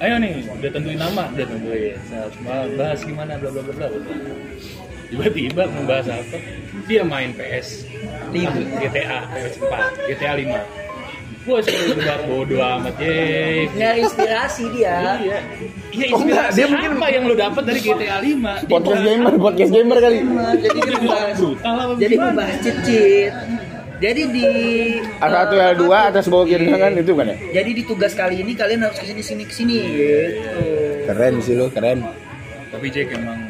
Ayo 0.00 0.16
nih, 0.18 0.42
udah 0.50 0.70
tentuin 0.72 0.98
nama, 0.98 1.30
udah 1.30 1.46
tentuin. 1.46 1.94
Nah, 2.42 2.64
bahas 2.74 3.00
gimana 3.06 3.38
bla 3.38 3.54
bla 3.54 3.62
bla 3.62 3.74
bla. 3.76 3.88
Tiba-tiba 5.10 5.62
membahas 5.70 6.06
apa? 6.10 6.36
Dia 6.86 7.02
main 7.06 7.34
PS 7.34 7.86
Lima. 8.30 8.50
GTA 8.78 9.18
PS4, 9.30 9.72
GTA 10.06 10.32
5. 10.38 10.89
Gue 11.40 11.56
sudah 11.64 11.84
debat 11.90 12.20
bodo 12.28 12.56
amat, 12.60 13.00
ye. 13.00 13.64
Nyari 13.72 14.04
inspirasi 14.04 14.64
dia. 14.70 15.16
Iya. 15.16 15.38
Iya, 15.90 16.04
Oh, 16.12 16.20
enggak, 16.20 16.52
inspirasi 16.52 16.54
dia 16.54 16.66
apa 16.68 16.76
mungkin- 16.76 17.10
yang 17.10 17.24
lu 17.24 17.34
dapat 17.34 17.62
dari 17.64 17.80
GTA 17.80 18.16
5? 18.20 18.52
Podcast 18.68 19.00
gamer, 19.00 19.34
podcast 19.40 19.72
gamer 19.72 19.98
kali. 19.98 20.18
Jadi 20.60 20.78
dia 20.78 20.94
membahas 21.00 21.38
brutal 21.38 21.74
apa 21.74 21.92
jadi 21.96 22.14
membahas 22.14 22.56
cheat-cheat. 22.60 23.32
Jadi 24.00 24.22
di 24.32 24.46
L1 25.18 25.48
eh, 25.50 25.76
L2 25.76 25.84
apa 25.84 25.98
tuh? 25.98 26.10
atas 26.10 26.24
bawah 26.26 26.46
kiri 26.46 26.66
Iya. 26.66 26.76
kan 26.78 26.92
itu 26.94 27.12
kan 27.12 27.26
ya? 27.26 27.36
Jadi 27.52 27.70
di 27.74 27.82
tugas 27.84 28.12
kali 28.12 28.34
ini 28.38 28.52
kalian 28.52 28.80
harus 28.80 28.96
ke 28.96 29.06
sini 29.06 29.20
sini 29.20 29.44
ke 29.44 29.52
sini 29.52 29.76
gitu. 29.76 30.60
Keren 31.04 31.34
sih 31.40 31.52
lu, 31.52 31.68
keren. 31.68 32.04
tapi 32.70 32.86
Jack 32.86 33.10
emang 33.10 33.49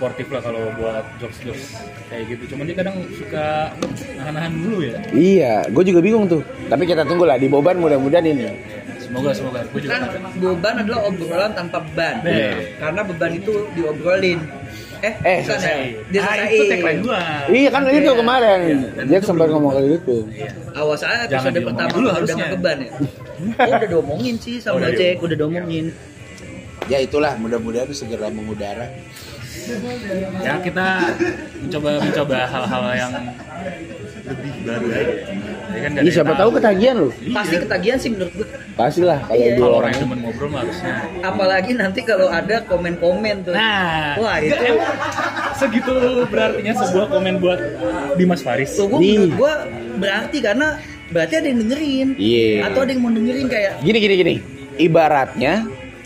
suportif 0.00 0.32
lah 0.32 0.40
kalau 0.40 0.72
buat 0.74 1.04
jokes 1.20 1.36
jokes 1.44 1.76
kayak 2.08 2.32
gitu 2.32 2.56
cuman 2.56 2.64
dia 2.64 2.76
kadang 2.80 2.96
suka 3.12 3.68
nahan-nahan 4.16 4.52
dulu 4.56 4.78
ya 4.80 4.96
Iya, 5.12 5.54
gue 5.68 5.84
juga 5.84 6.00
bingung 6.00 6.24
tuh. 6.24 6.40
Tapi 6.66 6.88
kita 6.88 7.04
tunggu 7.04 7.28
lah 7.28 7.36
di 7.36 7.52
Boban 7.52 7.76
mudah-mudahan 7.76 8.24
ini. 8.24 8.48
semoga 8.96 9.36
semoga 9.36 9.60
gue 9.66 9.80
juga 9.82 9.92
Kan 9.92 10.02
beban 10.40 10.74
adalah 10.80 11.00
obrolan 11.04 11.52
tanpa 11.52 11.84
beban. 11.84 12.24
Iya. 12.24 12.80
Karena 12.80 13.00
beban 13.04 13.30
itu 13.34 13.52
diobrolin. 13.76 14.40
Eh, 15.00 15.14
Eh, 15.20 15.38
ya? 15.38 15.52
ah, 15.52 15.88
Diselesain. 16.08 16.48
itu 16.48 16.64
tagline 16.66 17.00
gua 17.02 17.20
Iya 17.46 17.68
kan 17.68 17.80
itu 17.90 18.10
kemarin. 18.14 18.60
dan 18.90 19.04
Dia 19.04 19.18
sempat 19.20 19.48
ngomong 19.48 19.72
kayak 19.74 19.88
gitu. 19.96 20.16
Awas 20.72 21.02
aja 21.02 21.24
episode 21.26 21.60
pertama 21.62 21.88
dulu 21.90 22.00
udah 22.02 22.14
harusnya. 22.16 22.36
nggak 22.38 22.52
beban 22.56 22.76
ya. 22.78 22.90
Oh, 23.58 23.68
udah 23.70 23.88
diomongin 23.90 24.34
sih 24.36 24.56
Oh, 24.58 24.64
sama 24.66 24.76
udah 24.80 24.90
Jack, 24.94 25.16
udah 25.18 25.36
diomongin. 25.36 25.92
Ya 26.88 26.98
itulah, 26.98 27.36
mudah-mudahan 27.36 27.88
segera 27.90 28.28
mengudara. 28.28 28.88
Ya 30.40 30.54
kita 30.58 30.86
mencoba 31.60 31.90
mencoba 31.98 32.38
hal-hal 32.44 32.82
yang 32.94 33.12
lebih 34.22 34.52
baru 34.62 34.86
aja 34.88 35.14
ya 35.70 35.80
kan 35.80 35.90
Ini 35.96 36.10
siapa 36.10 36.32
tahu 36.34 36.50
ketagihan 36.52 36.94
lu. 36.96 37.08
Pasti 37.30 37.56
ketagihan 37.56 37.96
sih 37.96 38.10
menurut 38.10 38.32
gue. 38.32 38.46
Pastilah 38.72 39.18
kalau 39.22 39.36
Iya. 39.36 39.54
dua 39.54 39.62
kalau 39.64 39.76
orang. 39.80 39.92
demen 39.92 40.18
ngobrol 40.20 40.48
mah 40.48 40.60
harusnya 40.60 40.92
Apalagi 41.20 41.72
nanti 41.74 42.00
kalau 42.02 42.26
ada 42.28 42.56
komen-komen 42.64 43.36
tuh. 43.42 43.52
nah 43.52 44.14
Wah, 44.16 44.38
itu 44.38 44.54
segitu 45.56 45.92
berartinya 46.26 46.72
sebuah 46.76 47.06
komen 47.08 47.34
buat 47.38 47.60
Dimas 48.14 48.40
Faris 48.40 48.70
tuh 48.72 48.86
gue 48.88 48.98
Nih. 48.98 49.14
menurut 49.16 49.34
gue 49.36 49.52
berarti 49.98 50.38
karena 50.40 50.66
berarti 51.08 51.34
ada 51.36 51.46
yang 51.46 51.58
dengerin. 51.60 52.08
Iya. 52.14 52.54
Atau 52.66 52.80
ada 52.80 52.90
yang 52.90 53.02
mau 53.02 53.10
dengerin 53.10 53.46
kayak 53.46 53.72
Gini 53.80 53.98
gini 53.98 54.14
gini. 54.16 54.34
Ibaratnya 54.76 55.52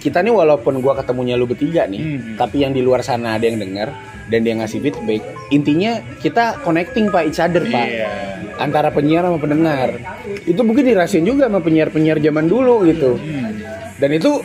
kita 0.04 0.20
nih 0.20 0.28
walaupun 0.30 0.84
gua 0.84 0.92
ketemunya 0.94 1.32
lu 1.34 1.48
bertiga 1.48 1.88
nih, 1.88 2.00
Hmm. 2.04 2.36
tapi 2.36 2.60
yang 2.60 2.76
di 2.76 2.84
luar 2.84 3.00
sana 3.00 3.40
ada 3.40 3.48
yang 3.48 3.56
denger 3.56 3.88
dan 4.28 4.40
dia 4.44 4.52
ngasih 4.54 4.84
feedback. 4.84 5.24
Intinya 5.48 5.96
kita 6.20 6.60
connecting 6.60 7.08
pak 7.08 7.24
each 7.24 7.40
other 7.40 7.64
pak. 7.64 7.88
Iya. 7.88 8.08
Antara 8.54 8.92
penyiar 8.92 9.24
sama 9.24 9.40
pendengar. 9.40 9.96
Itu 10.44 10.60
mungkin 10.60 10.84
dirasain 10.84 11.24
juga 11.24 11.48
sama 11.48 11.58
penyiar-penyiar 11.58 12.20
zaman 12.20 12.44
dulu 12.44 12.84
gitu. 12.84 13.16
Hmm. 13.16 13.64
Dan 13.96 14.10
itu 14.12 14.44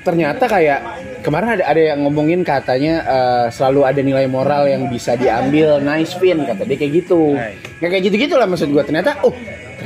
ternyata 0.00 0.48
kayak 0.48 0.80
kemarin 1.20 1.60
ada 1.60 1.64
ada 1.68 1.82
yang 1.92 2.00
ngomongin 2.00 2.40
katanya 2.40 2.94
eh, 3.04 3.46
selalu 3.52 3.80
ada 3.84 4.00
nilai 4.00 4.24
moral 4.24 4.64
yang 4.64 4.88
bisa 4.88 5.12
diambil 5.14 5.82
nice 5.82 6.16
pin 6.16 6.40
kata 6.40 6.64
dia 6.64 6.78
kayak 6.78 6.92
gitu 7.04 7.36
Nice. 7.36 7.60
kayak 7.76 8.02
gitu 8.08 8.16
gitulah 8.16 8.48
maksud 8.48 8.72
gua 8.72 8.86
ternyata 8.86 9.20
oh 9.20 9.34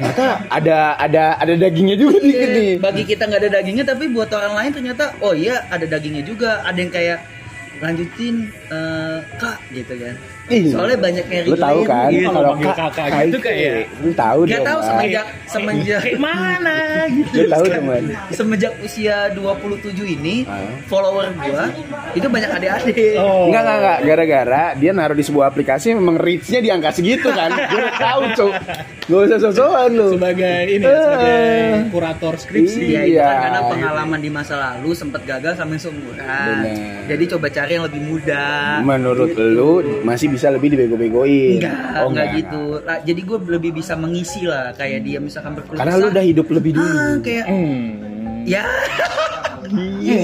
ternyata 0.03 0.27
ada 0.51 0.79
ada 0.99 1.23
ada 1.39 1.55
dagingnya 1.55 1.95
juga 1.95 2.19
dikit 2.19 2.49
nih. 2.51 2.75
bagi 2.83 3.03
kita 3.07 3.23
nggak 3.31 3.41
ada 3.47 3.51
dagingnya 3.63 3.85
tapi 3.87 4.11
buat 4.11 4.35
orang 4.35 4.55
lain 4.59 4.71
ternyata 4.75 5.15
oh 5.23 5.31
iya 5.31 5.63
ada 5.71 5.87
dagingnya 5.87 6.27
juga. 6.27 6.67
Ada 6.67 6.79
yang 6.83 6.93
kayak 6.93 7.19
lanjutin 7.83 8.35
eh, 8.71 9.19
kak 9.39 9.59
gitu 9.75 9.95
kan 9.99 10.15
Ih, 10.45 10.69
soalnya 10.69 10.99
banyak 10.99 11.27
yang 11.27 11.45
lu 11.45 11.57
tahu 11.57 11.81
kan 11.83 12.09
Iya, 12.09 12.27
kalau 12.27 12.51
manggil 12.53 12.67
kak 12.69 12.91
kakak 12.91 13.07
gitu 13.25 13.39
kayak- 13.39 13.87
lu 13.97 14.11
tahu 14.13 14.41
Gak 14.43 14.51
dong 14.53 14.67
tahu 14.67 14.81
semenjak 14.83 15.27
semenjak 15.47 16.03
mana 16.19 16.77
gitu 17.09 17.35
lu 17.37 17.49
tahu 17.49 17.65
teman 17.69 18.03
semenjak 18.29 18.73
usia 18.81 19.17
27 19.31 19.79
ini 20.05 20.43
Ah. 20.45 20.67
follower 20.85 21.31
gua 21.33 21.71
itu 22.13 22.27
banyak 22.27 22.51
adik-adik. 22.51 23.17
oh 23.17 23.49
Enggak, 23.49 23.63
enggak, 23.63 23.77
enggak. 23.79 23.99
Gara-gara 24.05 24.65
dia 24.75 24.91
naruh 24.91 25.15
di 25.15 25.23
sebuah 25.23 25.47
aplikasi 25.47 25.95
memang 25.95 26.17
reach-nya 26.17 26.59
di 26.59 26.69
angka 26.69 26.91
segitu 26.93 27.29
kan. 27.29 27.49
Udah 27.73 27.93
tahu, 27.95 28.21
Cuk. 28.35 28.53
Gak 29.03 29.21
usah 29.27 29.39
sosokan 29.41 29.91
lu. 29.91 30.09
sebagai 30.13 30.59
ini 30.69 30.85
ya, 30.85 30.93
sebagai 30.99 31.33
Eh. 31.33 31.81
kurator 31.89 32.35
skripsi 32.37 32.81
Iya, 32.83 33.01
itu 33.01 33.13
Iya. 33.15 33.25
kan 33.25 33.37
karena 33.41 33.61
pengalaman 33.67 34.19
di 34.19 34.31
masa 34.31 34.55
lalu 34.57 34.91
sempat 34.93 35.23
gagal 35.23 35.55
sama 35.55 35.73
yang 35.73 35.83
seumuran. 35.83 36.57
Jadi 37.07 37.25
coba 37.29 37.47
cari 37.49 37.73
yang 37.73 37.85
lebih 37.85 38.03
muda. 38.03 38.45
Menurut 38.83 39.31
lu 39.33 39.71
masih 40.03 40.29
bisa 40.33 40.49
lebih 40.49 40.69
dibego-begoin. 40.71 41.61
Enggak, 41.61 41.77
Oh, 41.99 42.09
enggak 42.09 42.27
gitu. 42.35 42.63
Lah, 42.81 42.99
jadi 43.01 43.21
gue 43.21 43.39
lebih 43.47 43.71
bisa 43.73 43.93
mengisi 43.95 44.43
lah 44.43 44.73
kayak 44.73 45.01
dia 45.03 45.19
misalkan 45.19 45.53
berkeluh 45.53 45.77
Karena 45.77 45.95
lu 45.95 46.09
udah 46.09 46.25
hidup 46.25 46.47
lebih 46.49 46.73
dulu. 46.73 46.89
Ah, 46.91 47.15
kayak 47.19 47.45
hmm. 47.47 47.85
ya. 48.43 48.65
Iya. 49.73 50.19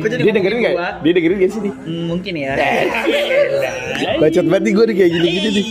Jadi 0.00 0.22
Dia 0.22 0.32
dengerin 0.32 0.58
gak? 0.62 0.72
gua? 0.72 0.88
Dia 1.00 1.12
dengerin 1.12 1.36
gak 1.38 1.50
sih 1.50 1.60
nih? 1.60 1.74
Hmm, 1.76 2.04
mungkin 2.06 2.34
ya. 2.34 2.52
Bacot 4.20 4.46
banget 4.46 4.62
nih 4.62 4.72
gue 4.72 4.84
nih 4.84 4.96
kayak 4.96 5.10
gini-gini 5.10 5.48
nih. 5.50 5.66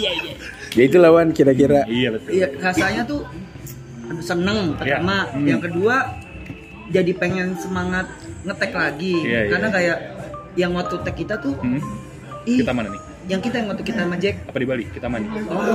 Ya 0.69 0.83
itu 0.85 0.97
lawan 0.97 1.27
kira-kira. 1.31 1.81
iya 1.89 2.13
betul 2.13 2.29
Iya, 2.29 2.47
rasanya 2.55 3.01
tuh 3.03 3.25
aduh, 4.05 4.21
seneng 4.21 4.59
pertama. 4.75 5.25
Iya. 5.25 5.33
Hmm. 5.33 5.45
Yang 5.47 5.61
kedua 5.65 5.95
jadi 6.89 7.11
pengen 7.13 7.47
semangat 7.55 8.05
ngetek 8.39 8.71
lagi 8.71 9.13
Iya, 9.19 9.39
iya. 9.39 9.49
karena 9.49 9.67
kayak 9.69 9.97
yang 10.55 10.71
waktu 10.73 10.95
tag 10.99 11.15
kita 11.15 11.35
tuh 11.37 11.53
Hmm. 11.57 11.81
ih, 12.45 12.61
kita 12.61 12.69
mana 12.71 12.89
nih 12.89 13.01
yang 13.29 13.39
kita 13.39 13.55
yang 13.61 13.67
waktu 13.69 13.83
kita 13.85 13.99
sama 14.03 14.15
Jack? 14.17 14.35
Apa 14.49 14.57
di 14.57 14.65
Bali? 14.65 14.85
Kita 14.89 15.05
mana 15.05 15.25
oh 15.47 15.65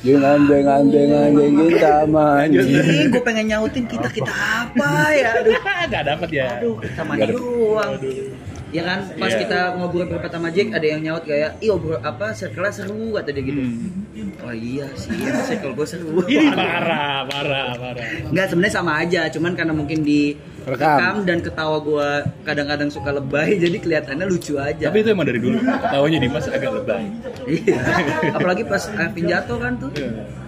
Jangan 0.00 0.38
dengan 0.46 0.82
dengan 0.86 1.30
kita 1.34 2.06
mandi. 2.06 2.62
ini 2.62 3.10
gue 3.10 3.22
pengen 3.22 3.44
nyautin 3.50 3.84
kita 3.84 4.06
kita 4.08 4.30
apa 4.30 4.90
ya? 5.12 5.30
Aduh. 5.42 5.54
Nggak 5.90 6.04
dapat 6.06 6.28
ya. 6.30 6.46
Aduh 6.58 6.74
kita 6.78 7.02
mandi 7.02 7.26
doang. 7.34 7.92
Ya 8.74 8.82
kan 8.82 8.98
pas 9.14 9.30
Iya. 9.30 9.40
kita 9.46 9.58
ngobrol 9.78 10.06
berapa 10.10 10.26
sama 10.26 10.50
Jack 10.50 10.74
ada 10.74 10.86
yang 10.86 11.00
nyaut 11.00 11.22
kayak 11.22 11.54
ih 11.62 11.70
obrol 11.70 12.02
apa 12.02 12.34
circle 12.34 12.66
seru 12.70 13.14
kata 13.14 13.30
dia 13.30 13.42
gitu. 13.46 13.62
Hmm. 13.62 14.32
oh 14.42 14.52
iya 14.52 14.90
sih 14.98 15.14
ya, 15.16 15.32
circle 15.42 15.72
gue 15.74 15.86
seru. 15.86 16.18
Ih, 16.26 16.50
parah 16.50 17.24
parah 17.24 17.72
parah. 17.78 18.06
Enggak 18.26 18.46
sebenarnya 18.50 18.74
sama 18.74 18.92
aja, 19.00 19.30
cuman 19.30 19.54
karena 19.54 19.70
mungkin 19.72 20.02
di 20.02 20.34
Rekam. 20.66 20.98
rekam 20.98 21.16
dan 21.22 21.38
ketawa 21.38 21.76
gua 21.78 22.08
kadang-kadang 22.42 22.90
suka 22.90 23.14
lebay 23.14 23.54
jadi 23.64 23.76
kelihatannya 23.78 24.26
lucu 24.26 24.58
aja. 24.58 24.90
tapi 24.90 24.98
itu 25.06 25.14
emang 25.14 25.26
dari 25.30 25.38
dulu 25.38 25.62
ketawanya 25.62 26.18
Dimas 26.18 26.46
agak 26.50 26.70
lebay 26.82 27.04
iya. 27.46 27.78
Apalagi 28.34 28.62
pas 28.66 28.82
Arvin 28.90 29.24
jatuh 29.30 29.58
kan 29.62 29.72
tuh. 29.78 29.90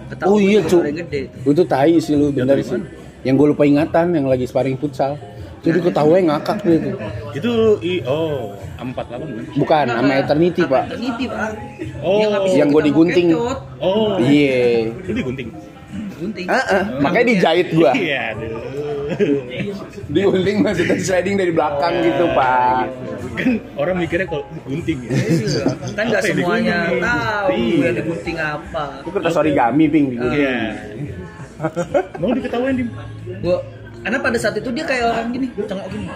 Ketawa 0.09 0.27
Oh 0.27 0.37
iya, 0.41 0.59
gede 0.59 1.31
tuh. 1.31 1.53
Itu 1.55 1.63
tai 1.63 1.95
sih 1.97 2.19
lu 2.19 2.35
bener 2.35 2.59
sih. 2.59 2.81
Yang 3.23 3.35
gue 3.35 3.47
lupa 3.55 3.63
ingatan 3.63 4.11
yang 4.11 4.27
lagi 4.27 4.43
sparring 4.43 4.75
futsal. 4.75 5.15
Jadi 5.59 5.79
ketawanya 5.83 6.39
ngakak 6.39 6.63
gitu. 6.63 6.89
itu 7.35 7.51
i 7.83 7.93
oh 8.07 8.55
empat 8.79 9.11
delapan 9.11 9.27
bukan 9.27 9.59
Bukan, 9.59 9.85
sama 9.91 10.13
Eternity, 10.15 10.63
Apa 10.63 10.71
Pak. 10.71 10.83
Eternity, 10.87 11.25
Pak. 11.27 11.49
Oh. 11.99 12.19
Yang 12.47 12.69
itu 12.71 12.75
mau 12.75 12.81
digunting. 12.81 13.27
oh 13.79 14.15
Iya. 14.19 14.87
lu 15.03 15.11
digunting 15.15 15.47
Gunting. 16.19 16.45
Heeh, 16.45 16.81
makanya 16.99 17.25
dijahit 17.31 17.67
gua. 17.71 17.91
iya 17.95 18.35
Digunting 20.09 20.57
maksudnya 20.61 20.95
sliding 20.99 21.35
dari 21.37 21.51
belakang 21.51 21.93
gitu, 22.03 22.25
Pak. 22.35 22.85
kan 23.39 23.49
orang 23.73 23.95
mikirnya 23.97 24.27
kalau 24.27 24.43
gunting 24.65 24.99
ya 25.01 25.11
Iya. 25.15 25.63
Kan 25.95 26.03
nggak 26.11 26.21
Apa 26.21 26.27
yang 26.27 26.37
semuanya 26.37 26.77
tahu 26.99 27.49
Iya. 27.55 27.85
yang 27.87 27.95
digunting 27.95 28.37
apa. 28.37 28.83
Itu 28.99 29.09
kertas 29.09 29.35
origami, 29.35 29.83
Ping. 29.87 30.07
iya 30.29 30.55
mau 32.15 32.31
diketawain 32.31 32.75
dim 32.75 32.87
Gua 33.39 33.59
karena 33.99 34.17
pada 34.17 34.37
saat 34.39 34.55
itu 34.55 34.71
dia 34.71 34.87
kayak 34.87 35.05
orang 35.05 35.27
gini, 35.29 35.47
cengok 35.59 35.87
gini. 35.91 36.07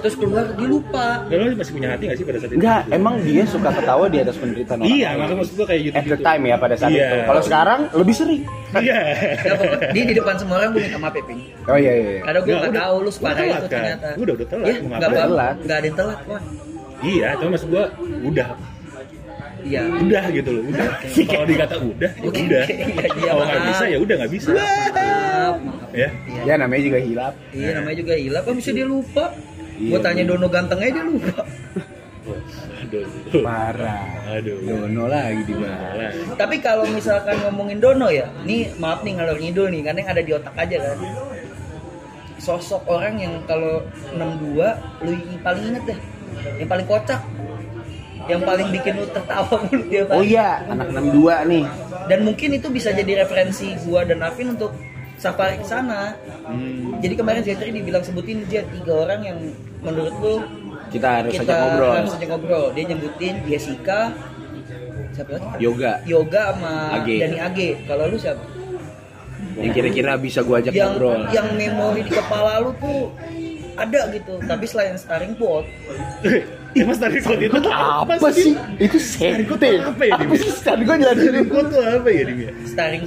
Terus 0.00 0.14
keluar 0.16 0.44
dia 0.50 0.64
lupa. 0.66 1.06
Lalu 1.26 1.42
lu 1.44 1.54
masih 1.54 1.72
punya 1.72 1.88
hati 1.90 2.04
gak 2.06 2.16
sih 2.16 2.24
pada 2.24 2.38
saat 2.38 2.50
itu? 2.50 2.56
Enggak, 2.56 2.82
emang 2.90 3.14
dia 3.20 3.44
suka 3.44 3.68
ketawa 3.70 4.04
di 4.06 4.18
atas 4.18 4.36
penderitaan 4.36 4.78
orang. 4.78 4.90
Iya, 4.90 5.08
makanya 5.12 5.36
maksud 5.38 5.54
gua 5.54 5.66
kayak 5.66 5.80
gitu. 5.82 5.94
At 5.94 6.04
the 6.06 6.18
time 6.18 6.42
ya 6.42 6.56
pada 6.56 6.74
saat 6.74 6.90
Iya. 6.90 7.06
itu. 7.06 7.16
Kalau 7.26 7.42
sekarang 7.42 7.80
lebih 7.92 8.14
sering. 8.14 8.42
Iya. 8.72 8.98
Gak 9.36 9.52
apa-apa. 9.52 9.76
Dia 9.90 10.04
di 10.04 10.14
depan 10.14 10.34
semua 10.36 10.56
orang 10.58 10.70
gue 10.70 10.82
minta 10.82 10.98
maaf 10.98 11.14
ya, 11.14 11.22
Ping. 11.22 11.40
Oh 11.62 11.76
iya 11.76 11.92
iya. 11.92 12.08
iya. 12.10 12.20
Karena 12.22 12.38
gue 12.38 12.46
Nggak, 12.46 12.60
gak 12.60 12.70
udah- 12.70 12.80
tahu 12.80 12.94
lu 12.94 13.02
udah 13.02 13.12
separah 13.12 13.40
itu 13.40 13.50
kan? 13.50 13.68
ternyata. 13.68 14.08
Udah, 14.16 14.32
udah 14.32 14.46
telat, 14.46 14.66
Ya, 14.66 14.74
gak 14.80 14.98
apa 15.02 15.18
Telat. 15.20 15.56
Gak 15.60 15.76
ada 15.76 15.86
yang 15.86 15.96
telat, 15.96 16.20
Wan. 16.24 16.42
Iya, 17.00 17.28
tapi 17.34 17.48
maksud 17.50 17.68
gua 17.68 17.84
udah 18.22 18.48
Iya. 19.60 19.80
udah 19.94 20.24
gitu 20.30 20.50
loh, 20.50 20.62
udah. 20.66 20.86
Kalau 21.26 21.44
dikata 21.46 21.76
udah, 21.78 22.10
ya 22.10 22.24
Oke, 22.24 22.40
udah. 22.42 22.62
oke. 22.62 22.72
Iya, 22.72 23.08
iya, 23.10 23.30
Kalau 23.30 23.44
nggak 23.44 23.64
bisa 23.66 23.84
ya 23.86 23.98
udah 23.98 24.14
nggak 24.16 24.32
bisa. 24.32 24.48
Maaf, 24.50 24.64
maaf. 24.90 25.54
Ya. 25.92 26.08
Iya. 26.24 26.42
Ya 26.46 26.54
namanya 26.56 26.82
juga 26.82 26.98
hilap. 26.98 27.34
Iya 27.50 27.70
namanya 27.74 27.96
juga 27.98 28.14
hilap, 28.14 28.42
kok 28.42 28.56
bisa 28.56 28.70
dia 28.70 28.86
lupa? 28.86 29.24
Iya, 29.80 29.96
Gue 29.96 30.00
tanya 30.04 30.22
iya. 30.22 30.28
Dono 30.28 30.46
ganteng 30.52 30.80
aja 30.84 30.92
dia 30.92 31.04
lupa. 31.08 31.40
Aduh. 32.84 33.06
Parah. 33.40 34.04
Aduh. 34.36 34.56
Dono 34.60 35.04
lagi 35.08 35.42
di. 35.48 35.54
Salah. 35.56 36.12
Tapi 36.36 36.56
kalau 36.60 36.84
misalkan 36.92 37.36
ngomongin 37.48 37.80
Dono 37.80 38.12
ya, 38.12 38.28
nih 38.44 38.76
maaf 38.76 39.00
nih 39.00 39.16
ngalor 39.16 39.40
ngidul 39.40 39.72
nih, 39.72 39.80
karena 39.88 39.98
yang 40.04 40.10
ada 40.12 40.22
di 40.22 40.32
otak 40.36 40.54
aja 40.54 40.76
kan. 40.84 40.98
Sosok 42.40 42.84
orang 42.88 43.20
yang 43.20 43.34
kalau 43.48 43.84
62 44.16 45.04
lu 45.04 45.12
yang 45.12 45.40
paling 45.44 45.64
inget 45.72 45.84
deh, 45.92 45.98
yang 46.60 46.68
paling 46.68 46.86
kocak, 46.88 47.20
yang 48.28 48.40
paling 48.44 48.68
bikin 48.72 48.96
lu 48.96 49.06
tertawa 49.12 49.54
mulu 49.68 49.84
dia 49.88 50.04
Oh 50.08 50.24
iya, 50.24 50.64
anak 50.68 50.88
62 50.92 51.52
nih. 51.52 51.64
Dan 52.08 52.18
mungkin 52.28 52.48
itu 52.56 52.68
bisa 52.68 52.92
jadi 52.92 53.24
referensi 53.24 53.76
gua 53.84 54.04
dan 54.04 54.24
Afin 54.24 54.56
untuk 54.56 54.72
safari 55.20 55.60
ke 55.60 55.66
sana. 55.68 56.16
Hmm. 56.48 56.96
Jadi 57.04 57.14
kemarin 57.14 57.44
Zetri 57.44 57.70
dibilang 57.70 58.00
sebutin 58.00 58.48
dia 58.48 58.64
tiga 58.64 59.04
orang 59.04 59.20
yang 59.20 59.38
menurut 59.84 60.16
lu 60.18 60.34
Kita 60.90 61.22
harus 61.22 61.30
kita 61.36 61.44
ajak 61.46 61.58
ngobrol. 61.62 61.92
harus 61.94 62.12
ajak 62.16 62.28
ngobrol. 62.28 62.66
Dia 62.74 62.84
nyebutin 62.88 63.34
Jessica, 63.46 64.00
siapa 65.14 65.30
lagi? 65.38 65.46
Yoga. 65.62 65.92
Yoga 66.02 66.42
sama 66.50 66.72
Age. 66.98 67.16
Dani 67.20 67.38
Age. 67.38 67.68
Kalau 67.84 68.04
lu 68.08 68.16
siapa? 68.18 68.42
Yang 69.60 69.72
kira-kira 69.76 70.12
bisa 70.16 70.40
gua 70.42 70.58
ajak 70.58 70.72
yang 70.72 70.96
ngobrol. 70.96 71.20
yang 71.30 71.46
memori 71.54 72.00
di 72.02 72.10
kepala 72.10 72.58
lu 72.58 72.72
tuh 72.80 73.12
ada 73.76 74.00
gitu. 74.10 74.34
Tapi 74.42 74.64
selain 74.66 74.96
starring 74.96 75.36
pot, 75.36 75.62
Ya 76.70 76.86
mas 76.86 77.02
tadi 77.02 77.18
kode 77.18 77.50
itu 77.50 77.60
apa 77.66 78.14
sih? 78.30 78.54
Itu 78.78 78.98
sekte. 79.02 79.42
apa 79.82 80.02
ya, 80.06 80.14
Apa 80.14 80.22
Dim? 80.22 80.38
sih? 80.38 80.50
Tadi 80.62 80.82
gua 80.86 80.96
jelasin. 80.96 81.32
Kode 81.50 81.66
itu 81.66 81.76
apa 81.82 82.08
ya 82.08 82.22
Dim 82.24 82.38
ya? 82.38 82.50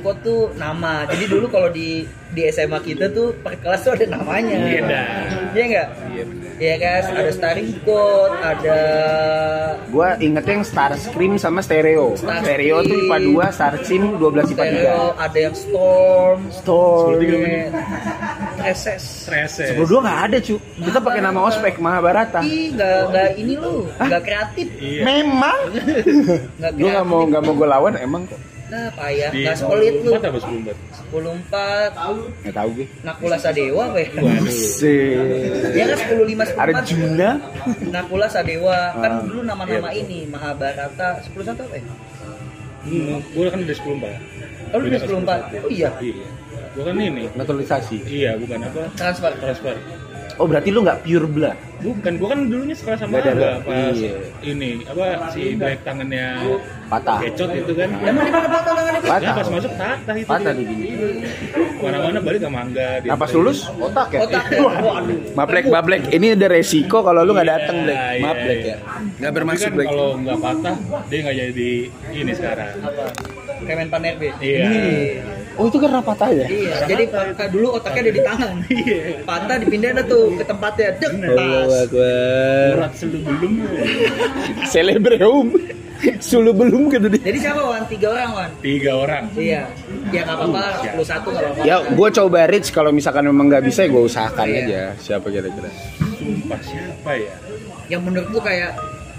pot 0.04 0.18
tuh 0.20 0.52
nama. 0.60 1.08
Jadi 1.08 1.24
dulu 1.32 1.48
kalau 1.48 1.72
di 1.72 2.04
di 2.34 2.42
SMA 2.52 2.84
kita 2.84 3.08
tuh 3.10 3.32
per 3.40 3.56
kelas 3.64 3.88
tuh 3.88 3.96
ada 3.96 4.06
namanya. 4.12 4.58
Iya 4.58 4.82
dah. 4.84 5.06
Iya 5.56 5.64
enggak? 5.64 5.88
Iya 6.12 6.24
benar. 6.28 6.43
Iya 6.64 6.80
guys, 6.80 7.12
ada 7.12 7.28
starring 7.36 7.76
pot, 7.84 8.32
ada 8.40 8.80
Gua 9.92 10.16
ingetnya 10.16 10.64
yang 10.64 10.64
Starscream 10.64 11.36
sama 11.36 11.60
Stereo. 11.60 12.16
Starscream. 12.16 12.40
Stereo 12.48 12.78
tuh 12.88 12.96
IPA 13.04 13.18
2, 13.20 13.52
Starscream 13.52 14.04
12 14.16 14.56
IPA 14.56 14.64
stereo, 14.64 15.02
ada 15.20 15.38
yang 15.44 15.56
storm, 15.60 16.40
3. 16.48 16.56
Store. 16.56 17.20
SS. 18.64 19.04
Stress 19.28 19.52
ya. 19.60 19.76
Sebelum 19.76 19.88
dua 19.92 20.00
nggak 20.08 20.20
ada 20.24 20.38
cu. 20.40 20.56
Kita 20.80 21.00
pakai 21.04 21.20
nama 21.20 21.40
ospek 21.44 21.84
Mahabharata. 21.84 22.40
Ih, 22.48 22.72
nggak 22.72 22.98
nggak 23.12 23.30
ini 23.44 23.54
lu, 23.60 23.76
nggak 24.00 24.22
kreatif, 24.24 24.68
Iya. 24.80 25.02
Memang. 25.04 25.60
nggak 26.64 26.72
Gue 26.80 26.90
nggak 26.96 27.04
mau 27.04 27.20
kreatif. 27.20 27.32
nggak 27.36 27.44
mau 27.44 27.54
gue 27.60 27.68
lawan 27.68 27.94
emang 28.00 28.24
kok. 28.24 28.40
Nah, 28.64 28.88
payah, 28.96 29.30
Di 29.30 29.44
nggak 29.44 29.56
sepelit 29.60 29.96
lu. 30.02 30.12
4 30.16 30.24
apa 30.24 30.40
sebelum 30.40 30.62
4? 31.52 31.92
10 31.94 32.32
Nggak 32.42 32.56
tahu 32.56 32.70
gue. 32.80 32.86
Nakula 33.04 33.38
Sadewa 33.38 33.84
apa 33.92 34.00
ya? 34.00 34.10
Buset. 34.18 35.72
Ya 35.76 35.84
kan 35.92 35.98
10 36.00 36.24
5 36.26 36.44
10 36.48 36.80
Arjuna. 36.80 37.30
Nakula 37.92 38.28
Sadewa 38.32 38.78
kan 38.96 39.12
Ah, 39.12 39.20
dulu 39.22 39.42
nama-nama 39.44 39.90
iya. 39.92 40.02
ini 40.02 40.20
Mahabharata 40.26 41.22
10 41.22 41.44
1 41.44 41.60
apa 41.60 41.76
ya? 41.76 41.84
Hmm, 42.84 43.20
gue 43.22 43.46
kan 43.48 43.60
udah 43.62 43.76
10 43.76 43.96
4. 44.00 44.74
Oh, 44.74 44.80
udah 44.80 45.00
10 45.00 45.22
4. 45.22 45.40
Oh 45.64 45.70
iya, 45.70 45.90
Iya. 46.00 46.26
Gue 46.74 46.84
kan 46.88 46.96
ini. 46.98 47.24
Naturalisasi. 47.36 47.98
Iya, 48.10 48.32
bukan 48.42 48.58
apa? 48.64 48.82
transfer. 48.98 49.32
Transfer. 49.38 49.76
Oh 50.36 50.46
berarti 50.46 50.70
lu 50.70 50.82
nggak 50.82 51.00
pure 51.02 51.28
blood. 51.28 51.58
Bukan, 51.84 52.16
gue 52.16 52.28
kan 52.28 52.40
dulunya 52.48 52.72
sekolah 52.72 52.96
sama 52.96 53.20
beda. 53.20 53.60
pas 53.60 53.92
Iya. 53.92 54.16
ini 54.42 54.88
apa 54.88 55.28
si 55.30 55.52
baik 55.54 55.84
tangannya 55.84 56.56
Patah. 56.88 57.20
kecot 57.20 57.52
itu 57.52 57.74
kan. 57.76 57.90
Emang 58.00 58.24
di 58.24 58.32
mana 58.32 58.48
patah 58.48 58.72
tangannya? 58.72 59.02
Patah. 59.04 59.20
Ya 59.22 59.32
pas 59.36 59.48
masuk 59.52 59.72
patah 59.76 60.16
itu. 60.16 60.30
Patah 60.32 60.52
di 60.56 60.64
gini. 60.64 60.88
Mana-mana 61.78 62.20
balik 62.24 62.40
sama 62.40 62.58
Angga. 62.64 62.90
dia. 63.04 63.10
Nah 63.12 63.18
pas 63.20 63.32
lulus 63.36 63.68
otak 63.68 64.08
ya. 64.10 64.20
Otak. 64.24 64.44
Waduh. 64.88 65.18
Mablek, 65.36 65.66
Mablek. 65.68 66.02
Ini 66.08 66.28
ada 66.34 66.48
resiko 66.48 67.04
kalau 67.04 67.22
lu 67.22 67.36
nggak 67.36 67.50
datang. 67.52 67.76
Iya, 67.84 68.00
Maaf, 68.24 68.32
iya, 68.34 68.44
Blek 68.48 68.58
iya. 68.58 68.68
ya. 68.70 68.78
Nggak 69.20 69.32
bermaksud, 69.36 69.66
kan 69.66 69.76
Blek. 69.76 69.88
kalau 69.88 70.08
nggak 70.16 70.40
patah, 70.40 70.76
dia 71.12 71.20
nggak 71.20 71.36
jadi 71.38 71.72
ini 72.16 72.32
sekarang. 72.32 72.72
Apa? 72.80 73.04
Kemen 73.64 73.88
Panerbe. 73.92 74.30
Iya. 74.40 74.68
Oh 75.54 75.70
itu 75.70 75.78
karena 75.78 76.02
patah 76.02 76.30
ya? 76.34 76.46
Iya, 76.50 76.76
jadi 76.90 77.04
patah 77.14 77.48
dulu 77.54 77.78
otaknya 77.78 78.02
ada 78.04 78.12
di 78.12 78.22
tangan. 78.26 78.54
Iya. 78.74 79.00
Patah 79.22 79.56
dipindahin 79.62 79.96
dah 80.02 80.06
tuh 80.06 80.24
ke 80.34 80.44
tempatnya. 80.44 80.90
Dek. 80.98 81.12
Akbar. 81.14 82.70
Urat 82.74 82.94
selu 82.98 83.18
belum. 83.22 83.54
Celebreum. 84.68 85.48
Sulu 86.20 86.52
belum 86.60 86.92
gitu 86.92 87.08
deh. 87.08 87.22
Jadi 87.22 87.38
siapa 87.40 87.62
Wan? 87.64 87.84
Tiga 87.88 88.08
orang 88.12 88.30
Wan. 88.36 88.50
Tiga 88.60 88.92
orang. 88.98 89.24
Iya. 89.36 89.62
Ya 90.12 90.22
nggak 90.28 90.36
apa-apa. 90.36 90.64
Lu 91.00 91.04
satu 91.06 91.28
nggak 91.32 91.48
apa-apa. 91.48 91.64
Ya, 91.64 91.76
gue 91.80 92.10
coba 92.12 92.40
reach 92.50 92.70
kalau 92.76 92.92
misalkan 92.92 93.24
memang 93.24 93.48
nggak 93.48 93.64
bisa, 93.64 93.88
gue 93.88 94.04
usahakan 94.04 94.48
Iya. 94.48 94.60
aja. 94.68 94.82
Siapa 95.00 95.28
kira-kira? 95.32 95.70
Sumpah 96.20 96.60
siapa 96.60 97.12
ya? 97.16 97.34
Yang 97.88 98.02
menurut 98.04 98.28
lu 98.32 98.40
kayak, 98.42 98.72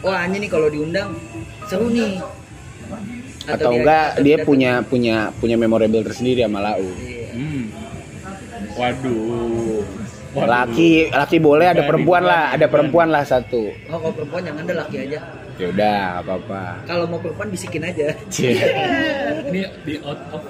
wah 0.05 0.21
ini 0.29 0.45
nih 0.45 0.51
kalau 0.53 0.69
diundang 0.69 1.17
seru 1.65 1.89
nih. 1.89 2.21
Atau, 3.45 3.71
dia- 3.71 3.79
enggak 3.81 4.07
atau 4.09 4.23
dia 4.25 4.37
punya 4.41 4.73
punya 4.81 5.17
punya 5.37 5.57
memorable 5.61 6.03
tersendiri 6.05 6.41
sama 6.45 6.61
Lau. 6.65 6.81
Iya. 6.81 7.29
Hmm. 7.35 7.65
Waduh. 8.75 9.85
Waduh. 10.35 10.51
Laki 10.51 10.91
laki 11.15 11.37
boleh 11.39 11.67
ada 11.71 11.83
perempuan 11.87 12.23
lah, 12.27 12.51
ada 12.51 12.67
perempuan 12.67 13.09
lah 13.13 13.23
satu. 13.23 13.71
Oh 13.93 13.99
kalau 14.01 14.15
perempuan 14.17 14.43
jangan 14.43 14.63
ada 14.67 14.75
laki 14.83 14.97
aja. 14.99 15.19
Ya 15.55 15.67
udah, 15.71 16.01
apa-apa. 16.19 16.83
Kalau 16.83 17.07
mau 17.07 17.23
perempuan 17.23 17.47
bisikin 17.47 17.87
aja. 17.87 18.11
Cie. 18.27 18.59
Ini 19.55 19.61
di 19.87 19.95
out 20.03 20.19
of 20.35 20.43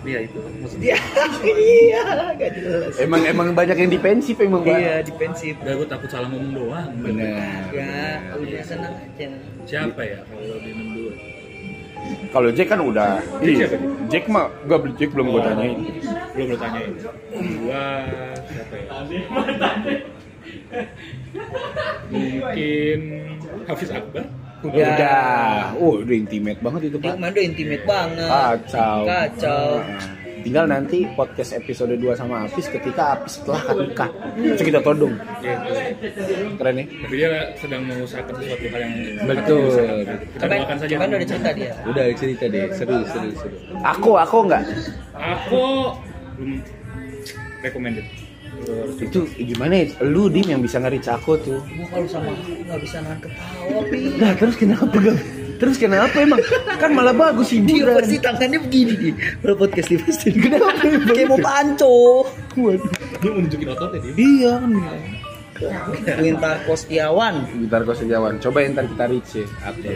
Iya 0.00 0.24
itu 0.24 0.40
maksudnya. 0.64 0.96
Iya, 1.44 1.52
iya, 1.60 2.02
gak 2.32 2.50
jelas. 2.56 2.92
Emang 2.96 3.20
emang 3.20 3.52
banyak 3.52 3.76
yang 3.84 3.90
defensif 3.92 4.40
emang 4.40 4.64
Bang. 4.64 4.80
Iya, 4.80 5.04
defensif. 5.04 5.60
Udah 5.60 5.76
gue 5.76 5.88
takut 5.92 6.08
salah 6.08 6.28
ngomong 6.32 6.52
doang. 6.56 6.88
Bener. 7.04 7.68
Ya, 7.68 8.32
udah 8.32 8.62
senang 8.64 8.96
aja. 8.96 9.28
Siapa 9.68 10.00
ya 10.00 10.24
kalau 10.24 10.56
di 10.56 10.72
62? 10.72 10.89
Kalau 12.30 12.48
Jack 12.50 12.68
kan 12.68 12.80
udah. 12.80 13.18
Jack 13.38 13.44
Iya. 13.44 13.66
siapa? 13.66 13.76
Jack 14.06 14.24
mah 14.26 14.46
gak 14.64 14.78
beli 14.80 14.92
Jack 14.96 15.10
belum 15.10 15.26
gue 15.30 15.42
tanyain. 15.42 15.78
Belum 16.32 16.46
lo 16.46 16.56
tanyain. 16.56 16.90
Gua 17.60 17.82
siapa 18.46 18.74
ya? 18.76 18.88
Mungkin 22.10 23.00
Hafiz 23.66 23.90
Akbar. 23.90 24.24
Ya. 24.60 24.92
Udah. 24.92 25.72
Oh, 25.80 26.04
udah 26.04 26.12
intimate 26.12 26.60
banget 26.60 26.92
itu, 26.92 26.96
Dia 27.00 27.06
Pak. 27.08 27.14
kemarin 27.16 27.32
udah 27.32 27.44
intimate 27.48 27.84
banget. 27.88 28.28
Kacau. 28.28 28.98
Kacau. 29.08 29.66
Nah, 29.80 30.04
Tinggal 30.40 30.64
nanti 30.66 31.04
podcast 31.12 31.52
episode 31.52 31.94
2 31.96 32.16
sama 32.16 32.48
Apis 32.48 32.66
ketika 32.72 33.18
Apis 33.18 33.40
setelah 33.40 33.60
nikah. 33.76 34.10
Itu 34.40 34.62
kita 34.64 34.80
todong. 34.80 35.14
Betul. 35.16 36.56
Keren 36.56 36.74
ya? 36.80 36.84
Tapi 36.88 37.14
dia 37.16 37.28
sedang 37.60 37.82
mengusahakan 37.84 38.34
sesuatu 38.40 38.66
hal 38.72 38.80
yang 38.80 38.94
Betul. 39.28 39.64
Kita 40.36 40.44
doakan 40.48 40.76
saja. 40.80 40.94
kemarin 40.96 41.12
udah 41.12 41.28
cerita 41.28 41.50
dia. 41.52 41.72
Udah 41.84 42.04
cerita 42.16 42.44
deh, 42.48 42.64
seru 42.72 42.96
seru 43.08 43.28
seru. 43.36 43.56
Aku 43.84 44.10
aku 44.16 44.36
enggak. 44.48 44.62
Aku 45.14 45.62
belum 46.40 46.52
recommended. 47.60 48.06
Itu 49.00 49.24
gimana 49.40 49.72
ya? 49.72 49.84
Lu 50.04 50.28
dim 50.28 50.44
yang 50.44 50.60
bisa 50.60 50.76
nge-reach 50.80 51.08
aku 51.08 51.36
tuh. 51.40 51.60
Gua 51.64 51.86
kalau 51.88 52.08
sama 52.08 52.32
aku 52.32 52.52
nggak 52.64 52.80
bisa 52.84 52.96
nahan 53.00 53.18
ketawa, 53.24 53.80
Pi. 53.88 54.00
Nah, 54.20 54.32
terus 54.36 54.56
kenapa 54.56 54.96
gak? 55.00 55.16
Terus 55.60 55.76
kenapa 55.76 56.16
emang? 56.16 56.40
Kan 56.74 56.90
malah 56.90 57.12
bagus 57.12 57.52
Dia 57.52 57.60
hiburan. 57.60 57.94
pasti 57.94 58.16
tangannya 58.16 58.58
begini 58.58 58.92
nih. 58.96 59.14
Kalau 59.38 59.54
podcast 59.54 59.86
dia 59.86 60.00
pasti 60.00 60.28
Kenapa? 60.32 60.72
kayak 61.12 61.28
mau 61.28 61.38
panco. 61.38 62.24
Waduh. 62.56 62.80
Dia 63.20 63.28
mau 63.28 63.40
nunjukin 63.40 63.68
ototnya 63.68 63.98
dia. 64.00 64.12
Iya 64.16 64.52
kan. 64.56 64.72
Lintar 66.18 66.56
Kostiawan. 66.64 67.34
Gitar 67.54 67.84
kau 67.84 67.92
sejauhan. 67.92 68.40
Coba 68.40 68.64
ntar 68.66 68.88
kita 68.88 69.04
reach 69.06 69.32
ya. 69.34 69.44
Apa? 69.60 69.88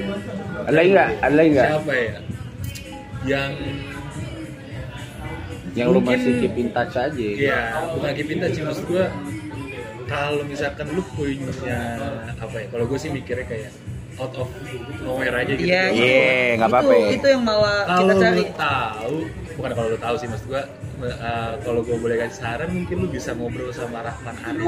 Ada 0.68 0.76
lagi 0.76 0.88
nggak? 0.92 1.08
Ada 1.18 1.34
lagi 1.34 1.48
nggak? 1.50 1.68
Siapa 1.70 1.92
ya? 1.94 2.14
Yang 3.24 3.50
Yang 5.74 5.88
lu 5.88 5.98
Mungkin- 5.98 6.20
masih 6.20 6.32
keep 6.38 6.54
in 6.54 6.68
touch 6.70 6.94
aja. 6.94 7.26
ya 7.34 7.58
bukan 7.90 8.10
keep 8.12 8.28
in 8.28 8.38
touch 8.38 8.54
sih, 8.54 8.62
maksud 8.62 8.84
gua 8.86 9.10
kalau 10.04 10.44
misalkan 10.44 10.86
lu 10.86 11.02
punya 11.10 11.80
apa 12.36 12.56
ya? 12.56 12.66
Kalau 12.68 12.84
gue 12.84 12.94
sih 12.94 13.10
mikirnya 13.10 13.42
kayak 13.42 13.72
out 14.16 14.34
of 14.36 14.48
nowhere 15.00 15.34
aja 15.34 15.52
gitu. 15.52 15.66
Iya, 15.66 15.82
Iya, 15.90 16.30
nggak 16.56 16.68
apa-apa 16.68 16.92
Itu, 16.92 17.00
ya. 17.00 17.08
itu 17.12 17.26
yang 17.28 17.42
malah 17.42 17.78
Kalau 17.84 18.02
kita 18.04 18.14
cari. 18.20 18.36
lu 18.36 18.44
tahu, 18.54 19.16
bukan 19.54 19.70
kalau 19.72 19.88
lu 19.88 19.98
tahu 19.98 20.14
sih 20.16 20.28
maksud 20.28 20.46
gua 20.46 20.62
eh, 21.04 21.52
kalau 21.60 21.80
gue 21.82 21.96
boleh 21.96 22.16
kasih 22.16 22.38
saran 22.38 22.68
mungkin 22.70 22.96
lu 22.96 23.08
bisa 23.08 23.30
ngobrol 23.32 23.70
sama 23.70 23.98
Rahman 24.00 24.36
Arif. 24.40 24.66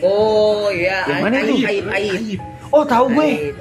Oh 0.00 0.70
iya, 0.70 1.04
Yang 1.04 1.20
mana 1.20 1.36
aib, 1.36 1.48
tuh? 1.48 1.58
aib, 1.66 1.86
aib. 1.90 2.40
Oh 2.70 2.84
tahu 2.84 3.06
gue. 3.10 3.28
Aib. 3.50 3.56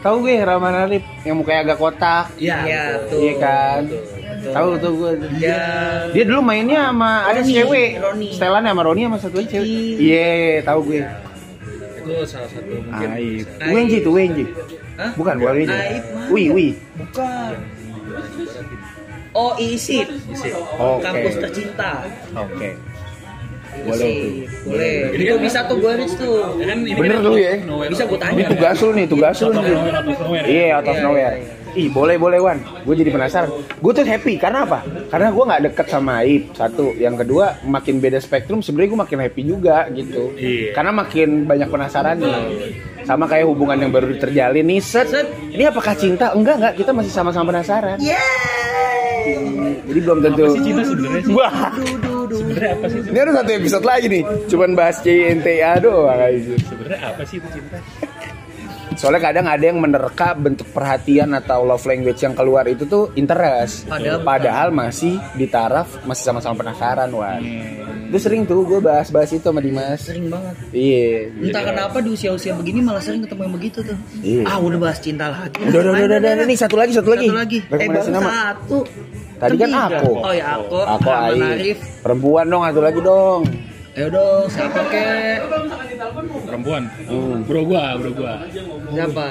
Tahu 0.00 0.16
gue 0.20 0.34
Rahman 0.38 0.74
Arif 0.78 1.04
yang 1.22 1.36
mukanya 1.36 1.60
agak 1.64 1.78
kotak. 1.78 2.24
Iya, 2.36 2.56
betul. 3.00 3.18
Iya 3.18 3.34
kan? 3.40 3.80
Betul. 3.88 4.52
Tahu 4.52 4.68
tuh 4.78 4.92
gue. 4.94 5.10
Ya. 5.36 5.60
Dia 6.12 6.24
dulu 6.24 6.40
mainnya 6.40 6.88
sama 6.88 7.24
ada 7.24 7.40
cewek. 7.40 7.96
Roni. 7.98 8.28
Setelan 8.30 8.62
sama 8.62 8.82
Roni 8.84 9.02
sama 9.04 9.16
satu 9.16 9.40
cewek. 9.40 9.64
Ih. 9.64 9.96
Iya, 9.98 10.28
tahu 10.62 10.80
gue. 10.86 11.00
Itu 12.10 12.26
salah 12.26 12.50
satu 12.50 12.74
mungkin 12.74 13.08
Aib. 13.14 13.46
Wenji 13.70 13.96
tuh 14.02 14.12
Wenji. 14.18 14.44
Hah? 14.98 15.10
Bukan, 15.14 15.34
bukan 15.38 15.54
Wenji. 15.62 15.70
Aib 15.70 16.04
mana? 16.10 16.26
Wi, 16.34 16.42
wi. 16.50 16.66
Bukan. 16.98 17.54
Oh, 19.30 19.54
isip. 19.62 20.10
Isi. 20.26 20.50
Oke. 20.50 21.06
Kampus 21.06 21.34
tercinta. 21.38 22.02
Oke. 22.34 22.74
Boleh 23.86 24.10
tuh. 24.10 24.26
Isip. 24.42 24.66
Boleh. 24.66 24.94
Ini 25.14 25.22
Itu 25.22 25.34
kan- 25.38 25.44
bisa 25.46 25.58
tuh 25.70 25.76
gue 25.78 25.92
reach 25.94 26.14
tuh. 26.18 26.34
Kan 26.58 26.78
ini 26.82 26.98
Bener 26.98 27.18
kan 27.22 27.30
lu 27.30 27.38
ya? 27.38 27.54
Bisa 27.86 28.04
gua 28.10 28.18
tanya. 28.18 28.34
Ini 28.34 28.50
tugas 28.50 28.76
lu 28.82 28.90
nih, 28.90 29.06
tugas 29.06 29.36
lu 29.38 29.46
Out 29.46 29.54
of 29.54 29.62
nih. 29.62 30.42
Iya, 30.50 30.66
out 30.74 30.88
of 30.90 30.96
Iya, 30.98 31.02
nowhere. 31.06 31.38
Ih, 31.78 31.88
boleh 31.90 32.16
boleh 32.18 32.38
Wan. 32.42 32.58
Gue 32.82 32.94
jadi 32.98 33.14
penasaran. 33.14 33.50
Gue 33.78 33.92
tuh 33.94 34.02
happy 34.02 34.34
karena 34.40 34.66
apa? 34.66 34.82
Karena 35.10 35.30
gue 35.30 35.44
nggak 35.44 35.62
deket 35.70 35.86
sama 35.86 36.22
Aib. 36.26 36.50
Satu, 36.54 36.94
yang 36.98 37.14
kedua 37.14 37.62
makin 37.62 38.02
beda 38.02 38.18
spektrum. 38.18 38.58
Sebenarnya 38.62 38.90
gue 38.90 39.00
makin 39.06 39.18
happy 39.22 39.42
juga 39.46 39.86
gitu. 39.94 40.34
Iya. 40.34 40.74
Karena 40.74 40.90
makin 40.90 41.46
banyak 41.46 41.68
penasarannya. 41.70 42.36
Sama 43.06 43.24
kayak 43.30 43.46
hubungan 43.46 43.78
yang 43.78 43.92
baru 43.94 44.14
terjalin 44.18 44.66
nih. 44.66 44.80
Set. 44.82 45.10
Ini 45.50 45.70
apakah 45.70 45.94
cinta? 45.94 46.34
Enggak 46.34 46.58
enggak. 46.58 46.74
Kita 46.78 46.90
masih 46.90 47.12
sama-sama 47.12 47.54
penasaran. 47.54 47.98
Yeay. 48.02 49.80
Jadi 49.86 49.98
belum 50.02 50.18
tentu. 50.22 50.44
Apa 50.46 50.54
sih 50.54 50.62
cinta 50.66 50.82
sebenarnya 50.86 51.20
sih? 51.22 51.34
Wah. 51.34 51.70
Sebenarnya 52.30 52.70
apa 52.78 52.86
sih 52.86 52.98
itu 53.02 53.08
Ini 53.10 53.18
ada 53.26 53.32
satu 53.42 53.50
episode 53.50 53.84
lagi 53.84 54.06
nih, 54.06 54.22
cuman 54.46 54.70
bahas 54.78 54.96
CNTA 55.02 55.72
doang 55.82 56.14
aja. 56.14 56.54
sebenarnya 56.62 57.00
apa 57.10 57.22
sih 57.26 57.36
itu 57.42 57.48
cinta 57.58 57.78
Soalnya 59.00 59.32
kadang 59.32 59.48
ada 59.48 59.64
yang 59.64 59.80
menerka 59.80 60.36
bentuk 60.36 60.68
perhatian 60.76 61.32
atau 61.32 61.64
love 61.64 61.88
language 61.88 62.20
yang 62.20 62.36
keluar 62.36 62.68
itu 62.68 62.84
tuh 62.84 63.08
interest. 63.16 63.88
Padahal 63.88 64.20
Padahal 64.20 64.68
masih 64.76 65.16
di 65.40 65.48
taraf 65.48 66.04
masih 66.04 66.28
sama-sama 66.28 66.60
penasaran, 66.60 67.08
Wan. 67.08 67.40
Hmm. 67.40 68.12
Itu 68.12 68.20
sering 68.20 68.44
tuh 68.44 68.60
gue 68.68 68.76
bahas-bahas 68.76 69.32
itu 69.32 69.40
sama 69.40 69.64
Dimas. 69.64 70.04
Sering 70.04 70.28
banget. 70.28 70.52
Iya. 70.76 71.32
Entah 71.32 71.64
kenapa 71.64 71.96
di 72.04 72.12
usia-usia 72.12 72.52
begini 72.52 72.84
malah 72.84 73.00
sering 73.00 73.24
ketemu 73.24 73.48
yang 73.48 73.54
begitu 73.56 73.78
tuh. 73.80 73.96
Iya. 74.20 74.44
Ah 74.44 74.60
udah 74.60 74.76
bahas 74.76 75.00
cinta 75.00 75.32
lagi. 75.32 75.64
Udah, 75.64 75.80
udah, 75.80 75.92
udah, 75.96 76.18
udah, 76.20 76.32
udah, 76.36 76.44
nih 76.44 76.58
satu 76.60 76.76
lagi, 76.76 76.92
satu 76.92 77.08
lagi. 77.08 77.28
Satu 77.32 77.40
lagi. 77.40 77.58
Eh 77.72 77.88
baru 77.88 78.04
satu. 78.04 78.78
Tadi 79.40 79.56
kan 79.56 79.70
aku. 79.72 80.12
Oh 80.12 80.32
ya 80.36 80.60
aku. 80.60 80.76
Aku. 80.76 81.08
Arif. 81.08 81.78
Perempuan 82.04 82.44
dong, 82.52 82.68
satu 82.68 82.80
lagi 82.84 83.00
dong. 83.00 83.48
Ayo 83.90 84.06
dong, 84.06 84.46
siapa 84.46 84.80
kek? 84.86 85.42
perempuan 86.46 86.82
Hmm. 87.06 87.42
bro 87.46 87.62
gua 87.66 87.94
bro 87.98 88.10
gua 88.14 88.34
Siapa? 88.90 89.26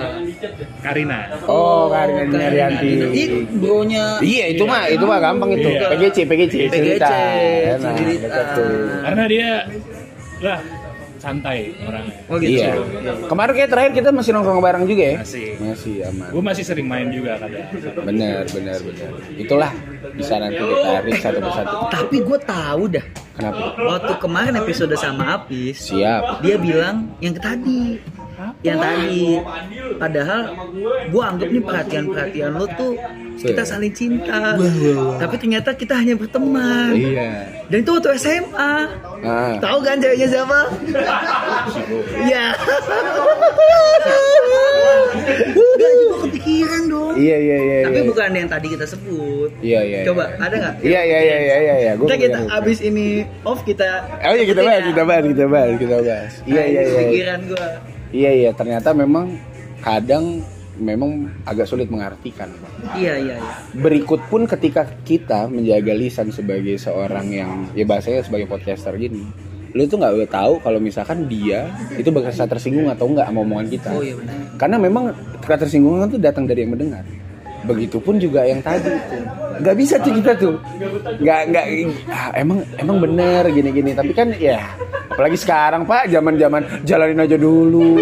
Karina 0.84 1.20
Oh, 1.48 1.88
Karina 1.92 2.28
Diniaryanti. 2.28 2.92
Ih, 3.16 3.30
bronya 3.60 4.20
Iya, 4.20 4.46
itu 4.56 4.64
mah, 4.64 4.88
itu 4.88 5.04
mah 5.04 5.20
gampang 5.20 5.52
itu. 5.56 5.68
Iya. 5.68 5.88
PGC, 5.96 6.18
PGC, 6.28 6.54
PGC, 6.68 6.76
cerita. 6.76 7.12
Karena 9.04 9.24
dia 9.28 9.50
lah 10.40 10.60
santai 11.20 11.76
orangnya 11.84 12.16
Oh 12.32 12.40
gitu. 12.40 12.64
Iya. 12.64 12.80
Kemarin 13.28 13.54
kayak 13.54 13.70
terakhir 13.70 13.92
kita 13.92 14.10
masih 14.16 14.32
nongkrong 14.32 14.64
bareng 14.64 14.84
juga 14.88 15.04
ya? 15.04 15.18
Masih. 15.20 15.48
Masih 15.60 15.96
aman. 16.08 16.28
gue 16.32 16.44
masih 16.44 16.64
sering 16.64 16.88
main 16.88 17.08
juga 17.12 17.36
kadang 17.44 17.68
Bener, 18.08 18.48
bener, 18.50 18.78
bener. 18.80 19.10
Itulah 19.36 19.72
bisa 20.16 20.40
nanti 20.40 20.64
ditarik 20.64 21.16
satu 21.20 21.40
persatu. 21.44 21.76
Tapi 21.92 22.16
gue 22.24 22.40
tahu 22.48 22.84
dah. 22.88 23.06
Kenapa? 23.36 23.64
Waktu 23.76 24.14
kemarin 24.20 24.54
episode 24.60 24.96
sama 25.00 25.44
Apis, 25.44 25.92
Siap. 25.92 26.44
dia 26.44 26.56
bilang 26.60 27.12
yang 27.20 27.36
tadi 27.36 28.00
yang 28.60 28.76
tadi 28.76 29.40
padahal 29.96 30.42
gue 31.08 31.24
anggap 31.26 31.48
nih 31.48 31.64
perhatian 31.64 32.04
perhatian 32.06 32.52
lo 32.54 32.68
tuh 32.70 32.92
kita 33.38 33.64
saling 33.64 33.88
cinta 33.90 34.60
tapi 35.16 35.36
ternyata 35.38 35.72
kita 35.72 35.96
hanya 35.96 36.12
berteman 36.14 36.92
Iya. 36.92 37.48
dan 37.66 37.78
itu 37.78 37.90
waktu 37.90 38.20
SMA 38.20 38.74
Ah. 39.20 39.56
tahu 39.58 39.80
kan 39.80 39.96
ceweknya 39.98 40.28
siapa 40.28 40.60
Iya 42.22 42.46
Gak 45.80 45.92
juga 45.94 46.16
kepikiran 46.26 46.82
dong 46.86 47.14
Iya, 47.16 47.38
iya, 47.38 47.58
iya. 47.58 47.78
tapi 47.86 47.98
iya. 47.98 48.08
bukan 48.08 48.30
yang 48.34 48.48
tadi 48.48 48.68
kita 48.70 48.86
sebut 48.86 49.50
Iya, 49.60 49.80
iya. 49.82 50.00
coba 50.04 50.24
ada 50.34 50.56
nggak 50.58 50.74
Iya, 50.82 51.02
iya, 51.02 51.20
iya, 51.22 51.38
iya, 51.38 51.58
iya, 51.58 51.76
iya. 51.80 51.92
Gua 51.96 52.08
kita 52.10 52.16
kita 52.22 52.40
abis 52.54 52.80
ini 52.82 53.08
off 53.44 53.64
kita 53.64 54.04
Oh 54.20 54.34
iya 54.34 54.44
kita 54.46 54.62
bahas, 54.62 54.80
ya. 54.80 54.88
kita 54.90 55.04
bahas, 55.06 55.24
kita 55.26 55.46
bahas, 55.46 55.72
kita 55.78 55.96
bahas. 55.98 56.34
Iya, 56.44 56.56
Nah, 56.56 56.66
iya, 56.66 56.82
iya. 56.82 57.00
pikiran 57.02 57.40
gue 57.46 57.68
Iya, 58.10 58.32
iya. 58.34 58.52
Ternyata 58.54 58.92
memang 58.94 59.38
kadang 59.80 60.42
memang 60.80 61.28
agak 61.44 61.68
sulit 61.68 61.92
mengartikan. 61.92 62.48
iya 62.96 63.20
iya 63.20 63.36
iya 63.36 63.54
Berikut 63.76 64.24
pun 64.32 64.48
ketika 64.48 64.88
kita 65.04 65.52
menjaga 65.52 65.92
lisan 65.92 66.32
sebagai 66.32 66.80
seorang 66.80 67.28
yang 67.30 67.52
ya 67.76 67.84
bahasanya 67.84 68.24
sebagai 68.24 68.48
podcaster 68.48 68.96
gini, 68.96 69.28
lu 69.76 69.84
tuh 69.86 70.00
nggak 70.00 70.32
tahu 70.32 70.64
kalau 70.64 70.80
misalkan 70.80 71.28
dia 71.28 71.68
itu 72.00 72.08
bakal 72.10 72.32
tersinggung 72.32 72.88
atau 72.88 73.12
enggak 73.12 73.28
sama 73.28 73.44
omongan 73.44 73.68
kita. 73.68 73.92
oh 73.92 74.02
iya 74.02 74.16
benar 74.16 74.36
Karena 74.56 74.78
memang 74.80 75.04
ketersinggungan 75.44 76.08
tuh 76.10 76.20
datang 76.24 76.48
dari 76.48 76.64
yang 76.64 76.72
mendengar. 76.74 77.04
Begitupun 77.70 78.16
juga 78.18 78.42
yang 78.46 78.60
tadi 78.66 78.90
itu. 78.90 79.18
Nggak 79.60 79.76
bisa 79.78 79.96
tuh 80.02 80.14
kita 80.16 80.32
tuh. 80.40 80.56
Nggak 81.22 81.40
nggak 81.54 81.66
ah, 82.10 82.30
emang 82.34 82.60
emang 82.82 82.98
bener 82.98 83.44
gini-gini. 83.54 83.92
Tapi 83.94 84.12
kan 84.16 84.34
ya 84.36 84.64
apalagi 85.10 85.38
sekarang 85.38 85.84
Pak, 85.86 86.10
zaman-zaman 86.10 86.64
jalanin 86.88 87.22
aja 87.22 87.38
dulu. 87.38 88.00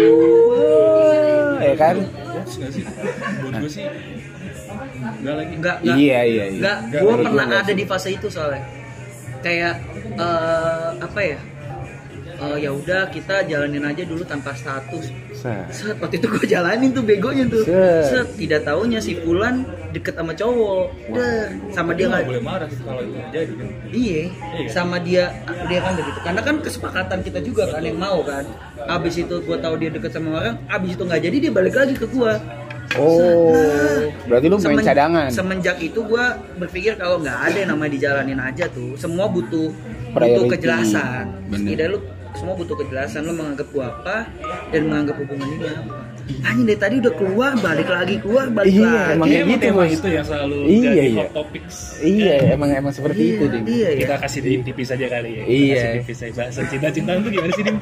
Ya 1.58 1.74
kan? 1.74 1.96
nggak 2.56 2.70
sih 2.72 2.82
buat 3.44 3.54
gue 3.60 3.70
sih 3.70 3.84
enggak 5.20 5.34
lagi 5.36 5.54
enggak 5.58 5.76
enggak 5.84 5.96
Iya 6.00 6.20
iya 6.24 6.44
iya. 6.48 6.72
enggak 6.80 7.02
pernah 7.04 7.30
gua 7.32 7.44
enggak 7.44 7.62
ada 7.68 7.74
di 7.76 7.84
fase 7.84 8.08
itu 8.14 8.26
soalnya 8.32 8.62
kayak 9.44 9.74
eh, 10.16 10.88
apa 10.98 11.20
ya 11.20 11.38
Eh, 12.38 12.62
ya 12.62 12.70
udah 12.70 13.10
kita 13.10 13.42
jalanin 13.44 13.82
aja 13.82 14.06
dulu 14.06 14.22
tanpa 14.22 14.54
status 14.54 15.10
Set. 15.34 15.66
set 15.68 15.98
waktu 15.98 16.16
itu 16.16 16.30
gue 16.30 16.46
jalanin 16.46 16.90
tuh 16.90 17.02
begonya 17.02 17.42
tuh 17.44 17.66
Set. 17.66 18.06
set 18.06 18.28
tidak 18.38 18.62
taunya 18.62 19.02
si 19.02 19.18
Fulan 19.18 19.66
deket 19.90 20.14
sama 20.14 20.30
cowok 20.32 20.86
Der, 21.10 21.50
sama 21.68 21.90
dia 21.92 22.06
nggak 22.06 22.22
boleh 22.24 22.38
marah 22.38 22.68
sih 22.68 22.78
kalau 22.80 23.02
itu 23.02 23.18
terjadi 23.26 23.52
kan 23.52 23.68
Iya, 23.90 24.22
Iya. 24.54 24.68
sama 24.70 24.96
dia 24.98 25.34
dia 25.66 25.80
kan 25.80 25.92
begitu. 25.92 26.18
Karena 26.20 26.40
kan 26.40 26.54
kesepakatan 26.60 27.18
kita 27.20 27.38
juga 27.40 27.62
kan 27.66 27.82
yang 27.82 27.98
mau 27.98 28.22
kan. 28.22 28.46
Abis 28.86 29.18
itu 29.18 29.34
gua 29.42 29.58
tahu 29.58 29.74
dia 29.76 29.90
deket 29.90 30.12
sama 30.12 30.38
orang, 30.38 30.56
abis 30.68 30.94
itu 30.94 31.02
nggak 31.02 31.20
jadi 31.20 31.36
dia 31.40 31.50
balik 31.50 31.74
lagi 31.74 31.94
ke 31.94 32.06
gua. 32.06 32.38
Oh, 32.96 33.52
berarti 34.24 34.46
lu 34.46 34.56
main 34.56 34.64
Semen- 34.72 34.86
cadangan. 34.86 35.28
Semenjak 35.28 35.76
itu 35.78 36.00
gua 36.02 36.24
berpikir 36.56 36.94
kalau 36.94 37.18
nggak 37.18 37.36
ada 37.42 37.56
yang 37.58 37.70
namanya 37.70 37.92
dijalanin 37.92 38.38
aja 38.38 38.64
tuh. 38.66 38.94
Semua 38.94 39.26
butuh 39.26 39.68
butuh 39.68 40.14
Priority. 40.14 40.48
kejelasan. 40.54 41.24
Bener. 41.46 41.58
Setidaknya 41.58 41.92
lu 41.92 41.98
semua 42.38 42.54
butuh 42.54 42.78
kejelasan 42.78 43.26
lu 43.26 43.34
menganggap 43.34 43.66
gua 43.74 43.90
apa 43.90 44.30
dan 44.70 44.86
menganggap 44.86 45.18
hubungan 45.18 45.50
ini 45.58 45.66
apa. 45.74 46.17
Anjing 46.38 46.64
dari 46.64 46.78
tadi 46.78 46.94
udah 47.00 47.12
keluar, 47.12 47.52
balik 47.56 47.88
lagi 47.88 48.14
keluar, 48.20 48.46
balik 48.48 48.70
Iya, 48.70 48.84
lagi. 48.84 49.12
emang 49.12 49.28
Kayaknya 49.28 49.56
gitu, 49.58 49.68
Bos. 49.72 49.90
itu 49.90 50.08
yang 50.08 50.24
selalu 50.24 50.56
Iya, 50.60 50.90
jadi 50.90 51.00
iya. 51.02 51.18
hot 51.18 51.30
topics 51.32 51.76
Iya, 51.98 52.34
emang 52.52 52.70
emang 52.70 52.92
seperti 52.92 53.22
itu, 53.26 53.44
Dim. 53.48 53.62
Iya, 53.64 53.88
iya. 53.88 54.00
kita 54.00 54.14
kasih 54.18 54.40
di 54.40 54.50
tipis 54.62 54.88
aja 54.88 55.06
kali 55.08 55.30
ya 55.30 55.42
Kita 55.42 55.50
Iya. 55.50 55.74
kasih 55.74 55.90
tipis 55.98 56.18
aja 56.18 56.32
bahasa 56.34 56.60
cinta-cintaan 56.64 57.18
tuh 57.20 57.30
gimana 57.30 57.52
sih 57.52 57.64
Dim? 57.64 57.76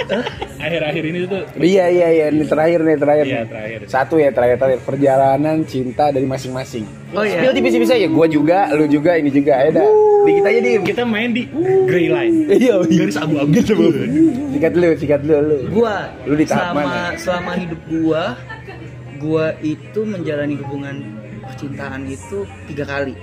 akhir-akhir 0.56 1.02
ini 1.04 1.18
tuh 1.26 1.42
Iya 1.56 1.84
iya 1.88 2.08
iya, 2.08 2.26
ini 2.28 2.44
terakhir 2.44 2.80
nih 2.80 2.96
terakhir. 2.96 3.26
Iya, 3.26 3.42
terakhir. 3.44 3.78
Satu 3.86 4.14
ya 4.16 4.30
terakhir 4.30 4.56
terakhir 4.56 4.80
perjalanan 4.82 5.56
cinta 5.62 6.04
dari 6.08 6.24
masing-masing. 6.24 6.84
Oh 7.12 7.22
iya. 7.22 7.38
Spill 7.40 7.52
tipis-tipis 7.54 7.90
aja, 7.90 8.06
gua 8.06 8.26
juga, 8.26 8.70
lu 8.72 8.84
juga, 8.86 9.14
ini 9.14 9.30
juga. 9.30 9.52
Ayo 9.56 9.70
dah. 9.72 9.88
Dikit 10.26 10.42
aja 10.42 10.58
dim. 10.58 10.82
kita 10.82 11.02
main 11.06 11.30
di 11.30 11.46
gray 11.86 12.10
line 12.10 12.50
Iya, 12.50 12.82
garis 12.82 13.14
abu-abu 13.14 13.54
Sikat 13.54 14.72
lu, 14.74 14.88
sikat 14.98 15.20
lu, 15.22 15.34
lu. 15.38 15.58
gua 15.70 16.10
Lu 16.26 16.34
di 16.34 16.42
mana? 16.50 17.14
selama 17.14 17.52
hidup 17.54 17.80
gua 17.86 18.34
gua 19.16 19.56
itu 19.58 20.00
menjalani 20.02 20.54
hubungan 20.56 20.96
percintaan 21.42 22.04
itu 22.04 22.42
tiga 22.66 22.84
kali 22.84 23.14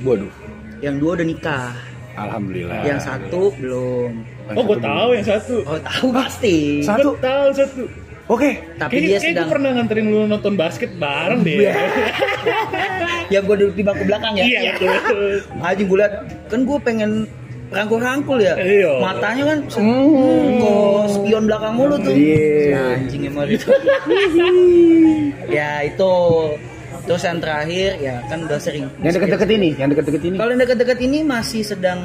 Waduh. 0.00 0.30
yang 0.78 0.96
dua 0.96 1.16
udah 1.16 1.26
nikah 1.26 1.72
Alhamdulillah. 2.14 2.80
yang 2.82 2.96
satu 2.96 3.52
belum 3.54 4.10
oh 4.48 4.62
gue 4.64 4.78
tahu 4.78 5.08
yang 5.12 5.26
satu 5.26 5.54
oh 5.62 5.78
tahu 5.78 6.08
pasti 6.10 6.80
Satu. 6.80 7.12
Gue 7.12 7.20
tahu 7.20 7.46
satu 7.52 7.82
Oke. 8.26 8.58
tapi 8.74 8.90
Kayak, 8.92 9.02
dia 9.02 9.10
kayak 9.12 9.22
sedang 9.22 9.38
gue 9.38 9.52
pernah 9.54 9.70
nganterin 9.72 10.06
lu 10.06 10.20
nonton 10.26 10.54
basket 10.54 10.90
bareng 10.96 11.46
deh. 11.46 11.70
yang 13.28 13.42
gua 13.48 13.54
duduk 13.54 13.74
di 13.74 13.82
bangku 13.82 14.02
belakang 14.02 14.34
ya 14.34 14.44
Iya 14.44 14.72
betul. 14.76 15.30
aja 15.60 15.82
gua 15.84 15.96
liat 16.00 16.12
kan 16.46 16.60
gua 16.66 16.78
pengen 16.80 17.10
rangkul-rangkul 17.66 18.38
ya 18.38 18.54
Iya. 18.54 18.92
matanya 19.02 19.42
kan 19.46 19.58
hmm, 19.74 20.62
kok 20.62 21.02
spion 21.10 21.44
belakang 21.44 21.74
mulu 21.74 21.94
tuh 21.98 22.14
Iya. 22.14 22.96
anjing 22.96 23.22
emang 23.26 23.48
itu 23.48 23.66
ya 25.56 25.82
itu 25.82 26.12
terus 27.06 27.22
yang 27.22 27.38
terakhir 27.38 27.90
ya 28.02 28.18
kan 28.26 28.38
udah 28.42 28.58
sering 28.58 28.84
Yang 28.98 29.22
deket-deket 29.22 29.50
ini, 29.52 29.68
yang 29.78 29.88
deket-deket 29.94 30.22
ini. 30.26 30.36
Kalau 30.36 30.50
yang 30.50 30.62
dekat-dekat 30.62 30.98
ini 30.98 31.18
masih 31.22 31.62
sedang 31.62 31.98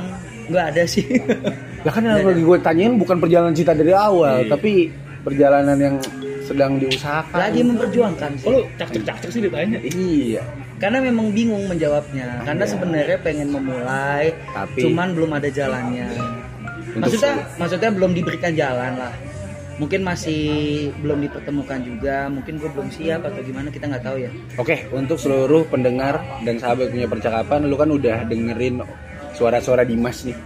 nggak 0.45 0.65
ada 0.75 0.83
sih. 0.85 1.05
Lah 1.85 1.89
kan 1.89 2.05
yang 2.05 2.21
lagi 2.21 2.43
gue 2.45 2.57
tanyain 2.61 2.93
bukan 3.01 3.17
perjalanan 3.17 3.53
cinta 3.57 3.73
dari 3.73 3.89
awal, 3.89 4.45
Iya. 4.45 4.53
tapi 4.53 4.93
perjalanan 5.25 5.77
yang 5.77 5.95
sedang 6.45 6.77
diusahakan. 6.77 7.33
Lagi 7.33 7.61
memperjuangkan. 7.65 8.31
Oh, 8.45 8.51
lu 8.53 8.59
cak-cak 8.77 9.25
sih 9.33 9.41
ditanya. 9.41 9.81
Iya. 9.81 10.43
Karena 10.81 10.97
memang 10.97 11.29
bingung 11.29 11.69
menjawabnya. 11.69 12.41
Karena 12.41 12.65
sebenarnya 12.65 13.21
pengen 13.21 13.53
memulai, 13.53 14.33
Tapi- 14.49 14.81
cuman 14.81 15.13
belum 15.13 15.31
ada 15.37 15.49
jalannya. 15.53 16.09
Untuk- 16.97 17.07
Maksudnya, 17.07 17.33
maksudnya 17.61 17.91
belum 17.93 18.11
diberikan 18.17 18.51
jalan 18.57 18.97
lah. 18.97 19.13
Mungkin 19.77 20.01
masih 20.01 20.43
belum 21.01 21.21
dipertemukan 21.25 21.79
juga. 21.85 22.29
Mungkin 22.29 22.57
gue 22.57 22.69
belum 22.69 22.89
siap 22.89 23.25
atau 23.25 23.41
gimana 23.45 23.69
kita 23.69 23.85
nggak 23.87 24.03
tahu 24.03 24.17
ya. 24.25 24.31
Oke, 24.57 24.89
untuk 24.89 25.17
seluruh 25.17 25.69
pendengar 25.69 26.21
dan 26.45 26.57
sahabat 26.57 26.89
punya 26.89 27.07
percakapan, 27.07 27.69
lu 27.69 27.77
kan 27.77 27.89
udah 27.89 28.25
dengerin 28.25 28.81
suara-suara 29.37 29.85
Dimas 29.85 30.25
nih. 30.25 30.37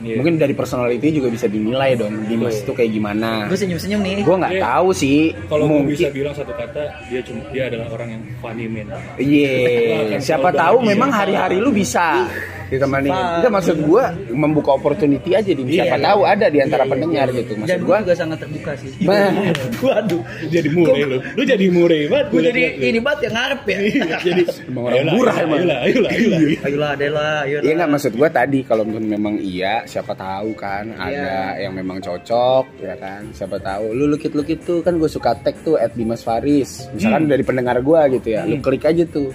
Iya. 0.00 0.16
Mungkin 0.16 0.34
dari 0.36 0.54
personality 0.56 1.08
juga 1.12 1.28
bisa 1.28 1.44
dinilai 1.44 1.92
dong 1.92 2.24
Dimas 2.24 2.56
Betul. 2.56 2.64
itu 2.64 2.72
kayak 2.72 2.90
gimana. 2.90 3.30
Gue 3.46 3.58
senyum-senyum 3.58 4.00
nih. 4.00 4.16
Gue 4.24 4.36
nggak 4.40 4.54
Iya. 4.56 4.62
tahu 4.64 4.88
sih. 4.90 5.20
Kalau 5.46 5.64
mungkin. 5.68 5.92
bisa 5.92 6.08
bilang 6.08 6.32
satu 6.32 6.52
kata, 6.52 6.82
dia 7.06 7.20
cuma 7.20 7.40
dia 7.52 7.62
adalah 7.68 7.86
orang 7.92 8.08
yang 8.16 8.22
funny 8.40 8.66
man. 8.66 8.88
Iya. 9.16 9.52
Akan 10.08 10.20
Siapa 10.20 10.48
tahu 10.50 10.76
memang 10.82 11.10
hari-hari 11.12 11.60
lu 11.60 11.68
bisa. 11.70 12.24
Ditemani 12.70 13.10
Sifat. 13.10 13.36
itu 13.36 13.48
maksud 13.50 13.76
gua 13.82 14.04
membuka 14.30 14.70
opportunity 14.72 15.30
aja 15.32 15.50
di 15.50 15.62
siapa 15.68 15.96
Iya, 15.96 16.06
tahu 16.06 16.20
ada 16.22 16.46
di 16.46 16.58
antara 16.58 16.84
Iya, 16.86 16.90
pendengar 16.90 17.26
iya. 17.26 17.36
gitu 17.36 17.52
Dan 17.52 17.60
maksud 17.60 17.76
gue 17.76 17.86
gua 17.86 17.98
juga 18.00 18.14
sangat 18.14 18.38
terbuka 18.38 18.72
sih. 18.78 18.90
Nah. 19.02 19.30
Waduh. 19.84 20.22
jadi 20.46 20.68
mure 20.70 20.92
lu 21.02 21.18
lu 21.20 21.42
jadi 21.42 21.66
mure 21.68 21.98
banget 22.06 22.26
gua 22.30 22.40
jadi 22.44 22.62
ini 22.80 22.98
banget 22.98 23.20
yang 23.26 23.34
ngarep 23.34 23.60
ya. 23.64 23.78
jadi 24.20 24.42
Emang 24.70 24.82
orang 24.84 24.94
ayolah, 24.96 25.12
murah 25.12 25.34
ayolah, 25.34 25.44
emang. 25.44 25.58
ayolah 25.58 25.78
ayolah 25.82 26.10
ayolah 26.10 26.38
Ayolah, 26.60 26.90
Adela, 26.92 27.28
ayolah. 27.42 27.62
Iya 27.62 27.72
nggak 27.74 27.90
maksud 27.90 28.12
gua 28.14 28.28
tadi 28.30 28.58
kalau 28.62 28.84
memang 28.86 29.34
iya 29.36 29.74
siapa 29.82 30.12
tahu 30.12 30.54
kan 30.54 30.84
ada 30.94 31.32
yang 31.58 31.72
memang 31.72 31.98
cocok 31.98 32.64
ya 32.78 32.94
kan 32.94 33.22
siapa 33.32 33.58
tahu 33.58 33.90
lu 33.90 34.06
lukit 34.06 34.30
lukit 34.30 34.62
tuh 34.62 34.78
kan 34.80 34.94
gue 34.94 35.08
suka 35.08 35.34
tag 35.36 35.56
tuh 35.60 35.74
at 35.74 35.90
Dimas 35.92 36.20
Faris 36.20 36.86
misalkan 36.92 37.26
dari 37.26 37.42
pendengar 37.42 37.80
gua 37.80 38.06
gitu 38.06 38.30
ya 38.30 38.44
lu 38.44 38.60
klik 38.60 38.84
aja 38.84 39.02
tuh 39.04 39.32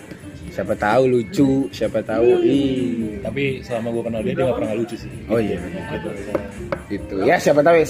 siapa 0.55 0.73
tahu 0.79 1.03
lucu 1.11 1.67
siapa 1.75 1.99
tahu 1.99 2.39
ih. 2.47 3.19
Tapi 3.19 3.59
selama 3.59 3.91
gue 3.91 4.03
kenal 4.07 4.21
dia 4.23 4.31
dia 4.31 4.43
gak 4.47 4.57
pernah 4.63 4.73
lucu 4.79 4.95
sih. 4.95 5.11
Oh 5.27 5.39
iya 5.39 5.59
gitu. 5.59 6.09
Gitu. 6.87 7.15
Ya 7.27 7.35
siapa 7.35 7.59
tahu 7.59 7.75
ya. 7.75 7.85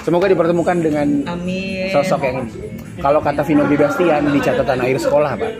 Semoga 0.00 0.26
dipertemukan 0.28 0.76
dengan 0.80 1.08
Amin. 1.24 1.88
sosok 1.88 2.20
yang 2.24 2.44
ini. 2.44 2.52
Kalau 3.00 3.24
kata 3.24 3.40
Vino 3.48 3.64
Bibastian 3.64 4.28
di 4.28 4.38
catatan 4.44 4.84
akhir 4.84 5.00
sekolah 5.00 5.32
pak 5.40 5.52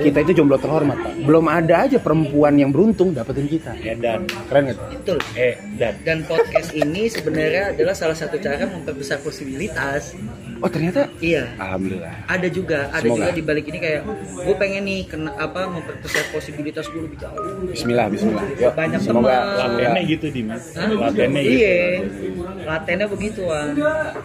kita 0.00 0.18
itu 0.24 0.32
jomblo 0.40 0.56
terhormat 0.56 0.96
pak. 0.96 1.12
Belum 1.28 1.44
ada 1.44 1.84
aja 1.84 2.00
perempuan 2.00 2.56
yang 2.56 2.72
beruntung 2.72 3.12
dapetin 3.12 3.44
kita. 3.44 3.76
Eh 3.84 3.92
dan. 4.00 4.24
Keren 4.48 4.72
nggak 4.72 4.78
Betul. 5.04 5.18
eh 5.36 5.60
dan. 5.76 5.92
Dan 6.00 6.24
podcast 6.24 6.72
ini 6.72 7.12
sebenarnya 7.12 7.76
adalah 7.76 7.92
salah 7.92 8.16
satu 8.16 8.40
cara 8.40 8.64
memperbesar 8.64 9.20
posibilitas. 9.20 10.16
Oh 10.58 10.68
ternyata 10.68 11.06
Iya. 11.18 11.48
alhamdulillah 11.56 12.14
Ada 12.26 12.48
juga, 12.48 12.78
ada 12.88 13.02
Semoga. 13.02 13.18
juga 13.22 13.30
di 13.32 13.42
balik 13.42 13.64
ini 13.66 13.78
kayak 13.78 14.00
gue 14.36 14.54
pengen 14.56 14.82
nih 14.82 15.00
kena 15.04 15.30
apa 15.32 15.60
memperbesar 15.66 16.22
posibilitas 16.28 16.84
gue 16.86 17.00
lebih 17.00 17.18
jauh. 17.18 17.36
Bismillah 17.66 18.06
Bismillah 18.08 18.44
yuk 18.56 18.72
Banyak 18.72 19.00
semoga 19.00 19.36
latennya 19.56 20.02
gitu 20.04 20.26
Dimas 20.28 20.62
Hah? 20.72 20.88
latennya 20.88 21.40
gitu 21.40 21.56
Iya. 21.56 21.76
Latennya 22.62 23.06
begituan. 23.06 23.66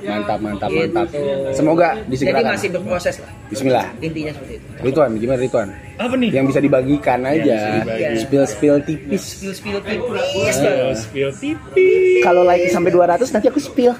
mantap 0.01 0.37
mantap 0.37 0.69
Gitu. 0.69 0.79
mantap 0.87 1.07
semoga 1.51 1.89
Jadi 1.95 2.09
disegerakan 2.09 2.51
masih 2.53 2.69
berproses 2.71 3.15
lah. 3.17 3.31
Bismillah 3.47 3.85
Intinya 3.99 4.31
seperti 4.31 4.53
itu. 4.55 4.65
Rituan 4.81 5.09
gimana 5.15 5.39
Rituan 5.39 5.69
apa 5.93 6.17
nih 6.17 6.33
yang 6.33 6.49
bisa 6.49 6.57
dibagikan 6.57 7.21
aja 7.21 7.77
dibagi. 7.77 8.17
spill 8.17 8.45
spill 8.45 8.77
tipis 8.81 9.21
Spill 9.37 9.53
spill 9.53 9.79
tipis. 9.79 10.55
Oh, 10.57 10.93
spill 10.95 11.29
tipis 11.31 12.21
kalau 12.21 12.41
like 12.41 12.65
sampai 12.67 12.89
200 12.89 13.21
nanti 13.29 13.47
aku 13.47 13.59
spill 13.59 13.93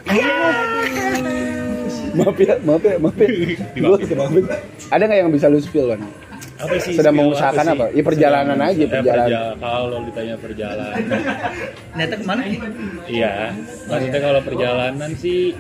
maaf 2.14 2.38
ya 2.38 2.55
maaf 2.62 2.84
ya 2.84 2.95
maaf 2.97 3.16
ya. 3.18 3.28
Gua 3.80 3.97
ada 4.91 5.03
nggak 5.07 5.20
yang 5.24 5.32
bisa 5.32 5.47
lu 5.47 5.59
spill 5.59 5.88
kan 5.91 6.01
apa 6.62 6.78
sih 6.78 6.93
Sedang 6.93 7.18
mengusahakan 7.18 7.66
apa? 7.74 7.86
Ya, 7.89 8.03
perjalanan 8.05 8.53
Sedang- 8.53 8.70
aja, 8.70 8.86
perjalanan. 8.86 9.26
perja- 9.34 9.57
kalau 9.57 9.97
ditanya 10.05 10.36
perjalanan. 10.38 10.93
Ternyata 11.91 12.14
ke 12.14 12.26
mana 12.30 12.41
iya. 13.09 13.34
Maksudnya 13.89 14.20
kalau 14.22 14.41
perjalanan 14.45 15.09
sih 15.18 15.57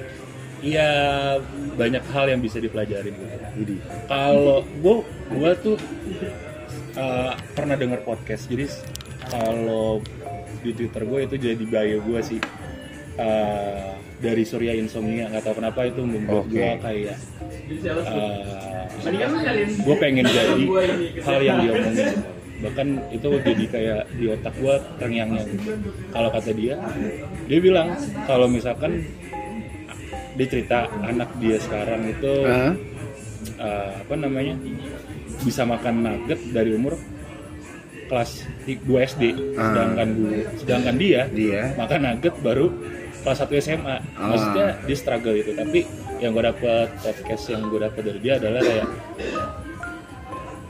Iya 0.61 0.89
banyak 1.73 2.05
hal 2.13 2.25
yang 2.29 2.37
bisa 2.37 2.61
dipelajarin. 2.61 3.17
Gitu. 3.17 3.25
jadi 3.57 3.75
Kalau 4.05 4.61
gua 4.77 5.01
gua 5.33 5.51
tuh 5.57 5.73
uh, 7.01 7.33
pernah 7.57 7.73
dengar 7.73 8.05
podcast. 8.05 8.45
Jadi 8.45 8.69
kalau 9.25 10.05
di 10.61 10.71
Twitter 10.77 11.01
gue 11.01 11.19
itu 11.25 11.35
jadi 11.41 11.63
bio 11.65 11.97
gue 12.05 12.21
sih 12.21 12.37
uh, 13.17 13.91
dari 14.21 14.43
Surya 14.45 14.77
Insomnia 14.77 15.25
nggak 15.33 15.43
tahu 15.43 15.55
kenapa 15.57 15.89
itu 15.89 16.01
membuat 16.05 16.45
Oke. 16.45 16.53
gue 16.53 16.69
kayak 16.77 17.17
uh, 18.05 18.85
gue 19.81 19.95
pengen 19.97 20.25
jadi 20.29 20.63
hal 21.25 21.39
yang 21.41 21.57
dia 21.65 21.71
omongin 21.73 22.09
bahkan 22.61 22.87
itu 23.09 23.29
jadi 23.41 23.65
kayak 23.73 24.01
di 24.13 24.25
otak 24.29 24.53
gue 24.61 24.75
terngiang-ngiang 25.01 25.49
kalau 26.13 26.29
kata 26.29 26.51
dia 26.53 26.77
dia 27.49 27.59
bilang 27.59 27.97
kalau 28.29 28.45
misalkan 28.45 29.01
dia 30.37 30.47
cerita 30.47 30.85
anak 31.01 31.27
dia 31.41 31.57
sekarang 31.57 32.05
itu 32.05 32.33
Hah? 32.45 32.73
uh, 33.57 33.91
apa 34.05 34.13
namanya 34.13 34.53
bisa 35.41 35.65
makan 35.65 36.05
nugget 36.05 36.37
dari 36.53 36.77
umur 36.77 36.93
kelas 38.05 38.45
2 38.69 38.77
SD 39.09 39.23
Ah. 39.57 39.73
sedangkan 39.73 40.07
gue 40.21 40.37
sedangkan 40.61 40.95
dia 41.01 41.21
dia 41.33 41.61
makan 41.73 41.99
nugget 42.13 42.35
baru 42.45 42.69
kelas 43.21 43.37
1 43.45 43.63
SMA 43.63 43.95
Ah. 44.17 44.29
maksudnya 44.29 44.67
dia 44.85 44.97
struggle 44.97 45.35
itu 45.37 45.51
tapi 45.53 45.85
yang 46.21 46.33
gue 46.33 46.43
dapet 46.45 46.87
podcast 47.01 47.43
yang 47.49 47.65
gue 47.69 47.79
dapet 47.81 48.01
dari 48.05 48.19
dia 48.21 48.33
adalah 48.37 48.61
kayak 48.61 48.87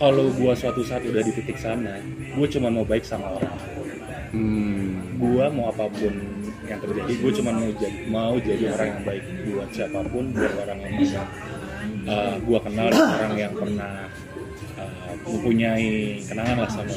kalau 0.01 0.33
gue 0.33 0.53
suatu 0.57 0.81
saat 0.81 1.05
udah 1.05 1.21
di 1.21 1.31
titik 1.35 1.57
sana 1.59 1.99
gue 2.33 2.47
cuma 2.49 2.73
mau 2.73 2.87
baik 2.87 3.03
sama 3.03 3.37
orang 3.37 3.57
hmm. 4.33 5.19
gue 5.19 5.45
mau 5.53 5.69
apa 5.69 5.85
pun 5.91 6.13
yang 6.65 6.79
terjadi 6.79 7.11
gue 7.19 7.31
cuma 7.41 7.51
mau 7.51 7.71
jadi 7.75 7.99
mau 8.07 8.35
jadi 8.39 8.63
orang 8.73 8.87
yang 8.95 9.03
baik 9.03 9.23
buat 9.51 9.69
siapa 9.75 9.99
pun 10.07 10.23
buat 10.31 10.53
orang 10.63 10.79
yang 10.87 10.93
bisa 10.99 11.21
uh, 12.07 12.35
gue 12.39 12.59
kenal 12.63 12.87
orang 12.89 13.33
yang 13.35 13.53
pernah 13.53 14.07
mempunyai 15.23 15.89
kenangan 16.23 16.57
lah 16.59 16.69
sama 16.69 16.91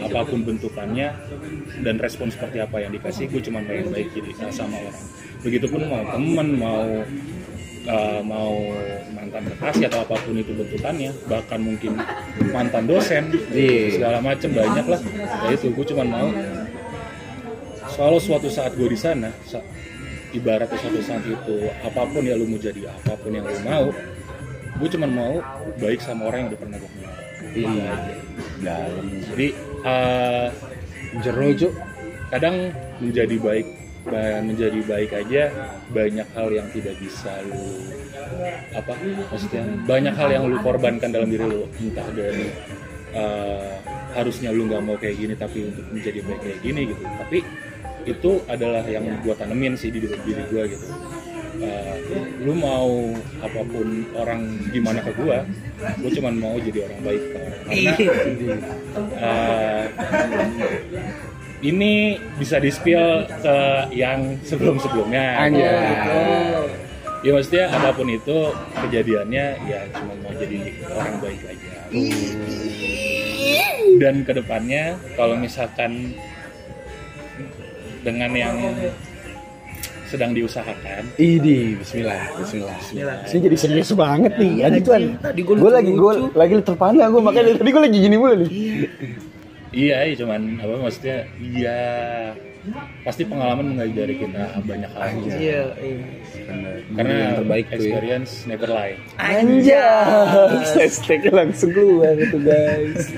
apa 0.00 0.20
pun 0.24 0.40
bentukannya 0.42 1.08
dan 1.80 1.96
respon 1.96 2.28
seperti 2.28 2.58
apa 2.58 2.76
yang 2.78 2.92
dikasih 2.92 3.26
gue 3.26 3.40
cuma 3.40 3.64
pengen 3.64 3.90
baik 3.90 4.12
jadi 4.12 4.50
sama 4.50 4.76
orang. 4.76 4.96
Begitupun 5.40 5.80
mau 5.88 6.02
temen 6.10 6.48
mau 6.54 6.84
uh, 7.86 8.20
mau 8.20 8.52
mantan 9.10 9.48
kekasih 9.48 9.88
atau 9.88 10.04
apa 10.04 10.16
pun 10.20 10.36
itu 10.36 10.52
bentukannya 10.52 11.10
bahkan 11.26 11.58
mungkin 11.58 11.96
mantan 12.50 12.84
dosen 12.84 13.32
Iya. 13.50 13.96
segala 13.96 14.18
macem 14.20 14.52
banyak 14.52 14.84
lah. 14.84 15.00
Ya 15.48 15.56
itu 15.56 15.72
gue 15.72 15.86
cuma 15.88 16.04
mau 16.04 16.28
kalau 17.90 18.16
suatu 18.16 18.48
saat 18.48 18.72
gue 18.74 18.88
di 18.88 18.96
sana 18.96 19.28
sa- 19.44 19.64
ibaratnya 20.30 20.78
suatu 20.78 21.00
saat 21.02 21.24
itu 21.26 21.56
apa 21.82 22.06
pun 22.06 22.22
ya 22.22 22.38
lu 22.38 22.46
mau 22.46 22.56
jadi 22.56 22.86
apa 22.86 23.18
pun 23.18 23.34
yang 23.34 23.44
lu 23.44 23.58
mau 23.60 23.90
gue 24.80 24.88
cuma 24.88 25.04
mau 25.04 25.42
baik 25.76 26.00
sama 26.00 26.30
orang 26.30 26.46
yang 26.46 26.48
udah 26.54 26.60
pernah 26.60 26.78
gue 26.78 26.90
kenal 26.90 27.12
iya. 27.54 27.92
Dalam. 28.60 29.06
Jadi 29.32 29.48
uh, 29.82 30.48
jero 31.24 31.48
Cuk. 31.56 31.72
kadang 32.30 32.70
menjadi 33.02 33.36
baik 33.42 33.66
ba- 34.06 34.38
menjadi 34.38 34.80
baik 34.86 35.10
aja 35.10 35.42
banyak 35.90 36.28
hal 36.30 36.48
yang 36.54 36.70
tidak 36.70 36.94
bisa 37.02 37.42
lu 37.42 37.90
apa 38.70 38.94
maksudnya 39.34 39.66
banyak 39.82 40.14
hal 40.14 40.28
yang 40.30 40.44
lu 40.46 40.62
korbankan 40.62 41.10
dalam 41.10 41.26
diri 41.26 41.42
lu. 41.42 41.66
Entah 41.82 42.06
dari 42.14 42.54
uh, 43.18 43.74
harusnya 44.14 44.54
lu 44.54 44.70
nggak 44.70 44.82
mau 44.86 44.94
kayak 44.94 45.18
gini 45.18 45.34
tapi 45.34 45.66
untuk 45.74 45.82
menjadi 45.90 46.22
baik 46.22 46.40
kayak 46.40 46.58
gini 46.62 46.80
gitu. 46.94 47.02
Tapi 47.02 47.38
itu 48.06 48.30
adalah 48.48 48.86
yang 48.86 49.04
gua 49.20 49.34
tanemin 49.36 49.74
sih 49.76 49.90
di 49.90 50.00
diri 50.00 50.16
diri 50.24 50.42
gua 50.48 50.64
gitu 50.64 50.86
Uh, 51.60 51.92
lu 52.40 52.56
mau 52.56 53.12
apa 53.44 53.60
pun 53.68 54.08
orang 54.16 54.56
gimana 54.72 55.04
ke 55.04 55.12
gua 55.12 55.44
gua 56.00 56.08
cuman 56.08 56.34
mau 56.40 56.56
jadi 56.56 56.88
orang 56.88 57.00
baik 57.04 57.20
ke 57.20 57.36
orang 57.36 57.60
karena 57.68 57.92
Iya. 58.00 58.12
uh, 59.20 59.82
ini 61.60 62.16
bisa 62.40 62.56
di 62.56 62.72
spill 62.72 63.28
ke 63.28 63.56
yang 63.92 64.40
sebelum-sebelumnya. 64.40 65.24
Anjay. 65.36 65.92
Oh, 66.08 66.64
Ya 67.20 67.36
maksudnya 67.36 67.68
apa 67.68 67.92
pun 67.92 68.08
itu 68.08 68.48
kejadiannya 68.80 69.46
ya 69.68 69.80
cuma 69.92 70.16
mau 70.24 70.32
jadi 70.32 70.72
orang 70.88 71.20
baik 71.20 71.40
aja. 71.44 71.72
Dan 74.00 74.24
ke 74.24 74.32
depannya 74.32 74.96
kalau 75.20 75.36
misalkan 75.36 76.16
dengan 78.00 78.32
yang 78.32 78.56
sedang 80.10 80.34
diusahakan, 80.34 81.02
Idi, 81.14 81.78
Bismillah, 81.78 82.34
Bismillah. 82.34 82.76
Bismillah. 82.82 83.16
Ini 83.30 83.38
jadi 83.46 83.56
serius 83.56 83.94
banget 83.94 84.34
nih, 84.34 84.52
Iya, 84.58 84.66
tuan. 84.82 85.02
anjing. 85.06 85.22
Tadi 85.22 85.40
gua 85.40 85.54
Gue 85.56 85.70
lagi, 85.70 85.92
gue 85.94 86.12
lucu. 86.18 86.34
lagi 86.34 86.52
terpana 86.60 87.02
gue 87.06 87.22
makanya 87.22 87.44
dari 87.46 87.58
tadi 87.58 87.70
gue 87.70 87.82
lagi 87.86 87.96
gini 87.96 88.16
mulu 88.18 88.34
nih. 88.36 88.48
Iya. 88.50 88.88
iya, 89.70 89.96
iya 90.02 90.14
cuman 90.18 90.40
apa 90.58 90.74
maksudnya 90.82 91.16
iya 91.38 91.80
pasti 93.00 93.22
pengalaman 93.24 93.72
mengajari 93.72 94.18
kita 94.18 94.60
banyak 94.60 94.90
hal. 94.92 95.08
Iya, 95.24 95.62
iya. 95.78 96.04
Karena 96.92 97.14
yang 97.14 97.34
terbaik 97.40 97.64
tuh 97.64 97.72
ya. 97.72 97.78
experience 97.80 98.30
never 98.44 98.68
lie. 98.68 98.96
Anjay, 99.16 100.60
hashtagnya 100.76 101.32
langsung 101.32 101.70
keluar 101.72 102.18
itu 102.18 102.36
guys. 102.42 103.14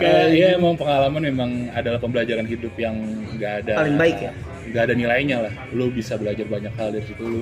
Kayak 0.00 0.26
ya 0.34 0.46
emang 0.56 0.74
pengalaman 0.74 1.22
memang 1.22 1.50
adalah 1.70 2.00
pembelajaran 2.00 2.42
hidup 2.42 2.74
yang 2.74 2.96
nggak 3.36 3.52
ada 3.62 3.72
Paling 3.86 3.98
baik 4.00 4.18
ya? 4.18 4.32
Nggak 4.72 4.84
ada 4.88 4.94
nilainya 4.96 5.36
lah. 5.44 5.54
Lu 5.76 5.92
bisa 5.92 6.16
belajar 6.16 6.48
banyak 6.48 6.72
hal 6.74 6.96
dari 6.96 7.04
situ. 7.04 7.20
Lu 7.20 7.40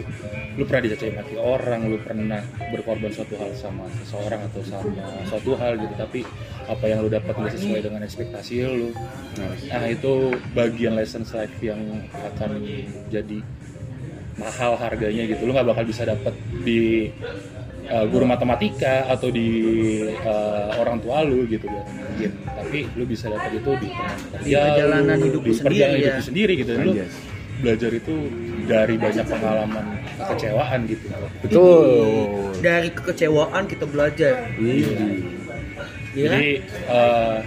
lu 0.58 0.62
pernah 0.66 0.90
dicaci 0.90 1.14
maki 1.14 1.38
orang 1.38 1.86
lu 1.86 1.96
pernah 2.02 2.42
berkorban 2.74 3.14
suatu 3.14 3.38
hal 3.38 3.54
sama 3.54 3.86
seseorang 4.02 4.42
atau 4.50 4.60
sama 4.66 4.90
suatu 5.30 5.54
hal 5.54 5.78
gitu. 5.78 5.94
Tapi 5.94 6.20
apa 6.66 6.84
yang 6.90 7.06
lu 7.06 7.08
dapat 7.08 7.32
nggak 7.38 7.54
sesuai 7.54 7.80
dengan 7.86 8.02
ekspektasi 8.02 8.54
lu 8.66 8.90
nah 9.70 9.86
itu 9.86 10.34
bagian 10.52 10.98
lessons 10.98 11.32
life 11.32 11.54
yang 11.62 11.80
akan 12.12 12.60
jadi 13.08 13.38
mahal 14.36 14.74
harganya 14.74 15.22
gitu. 15.30 15.46
Lu 15.46 15.54
nggak 15.54 15.70
bakal 15.70 15.84
bisa 15.86 16.02
dapat 16.02 16.34
di 16.66 17.08
uh, 17.90 18.06
guru 18.06 18.24
matematika 18.24 19.10
atau 19.10 19.28
di 19.28 19.48
uh, 20.22 20.78
orang 20.78 21.02
tua 21.02 21.26
lu 21.26 21.44
gitu 21.50 21.66
kan 21.66 21.84
mungkin 21.84 22.30
tapi 22.46 22.78
lu 22.94 23.04
bisa 23.04 23.26
dapat 23.28 23.58
itu 23.58 23.70
di 23.82 23.88
Di 24.40 24.52
perjalanan 24.54 25.18
hidup 25.18 25.42
lu 25.42 25.50
di 25.50 25.52
perjalanan 25.58 25.98
sendiri, 25.98 25.98
hidup 25.98 26.14
ya. 26.14 26.24
sendiri 26.24 26.52
gitu. 26.56 26.70
Dan 26.72 26.84
lu 26.86 26.94
belajar 27.60 27.90
itu 27.92 28.14
dari 28.64 28.94
banyak 28.96 29.26
pengalaman 29.28 29.84
kekecewaan 30.16 30.80
gitu. 30.88 31.04
Betul. 31.44 31.98
Dari 32.64 32.88
kekecewaan 32.88 33.68
kita 33.68 33.84
belajar. 33.84 34.48
Iya. 34.56 34.88
Kan? 34.96 35.30
jadi 36.10 36.58
uh, 36.90 37.38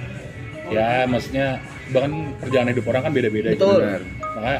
ya 0.71 1.03
maksudnya 1.03 1.59
bahkan 1.91 2.31
perjalanan 2.39 2.71
hidup 2.71 2.85
orang 2.87 3.01
kan 3.03 3.11
beda-beda 3.11 3.49
Betul. 3.51 3.83
gitu 3.83 4.05
makanya 4.33 4.59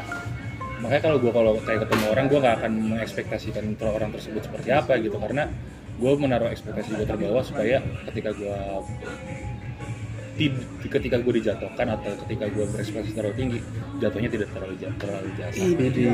makanya 0.84 1.02
kalau 1.08 1.16
gue 1.16 1.32
kalau 1.32 1.52
kayak 1.64 1.80
ketemu 1.88 2.04
orang 2.12 2.24
gue 2.28 2.38
nggak 2.44 2.56
akan 2.60 2.72
mengekspektasikan 2.92 3.64
orang 3.80 4.12
tersebut 4.12 4.44
seperti 4.44 4.68
apa 4.68 5.00
gitu. 5.00 5.16
Karena 5.16 5.48
gue 5.94 6.12
menaruh 6.18 6.50
ekspektasi 6.52 7.00
gue 7.00 7.06
terbawah 7.08 7.40
supaya 7.40 7.80
ketika 8.12 8.36
gue 8.36 8.58
ketika 10.90 11.16
gue 11.22 11.32
dijatuhkan 11.38 11.86
atau 11.94 12.10
ketika 12.26 12.50
gue 12.50 12.64
berekspektasi 12.66 13.14
terlalu 13.14 13.34
tinggi 13.38 13.58
jatuhnya 14.02 14.30
tidak 14.34 14.48
terlalu 14.50 14.74
jatuh 14.82 14.98
terlalu 14.98 15.30
jatuh 15.38 15.62
Widih. 15.78 16.10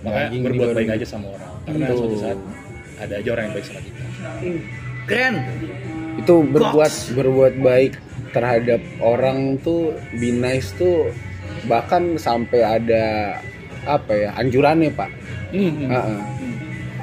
makanya 0.00 0.28
Daging 0.32 0.42
berbuat 0.48 0.68
baik 0.72 0.90
aja 0.96 1.06
sama 1.06 1.26
orang. 1.36 1.52
Karena 1.68 1.84
Betul. 1.84 1.98
suatu 2.00 2.16
saat 2.16 2.38
ada 2.98 3.14
aja 3.20 3.28
orang 3.36 3.44
yang 3.44 3.54
baik 3.54 3.66
sama 3.68 3.80
kita. 3.84 4.02
Keren. 5.04 5.34
Itu 6.18 6.34
berbuat 6.48 6.92
berbuat 7.12 7.54
baik 7.60 7.92
terhadap 8.32 8.80
orang 9.04 9.60
tuh 9.60 9.92
be 10.16 10.32
nice 10.32 10.72
tuh 10.76 11.12
bahkan 11.66 12.14
sampai 12.20 12.60
ada 12.62 13.04
apa 13.88 14.12
ya 14.14 14.28
anjurannya 14.36 14.92
pak. 14.92 15.10
Hmm, 15.50 15.72
hmm. 15.72 15.88
Heeh. 15.90 16.20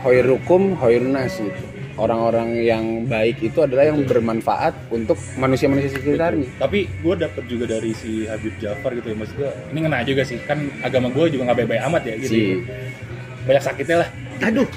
Hoirukum 0.05 0.77
hoirnas 0.77 1.41
gitu. 1.41 1.63
Orang-orang 1.95 2.59
yang 2.59 3.07
baik 3.07 3.39
itu 3.39 3.63
adalah 3.63 3.87
yang 3.87 4.03
bermanfaat 4.03 4.75
untuk 4.91 5.15
manusia-manusia 5.39 5.95
sekitarnya. 5.95 6.43
Tapi 6.59 6.91
gue 6.91 7.15
dapet 7.15 7.43
juga 7.47 7.71
dari 7.71 7.95
si 7.95 8.27
Habib 8.27 8.51
Jafar 8.59 8.91
gitu 8.99 9.11
ya 9.11 9.15
maksud 9.15 9.35
gue 9.39 9.51
ini 9.71 9.79
ngena 9.87 10.03
juga 10.03 10.27
sih. 10.27 10.37
Kan 10.43 10.67
agama 10.83 11.07
gue 11.09 11.31
juga 11.31 11.49
nggak 11.49 11.57
baik-baik 11.63 11.83
amat 11.87 12.01
ya 12.03 12.15
gitu. 12.19 12.31
Si. 12.35 12.43
Banyak 13.47 13.63
sakitnya 13.63 13.97
lah. 14.03 14.09
Aduh. 14.43 14.67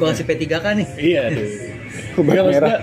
Gua 0.00 0.16
kasih 0.16 0.24
P3K 0.24 0.66
nih. 0.80 0.88
Iya 0.96 1.22
Nggak, 2.16 2.24
maksud 2.24 2.56
merah. 2.56 2.68
gua, 2.68 2.78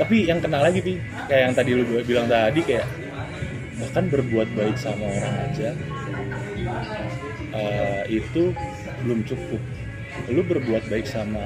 tapi 0.00 0.16
yang 0.26 0.40
kenal 0.40 0.60
lagi 0.64 0.80
pi. 0.80 0.96
Kayak 1.28 1.42
yang 1.44 1.54
tadi 1.54 1.70
lu 1.76 1.82
bilang 2.02 2.26
tadi 2.26 2.60
kayak 2.64 2.84
bahkan 3.84 4.04
berbuat 4.08 4.48
baik 4.56 4.76
sama 4.80 5.04
orang 5.04 5.36
aja 5.52 5.70
eh, 7.52 8.02
itu 8.08 8.56
belum 9.04 9.20
cukup. 9.28 9.60
Lu 10.30 10.40
berbuat 10.46 10.88
baik 10.88 11.04
sama 11.04 11.42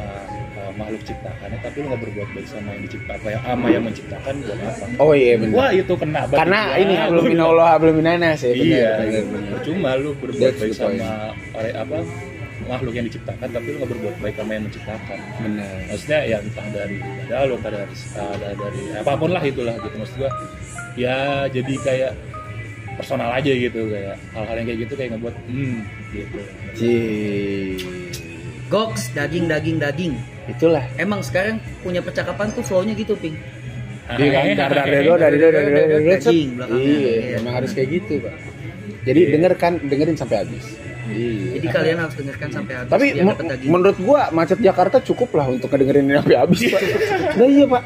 eh, 0.55 0.73
makhluk 0.79 1.03
ciptaannya 1.03 1.59
tapi 1.59 1.83
lu 1.83 1.91
nggak 1.91 2.03
berbuat 2.07 2.29
baik 2.37 2.47
sama 2.47 2.69
yang 2.79 2.83
diciptakan 2.87 3.19
apa 3.19 3.29
yang 3.35 3.43
ama 3.49 3.67
yang 3.75 3.85
menciptakan 3.85 4.35
buat 4.47 4.59
apa? 4.63 4.85
Oh 5.03 5.13
iya 5.19 5.35
benar. 5.35 5.57
Wah 5.59 5.71
itu 5.75 5.93
kena 5.99 6.21
banget. 6.31 6.39
Karena 6.39 6.61
gua. 6.63 6.79
ini 6.79 6.95
belum 7.11 7.25
minallah 7.27 7.73
belum 7.83 7.95
minanas 7.99 8.39
ya 8.47 8.53
benar, 8.55 8.63
iya 8.63 9.23
benar. 9.27 9.51
percuma 9.59 9.91
lu 9.99 10.11
berbuat 10.15 10.53
That's 10.55 10.61
baik 10.63 10.75
sama 10.79 11.35
oleh 11.59 11.73
apa 11.75 11.99
makhluk 12.67 12.95
yang 12.97 13.07
diciptakan 13.07 13.49
tapi 13.49 13.67
lu 13.71 13.77
nggak 13.79 13.91
berbuat 13.95 14.17
baik 14.19 14.35
sama 14.35 14.51
yang 14.57 14.65
menciptakan 14.67 15.19
benar 15.39 15.77
maksudnya 15.87 16.19
ya 16.27 16.37
entah 16.43 16.67
dari 16.75 16.97
ibadah 16.99 17.39
lo 17.47 17.55
entah 17.61 17.73
dari 17.73 17.95
ada 18.19 18.49
dari 18.59 18.81
apa 18.99 19.13
pun 19.15 19.31
lah 19.31 19.43
itulah 19.47 19.75
gitu 19.79 19.97
maksud 19.99 20.17
gua 20.19 20.31
ya 20.99 21.17
jadi 21.47 21.75
kayak 21.87 22.13
personal 22.99 23.31
aja 23.31 23.53
gitu 23.55 23.81
kayak 23.87 24.17
hal-hal 24.35 24.55
yang 24.59 24.67
kayak 24.67 24.81
gitu 24.83 24.93
kayak 24.99 25.11
ngebuat 25.15 25.35
hmm 25.47 25.77
gitu 26.11 26.39
Cih. 26.75 27.79
goks 28.67 29.15
daging 29.15 29.47
daging 29.47 29.79
daging 29.79 30.15
itulah 30.51 30.83
emang 30.99 31.23
sekarang 31.23 31.63
punya 31.87 32.03
percakapan 32.03 32.51
tuh 32.51 32.67
flownya 32.67 32.99
gitu 32.99 33.15
ping 33.15 33.39
Iya 34.09 34.31
kan, 34.33 34.45
dar 34.57 34.73
dar 34.73 34.87
dari 34.89 35.05
dari 35.05 35.21
dari 35.21 35.37
dari 35.37 35.53
dari 35.53 35.69
dari 35.93 36.05
Daging 36.17 36.49
belakangnya. 36.57 36.81
Iya, 36.81 37.13
Iya. 37.13 37.37
emang 37.45 37.53
harus 37.61 37.71
kayak 37.77 37.89
gitu, 37.93 38.15
Pak. 38.25 38.35
Jadi 39.05 39.21
dengarkan, 39.37 39.73
dengerin 39.85 40.17
sampai 40.17 40.37
habis. 40.41 40.65
Iya. 41.09 41.51
jadi 41.55 41.67
kalian 41.71 41.97
harus 41.99 42.15
dengarkan 42.15 42.49
sampai 42.51 42.73
habis 42.77 42.91
Tapi 42.91 43.07
menurut 43.65 43.99
gua 43.99 44.21
macet 44.31 44.59
Jakarta 44.59 44.97
cukup 45.01 45.31
lah 45.35 45.47
untuk 45.47 45.69
ngedengerin 45.69 46.05
ini 46.05 46.15
sampai 46.17 46.37
habis, 46.37 46.61
Pak. 46.65 46.83
Nah 47.35 47.47
iya, 47.47 47.65
Pak. 47.67 47.83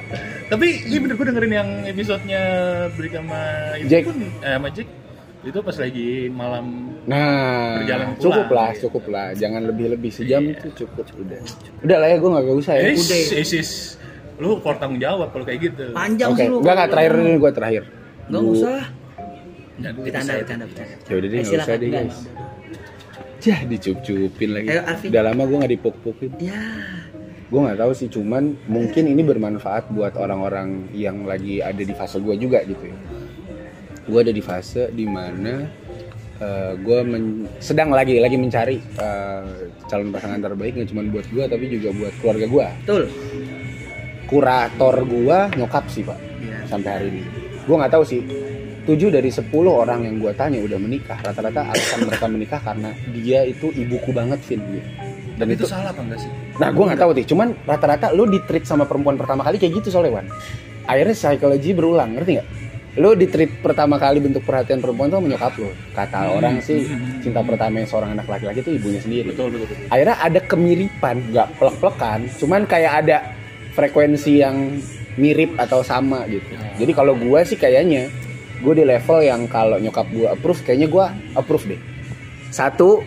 tapi 0.49 0.67
iya 0.85 0.99
bener 0.99 1.15
gue 1.15 1.27
dengerin 1.27 1.53
yang 1.55 1.69
episodenya 1.87 2.43
Break 2.93 3.15
sama 3.15 3.41
itu 3.77 3.89
Jack. 3.89 4.03
pun 4.05 4.17
eh, 4.21 4.53
sama 4.53 4.69
Jack 4.69 4.89
itu 5.43 5.59
pas 5.61 5.77
lagi 5.77 6.09
malam 6.29 6.67
Nah, 7.03 7.79
Berjalan 7.79 8.07
pulang. 8.09 8.23
cukup 8.23 8.49
lah, 8.49 8.71
cukup 8.77 9.05
lah. 9.09 9.27
Jangan 9.33 9.63
lebih-lebih 9.65 10.07
sejam 10.09 10.39
Iya. 10.41 10.55
itu 10.55 10.67
cukup 10.79 11.03
udah. 11.17 11.41
Udah 11.81 11.97
lah 11.97 12.09
ya, 12.09 12.17
gua 12.17 12.31
nggak 12.33 12.57
usah 12.57 12.75
ya. 12.75 12.83
eh, 12.85 12.95
udah. 12.95 13.21
sis, 13.27 13.43
sis, 13.45 13.71
lu 14.37 14.59
kalau 14.59 14.77
tanggung 14.77 14.99
jawab 14.99 15.29
kalau 15.29 15.43
kayak 15.43 15.61
gitu 15.65 15.91
panjang 15.91 16.31
Oke, 16.31 16.39
sih 16.39 16.47
lu 16.47 16.57
enggak 16.59 16.75
enggak 16.77 16.91
terakhir 16.93 17.13
ini 17.17 17.33
gua 17.37 17.51
terakhir. 17.51 17.83
nggak 18.25 18.39
Gua- 18.41 18.55
usah 18.55 18.79
Jangan 19.75 19.95
bercanda 19.97 20.23
bisa. 20.23 20.39
bercanda 20.39 20.65
bercanda 20.65 20.95
Ya 21.03 21.15
udah 21.17 21.29
deh, 21.29 21.33
Eh, 21.33 21.43
nggak 21.43 21.59
usah 21.59 21.75
deh, 21.75 21.89
Enggak, 21.89 22.05
guys. 22.05 22.19
Jah, 23.43 23.61
dicup-cupin 23.67 24.51
lagi. 24.55 24.71
Ayo, 24.71 24.83
Alvin. 24.87 25.09
Udah 25.11 25.23
lama 25.27 25.43
gua 25.45 25.57
nggak 25.67 25.73
dipuk-pukin. 25.75 26.31
ya 26.39 26.63
gue 27.53 27.61
nggak 27.61 27.85
tahu 27.85 27.93
sih 27.93 28.09
cuman 28.09 28.57
mungkin 28.65 29.13
ini 29.13 29.21
bermanfaat 29.21 29.93
buat 29.93 30.17
orang-orang 30.17 30.89
yang 30.97 31.29
lagi 31.29 31.61
ada 31.61 31.85
di 31.85 31.93
fase 31.93 32.17
gue 32.17 32.33
juga 32.41 32.65
gitu 32.65 32.81
ya 32.89 32.97
gue 34.09 34.21
ada 34.25 34.33
di 34.33 34.41
fase 34.41 34.89
di 34.89 35.05
mana 35.05 35.69
gue 36.81 36.99
sedang 37.61 37.93
lagi 37.93 38.25
lagi 38.25 38.41
mencari 38.41 38.81
eh, 38.81 39.69
calon 39.85 40.09
pasangan 40.09 40.41
terbaik 40.41 40.81
nggak 40.81 40.97
cuma 40.97 41.05
buat 41.13 41.29
gue 41.29 41.45
tapi 41.45 41.65
juga 41.69 41.93
buat 41.93 42.15
keluarga 42.25 42.47
gue 42.49 42.67
betul 42.89 43.03
kurator 44.25 44.95
gue 45.05 45.39
nyokap 45.61 45.85
sih 45.93 46.09
pak 46.09 46.17
Iya. 46.43 46.57
sampai 46.67 46.89
hari 46.89 47.07
ini 47.13 47.23
gue 47.69 47.77
nggak 47.77 47.93
tahu 47.93 48.05
sih 48.09 48.25
7 48.83 49.15
dari 49.15 49.31
10 49.31 49.47
orang 49.69 50.03
yang 50.03 50.19
gue 50.19 50.33
tanya 50.35 50.59
udah 50.59 50.75
menikah 50.75 51.19
rata-rata 51.23 51.71
alasan 51.71 51.99
mereka 52.03 52.27
menikah 52.27 52.61
karena 52.61 52.91
dia 53.15 53.47
itu 53.47 53.71
ibuku 53.71 54.11
banget 54.11 54.43
Vin 54.43 54.59
gitu. 54.59 54.89
dan 55.39 55.47
itu 55.49 55.63
itu 55.63 55.71
salah 55.71 55.91
apa 55.91 56.03
enggak 56.03 56.21
sih? 56.21 56.31
Nah, 56.61 56.69
gue 56.71 56.85
nggak 56.85 57.01
tahu 57.01 57.11
sih. 57.17 57.25
Cuman 57.25 57.49
rata-rata 57.63 58.11
lu 58.11 58.27
di 58.27 58.39
treat 58.43 58.67
sama 58.67 58.85
perempuan 58.85 59.17
pertama 59.17 59.43
kali 59.43 59.57
kayak 59.57 59.81
gitu 59.81 59.89
soalnya, 59.89 60.21
Wan. 60.21 60.27
Akhirnya 60.85 61.15
psikologi 61.15 61.71
berulang, 61.73 62.15
ngerti 62.15 62.31
nggak? 62.37 62.49
Lu 63.01 63.17
di 63.17 63.25
treat 63.25 63.49
pertama 63.65 63.97
kali 63.97 64.21
bentuk 64.21 64.45
perhatian 64.45 64.79
perempuan 64.79 65.09
tuh 65.09 65.25
menyokap 65.25 65.57
lu. 65.57 65.73
Kata 65.97 66.29
Hmm. 66.29 66.37
orang 66.37 66.55
sih, 66.61 66.85
cinta 67.25 67.41
pertama 67.41 67.81
yang 67.81 67.89
seorang 67.89 68.13
anak 68.13 68.29
laki-laki 68.29 68.61
itu 68.61 68.77
ibunya 68.77 69.01
sendiri. 69.01 69.33
Betul, 69.33 69.49
betul, 69.51 69.67
betul. 69.73 69.87
Akhirnya 69.89 70.17
ada 70.21 70.41
kemiripan, 70.45 71.17
nggak 71.33 71.49
plek-plekan, 71.57 72.19
cuman 72.37 72.61
kayak 72.69 72.93
ada 73.03 73.17
frekuensi 73.73 74.33
yang 74.37 74.57
mirip 75.17 75.57
atau 75.57 75.81
sama 75.81 76.29
gitu. 76.29 76.45
Jadi 76.77 76.93
kalau 76.93 77.17
gue 77.17 77.41
sih 77.45 77.57
kayaknya 77.57 78.13
gue 78.63 78.75
di 78.79 78.85
level 78.87 79.19
yang 79.27 79.51
kalau 79.51 79.77
nyokap 79.83 80.07
gue 80.15 80.31
approve, 80.31 80.63
kayaknya 80.63 80.89
gue 80.89 81.05
approve 81.35 81.75
deh. 81.75 81.81
Satu, 82.55 83.03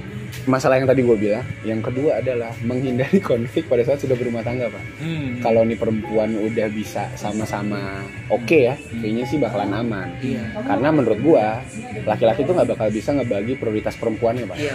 masalah 0.46 0.78
yang 0.78 0.86
tadi 0.86 1.02
gue 1.02 1.14
bilang. 1.14 1.46
Yang 1.62 1.82
kedua 1.86 2.18
adalah 2.18 2.52
menghindari 2.62 3.18
konflik 3.20 3.66
pada 3.66 3.82
saat 3.82 4.00
sudah 4.00 4.14
berumah 4.14 4.42
tangga, 4.42 4.70
Pak. 4.70 4.84
Hmm. 4.98 5.30
Kalau 5.40 5.62
nih 5.62 5.76
perempuan 5.76 6.34
udah 6.36 6.68
bisa 6.70 7.06
sama-sama 7.14 8.02
oke 8.28 8.58
ya, 8.64 8.74
kayaknya 8.96 9.26
sih 9.26 9.38
bakalan 9.38 9.72
aman. 9.72 10.08
iya 10.20 10.42
Karena 10.56 10.90
menurut 10.90 11.20
gua 11.20 11.60
laki-laki 12.04 12.42
tuh 12.42 12.54
nggak 12.54 12.70
bakal 12.72 12.88
bisa 12.90 13.10
ngebagi 13.12 13.54
prioritas 13.56 13.94
perempuannya, 13.96 14.46
Pak. 14.46 14.58
iya 14.58 14.74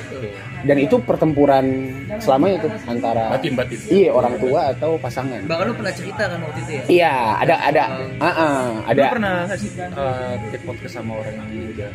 Dan 0.63 0.77
itu 0.79 0.99
pertempuran 1.01 1.65
selamanya 2.19 2.67
tuh 2.67 2.73
antara 2.85 3.31
batin 3.31 3.55
batin. 3.55 3.79
iya 3.89 4.11
orang 4.11 4.37
tua 4.37 4.71
atau 4.71 4.95
pasangan. 4.97 5.41
bahkan 5.47 5.65
lu 5.67 5.75
pernah 5.75 5.95
cerita 5.95 6.23
kan 6.27 6.39
waktu 6.43 6.61
itu 6.61 6.73
ya 6.73 6.83
Iya, 6.91 7.15
ada 7.39 7.55
ada 7.63 7.83
ah, 8.19 8.27
ah, 8.29 8.65
Ada 8.85 9.01
ada 9.01 9.05
pernah 9.09 9.35
nggak 9.47 9.59
sih 9.59 9.71
uh, 9.79 10.35
take 10.51 10.65
podcast 10.65 10.95
sama 10.97 11.13
orang 11.17 11.35
yang 11.49 11.67
udah 11.71 11.91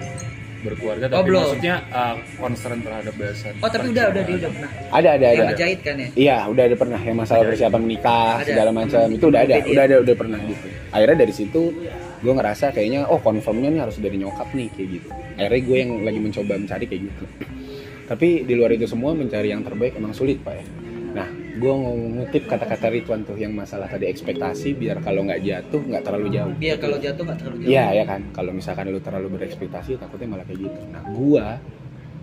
berkeluarga 0.65 1.05
Oh, 1.05 1.11
tapi 1.13 1.27
belum. 1.27 1.41
maksudnya 1.41 1.75
uh, 1.87 2.15
concern 2.35 2.79
terhadap 2.81 3.13
bahasan. 3.13 3.53
oh 3.55 3.69
tapi 3.69 3.87
udah 3.87 4.05
udah 4.09 4.23
dia 4.23 4.35
udah 4.37 4.51
pernah 4.51 4.69
ada 4.89 5.09
ada 5.11 5.25
ada. 5.25 5.27
yang 5.31 5.47
ngejahit 5.53 5.79
kan 5.79 5.95
ya 5.95 6.07
Iya, 6.15 6.37
udah 6.49 6.63
ada 6.63 6.75
pernah 6.75 6.99
yang 6.99 7.17
masalah 7.17 7.43
persiapan 7.45 7.81
menikah 7.81 8.31
Ada. 8.35 8.47
segala 8.47 8.69
macam 8.71 9.05
itu 9.07 9.25
udah 9.25 9.41
ada, 9.41 9.55
Iya. 9.55 9.65
udah 9.69 9.83
ada, 9.83 9.95
udah 10.01 10.15
pernah 10.15 10.39
gitu. 10.41 10.65
Akhirnya 10.89 11.17
dari 11.17 11.33
situ 11.33 11.61
gue 12.17 12.33
ngerasa 12.33 12.65
kayaknya 12.71 13.05
oh 13.05 13.19
confirmnya 13.19 13.69
nih 13.69 13.81
harus 13.81 13.95
dari 13.97 14.17
nyokap 14.17 14.49
nih 14.49 14.67
kayak 14.71 14.89
gitu. 14.91 15.07
Akhirnya 15.35 15.61
gue 15.61 15.77
yang 15.77 15.91
lagi 16.01 16.19
mencoba 16.19 16.53
mencari 16.55 16.85
kayak 16.85 17.01
gitu. 17.05 17.23
Tapi 18.05 18.27
di 18.43 18.53
luar 18.53 18.71
itu 18.71 18.85
semua 18.85 19.11
mencari 19.11 19.49
yang 19.49 19.61
terbaik 19.61 19.93
emang 19.93 20.11
sulit 20.11 20.37
pak 20.39 20.55
ya. 20.55 20.65
Gue 21.55 21.71
ngutip 21.71 22.51
kata-kata 22.51 22.91
Ridwan 22.91 23.23
tuh 23.23 23.39
yang 23.39 23.55
masalah 23.55 23.87
tadi 23.87 24.11
ekspektasi 24.11 24.75
biar 24.75 24.99
kalau 24.99 25.23
nggak 25.23 25.39
jatuh 25.39 25.79
nggak 25.79 26.03
terlalu 26.03 26.27
jauh. 26.35 26.51
biar 26.59 26.77
kalau 26.83 26.97
jatuh 26.99 27.23
nggak 27.23 27.39
terlalu 27.39 27.57
jauh 27.63 27.71
Iya 27.71 27.85
ya 27.95 28.03
kan. 28.03 28.21
Kalau 28.35 28.51
misalkan 28.51 28.91
lu 28.91 28.99
terlalu 28.99 29.27
berekspektasi 29.39 29.95
takutnya 29.95 30.35
malah 30.35 30.43
kayak 30.43 30.67
gitu. 30.67 30.79
Nah, 30.91 31.03
gua 31.15 31.55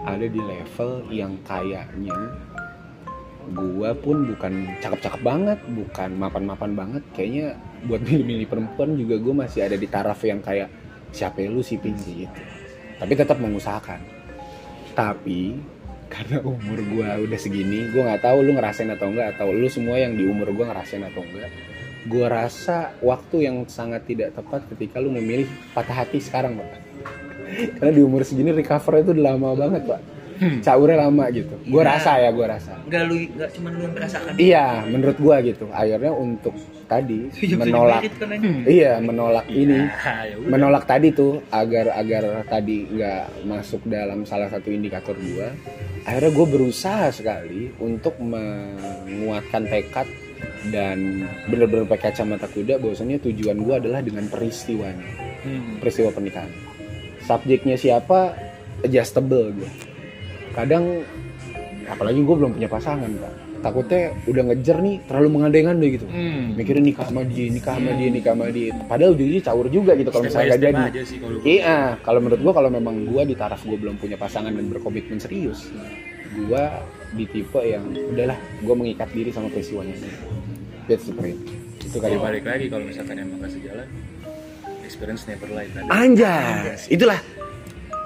ada 0.05 0.27
di 0.29 0.37
level 0.37 0.91
yang 1.09 1.33
kayaknya 1.49 2.19
gua 3.57 3.97
pun 3.97 4.29
bukan 4.29 4.53
cakep-cakep 4.85 5.21
banget, 5.25 5.59
bukan 5.65 6.11
mapan-mapan 6.21 6.71
banget. 6.77 7.03
Kayaknya 7.17 7.57
buat 7.89 8.05
milih-milih 8.05 8.47
perempuan 8.53 9.01
juga 9.01 9.17
gua 9.17 9.49
masih 9.49 9.65
ada 9.65 9.81
di 9.81 9.89
taraf 9.89 10.21
yang 10.29 10.45
kayak 10.45 10.69
siapa 11.09 11.41
lu 11.49 11.65
sih 11.65 11.81
Ping 11.81 11.97
gitu. 12.05 12.43
Tapi 13.01 13.13
tetap 13.17 13.41
mengusahakan. 13.41 14.01
Tapi 14.93 15.57
karena 16.13 16.45
umur 16.45 16.79
gua 16.93 17.17
udah 17.17 17.39
segini 17.41 17.89
gua 17.89 18.13
nggak 18.13 18.23
tahu 18.29 18.39
lu 18.45 18.53
ngerasain 18.53 18.91
atau 18.93 19.09
enggak 19.09 19.37
atau 19.37 19.49
lu 19.49 19.69
semua 19.73 19.97
yang 19.97 20.13
di 20.13 20.29
umur 20.29 20.53
gua 20.53 20.71
ngerasain 20.73 21.01
atau 21.01 21.25
enggak 21.25 21.49
gua 22.07 22.27
rasa 22.29 22.93
waktu 23.01 23.49
yang 23.49 23.57
sangat 23.65 24.05
tidak 24.05 24.37
tepat 24.37 24.67
ketika 24.75 25.01
lu 25.01 25.15
memilih 25.15 25.47
patah 25.71 26.03
hati 26.03 26.19
sekarang 26.19 26.59
pak. 26.59 26.71
Karena 27.79 27.93
di 27.93 28.03
umur 28.03 28.25
segini 28.25 28.49
recover 28.49 29.05
itu 29.05 29.13
lama 29.13 29.53
banget 29.53 29.85
pak 29.85 30.01
caurnya 30.61 30.97
lama 31.01 31.25
gitu. 31.31 31.55
Gua 31.65 31.83
Iya. 31.83 31.91
rasa 31.95 32.11
ya 32.19 32.31
gua 32.31 32.47
rasa. 32.51 32.73
Enggak 32.83 33.03
lu 33.05 33.15
enggak 33.19 33.51
cuma 33.53 33.69
lu 33.69 33.79
yang 33.81 33.95
merasakan. 33.95 34.33
iya 34.37 34.67
menurut 34.85 35.17
gua 35.17 35.37
gitu. 35.41 35.65
Akhirnya 35.69 36.13
untuk 36.13 36.55
tadi 36.85 37.21
Iya, 37.41 37.57
menolak 37.57 38.01
merit 38.01 38.15
kan 38.17 38.29
anjing. 38.31 38.57
iya 38.65 38.93
menolak 38.99 39.47
ini. 39.49 39.79
ya 40.29 40.37
menolak 40.39 40.85
tadi 40.85 41.09
tuh 41.11 41.33
agar 41.49 41.87
agar 41.95 42.23
tadi 42.45 42.87
nggak 42.87 43.23
masuk 43.45 43.81
dalam 43.85 44.23
salah 44.23 44.47
satu 44.47 44.69
indikator 44.69 45.15
gua. 45.15 45.49
Akhirnya 46.03 46.31
gue 46.31 46.47
berusaha 46.49 47.07
sekali 47.09 47.71
untuk 47.79 48.19
menguatkan 48.19 49.65
tekad 49.65 50.11
dan 50.69 51.23
bener-bener 51.47 51.87
pakai 51.87 52.11
kacamata 52.11 52.51
kuda 52.51 52.79
bahwasanya 52.79 53.23
tujuan 53.23 53.63
gua 53.63 53.79
adalah 53.79 54.03
dengan 54.03 54.27
peristiwanya. 54.27 55.07
Hmm. 55.43 55.79
peristiwa 55.79 56.11
pernikahan. 56.11 56.47
Subjeknya 57.21 57.75
siapa 57.75 58.35
adjustable 58.81 59.51
gue 59.53 59.71
kadang 60.53 61.05
apalagi 61.89 62.21
gue 62.25 62.37
belum 62.37 62.53
punya 62.57 62.69
pasangan 62.71 63.09
pak. 63.09 63.35
Takutnya 63.63 64.11
udah 64.27 64.43
ngejar 64.51 64.83
nih 64.83 64.99
terlalu 65.07 65.29
mengandai-ngandai 65.39 65.89
gitu. 65.95 66.07
Hmm. 66.11 66.59
mikirin 66.59 66.83
nikah 66.83 67.07
sama 67.07 67.23
dia 67.23 67.47
nikah 67.47 67.79
sama 67.79 67.91
dia 67.95 68.09
nikah 68.11 68.33
sama 68.35 68.47
dia. 68.51 68.75
Padahal 68.91 69.15
ujungnya 69.15 69.41
caur 69.47 69.67
juga 69.71 69.93
gitu 69.95 70.11
kalau 70.11 70.25
misalnya 70.27 70.51
gak 70.51 70.63
jadi. 70.67 70.83
sih 71.07 71.19
iya 71.47 71.95
kalau 72.03 72.19
menurut 72.19 72.41
gua 72.43 72.53
kalau 72.59 72.71
memang 72.75 73.07
gua 73.07 73.23
di 73.23 73.39
taraf 73.39 73.63
gua 73.63 73.79
belum 73.79 74.03
punya 74.03 74.19
pasangan 74.19 74.51
dan 74.51 74.67
berkomitmen 74.67 75.23
serius 75.23 75.71
gua 76.49 76.83
di 77.15 77.25
tipe 77.31 77.61
yang 77.63 77.87
udahlah 77.93 78.39
gua 78.67 78.75
mengikat 78.75 79.09
diri 79.15 79.31
sama 79.31 79.47
peristiwanya. 79.47 79.95
That's 80.91 81.07
the 81.07 81.15
point. 81.15 81.39
Itu 81.79 82.03
kali 82.03 82.19
Ya, 82.19 82.21
balik 82.21 82.43
lagi 82.43 82.67
kalau 82.67 82.83
misalkan 82.83 83.15
emang 83.23 83.47
gak 83.47 83.55
sejalan 83.55 83.87
experience 84.93 85.25
never 85.25 85.49
lie 85.49 85.73
tadi 85.73 85.89
anjas 85.89 86.85
itulah 86.93 87.17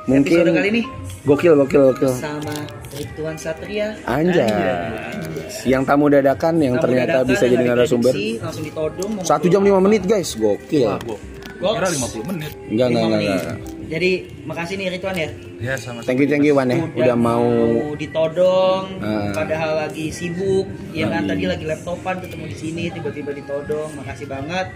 mungkin 0.07 0.33
Episode 0.39 0.55
kali 0.55 0.69
ini. 0.71 0.83
Gokil 1.23 1.53
gokil 1.57 1.83
gokil. 1.91 2.13
Sama 2.15 2.55
Rituan 2.95 3.37
Satria. 3.37 3.93
anjas 4.07 5.53
yang 5.67 5.83
tamu 5.83 6.07
dadakan 6.07 6.57
yang 6.59 6.79
Tamu 6.79 6.85
ternyata 6.87 7.21
dadakan 7.21 7.29
bisa 7.29 7.45
jadi 7.45 7.65
narasumber. 7.67 8.13
Langsung 8.15 8.65
ditodong. 8.65 9.11
satu 9.21 9.47
jam 9.47 9.61
lima 9.61 9.79
menit 9.79 10.07
guys. 10.07 10.33
Gokil. 10.33 10.87
Wah 10.87 10.99
gua 11.03 11.19
Goks. 11.57 11.77
kira 11.81 11.89
50 12.21 12.31
menit. 12.31 12.51
Enggak 12.69 12.87
enggak 12.87 13.03
Lima 13.03 13.09
enggak, 13.09 13.21
enggak. 13.41 13.59
Jadi 13.87 14.11
makasih 14.45 14.75
nih 14.77 14.87
Rituan 14.93 15.15
ya. 15.15 15.29
ya 15.57 15.75
sama 15.79 16.03
thank 16.03 16.19
you 16.19 16.27
thank 16.27 16.43
you 16.43 16.53
Wan 16.53 16.69
ya. 16.69 16.83
Udah 16.91 17.17
mau 17.17 17.47
ditodong 17.95 18.85
Ah. 18.99 19.31
padahal 19.33 19.73
lagi 19.83 20.11
sibuk. 20.11 20.67
Ya 20.91 21.07
kan 21.07 21.25
tadi 21.25 21.47
lagi 21.47 21.65
laptopan 21.65 22.19
ketemu 22.19 22.45
di 22.51 22.57
sini 22.57 22.83
tiba-tiba 22.91 23.31
ditodong. 23.33 23.95
Makasih 23.95 24.27
banget 24.27 24.67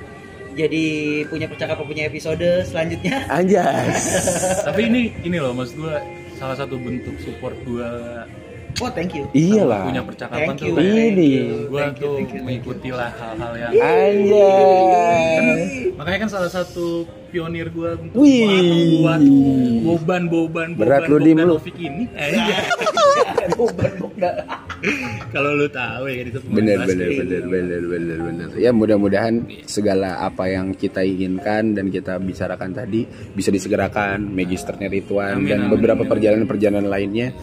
jadi 0.54 0.84
punya 1.28 1.46
percakapan 1.46 1.84
punya 1.86 2.02
episode 2.06 2.66
selanjutnya. 2.66 3.26
Anjas. 3.38 4.02
Tapi 4.66 4.80
ini 4.90 5.02
ini 5.22 5.36
loh 5.38 5.54
maksud 5.54 5.76
gua 5.78 6.02
salah 6.38 6.56
satu 6.58 6.76
bentuk 6.80 7.14
support 7.22 7.54
gua. 7.66 8.24
Oh 8.78 8.90
thank 8.90 9.12
you. 9.12 9.26
Iyalah. 9.34 9.90
Punya 9.90 10.02
percakapan 10.06 10.54
thank 10.54 10.62
tuh 10.62 10.66
you 10.70 10.74
kayak 10.78 10.94
thank 10.94 11.12
Ini. 11.18 11.30
you, 11.34 11.56
gua 11.68 11.80
thank 11.90 11.98
you, 11.98 12.06
tuh 12.06 12.14
mengikuti 12.46 12.88
lah 12.94 13.10
hal-hal 13.18 13.52
yang 13.58 13.72
anjas. 13.82 15.70
Makanya 15.98 16.18
kan 16.22 16.30
salah 16.30 16.50
satu 16.50 17.04
pionir 17.30 17.70
gua 17.70 17.94
untuk 17.96 18.18
Wih. 18.18 18.50
membuat 18.50 19.20
boban 19.86 20.22
boban 20.26 20.68
Berat 20.74 21.06
boban 21.06 21.10
lu, 21.10 21.16
Dim, 21.24 21.38
lu. 21.46 21.56
Ini 21.62 22.04
eh. 22.18 22.34
Boban, 23.56 23.92
boban. 23.98 24.34
kalau 25.28 25.52
lu 25.56 25.68
tahu 25.68 26.08
ya 26.08 26.24
itu 26.24 26.40
bener 26.48 26.80
bener 26.88 27.08
bener 27.20 27.42
bener 27.44 27.82
bener 27.84 28.18
bener 28.20 28.48
ya 28.56 28.72
mudah-mudahan 28.72 29.44
segala 29.68 30.24
apa 30.24 30.48
yang 30.48 30.72
kita 30.72 31.04
inginkan 31.04 31.76
dan 31.76 31.92
kita 31.92 32.16
bicarakan 32.16 32.72
tadi 32.72 33.04
bisa 33.36 33.52
disegerakan 33.52 34.32
magisternya 34.32 34.88
Rituan 34.88 35.44
Amin, 35.44 35.48
dan 35.52 35.60
amin, 35.68 35.72
beberapa 35.76 36.02
perjalanan-perjalanan 36.08 36.88
lainnya 36.88 37.36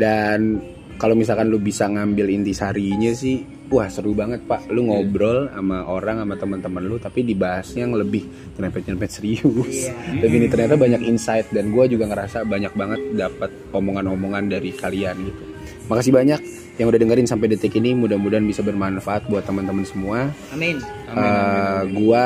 dan 0.00 0.60
kalau 0.96 1.16
misalkan 1.16 1.48
lu 1.52 1.60
bisa 1.60 1.88
ngambil 1.88 2.28
intisarinya 2.32 3.12
sih 3.12 3.59
wah 3.70 3.86
seru 3.86 4.12
banget 4.12 4.42
pak. 4.44 4.66
Lu 4.68 4.90
ngobrol 4.90 5.46
sama 5.54 5.86
orang 5.86 6.26
sama 6.26 6.34
teman-teman 6.36 6.82
lu 6.82 6.96
tapi 6.98 7.22
dibahasnya 7.22 7.86
yang 7.86 7.94
lebih 7.94 8.26
nyerempet-nyerempet 8.58 9.10
serius. 9.10 9.88
Iya. 9.90 9.94
tapi 10.26 10.34
ini 10.36 10.46
ternyata 10.50 10.74
banyak 10.74 11.02
insight 11.06 11.46
dan 11.54 11.70
gue 11.70 11.84
juga 11.86 12.10
ngerasa 12.10 12.42
banyak 12.44 12.72
banget 12.74 13.00
dapat 13.14 13.50
omongan-omongan 13.70 14.50
dari 14.50 14.74
kalian 14.74 15.16
gitu. 15.24 15.42
Makasih 15.86 16.12
banyak 16.14 16.40
yang 16.78 16.86
udah 16.90 17.00
dengerin 17.00 17.28
sampai 17.28 17.46
detik 17.50 17.74
ini. 17.78 17.94
Mudah-mudahan 17.94 18.44
bisa 18.46 18.62
bermanfaat 18.62 19.30
buat 19.30 19.46
teman-teman 19.46 19.86
semua. 19.86 20.30
Amin. 20.54 20.82
Eh, 21.10 21.82
gua 21.94 22.24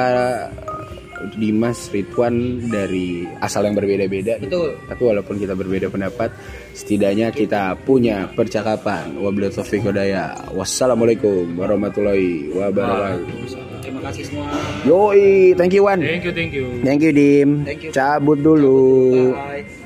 Dimas 1.34 1.88
Ridwan 1.90 2.66
dari 2.68 3.24
asal 3.40 3.66
yang 3.68 3.76
berbeda-beda 3.78 4.38
betul. 4.40 4.76
Tapi 4.86 5.02
walaupun 5.02 5.36
kita 5.40 5.54
berbeda 5.54 5.88
pendapat 5.88 6.34
setidaknya 6.74 7.30
kita 7.30 7.78
punya 7.82 8.28
percakapan. 8.32 9.16
Wabillahi 9.18 9.54
taufiq 9.54 9.86
hidayah. 9.86 10.52
Wassalamualaikum 10.52 11.54
warahmatullahi 11.56 12.50
wabarakatuh. 12.52 13.82
Terima 13.84 14.00
kasih 14.10 14.22
semua. 14.26 14.48
Yoi 14.88 15.54
thank 15.54 15.72
you 15.76 15.84
Wan. 15.86 16.00
Thank 16.00 16.24
you 16.26 16.32
thank 16.32 16.52
you. 16.52 16.66
Thank 16.82 17.00
you 17.04 17.12
Dim. 17.12 17.62
Thank 17.64 17.82
you. 17.84 17.90
cabut 17.92 18.40
dulu. 18.40 19.32
Bye 19.32 19.83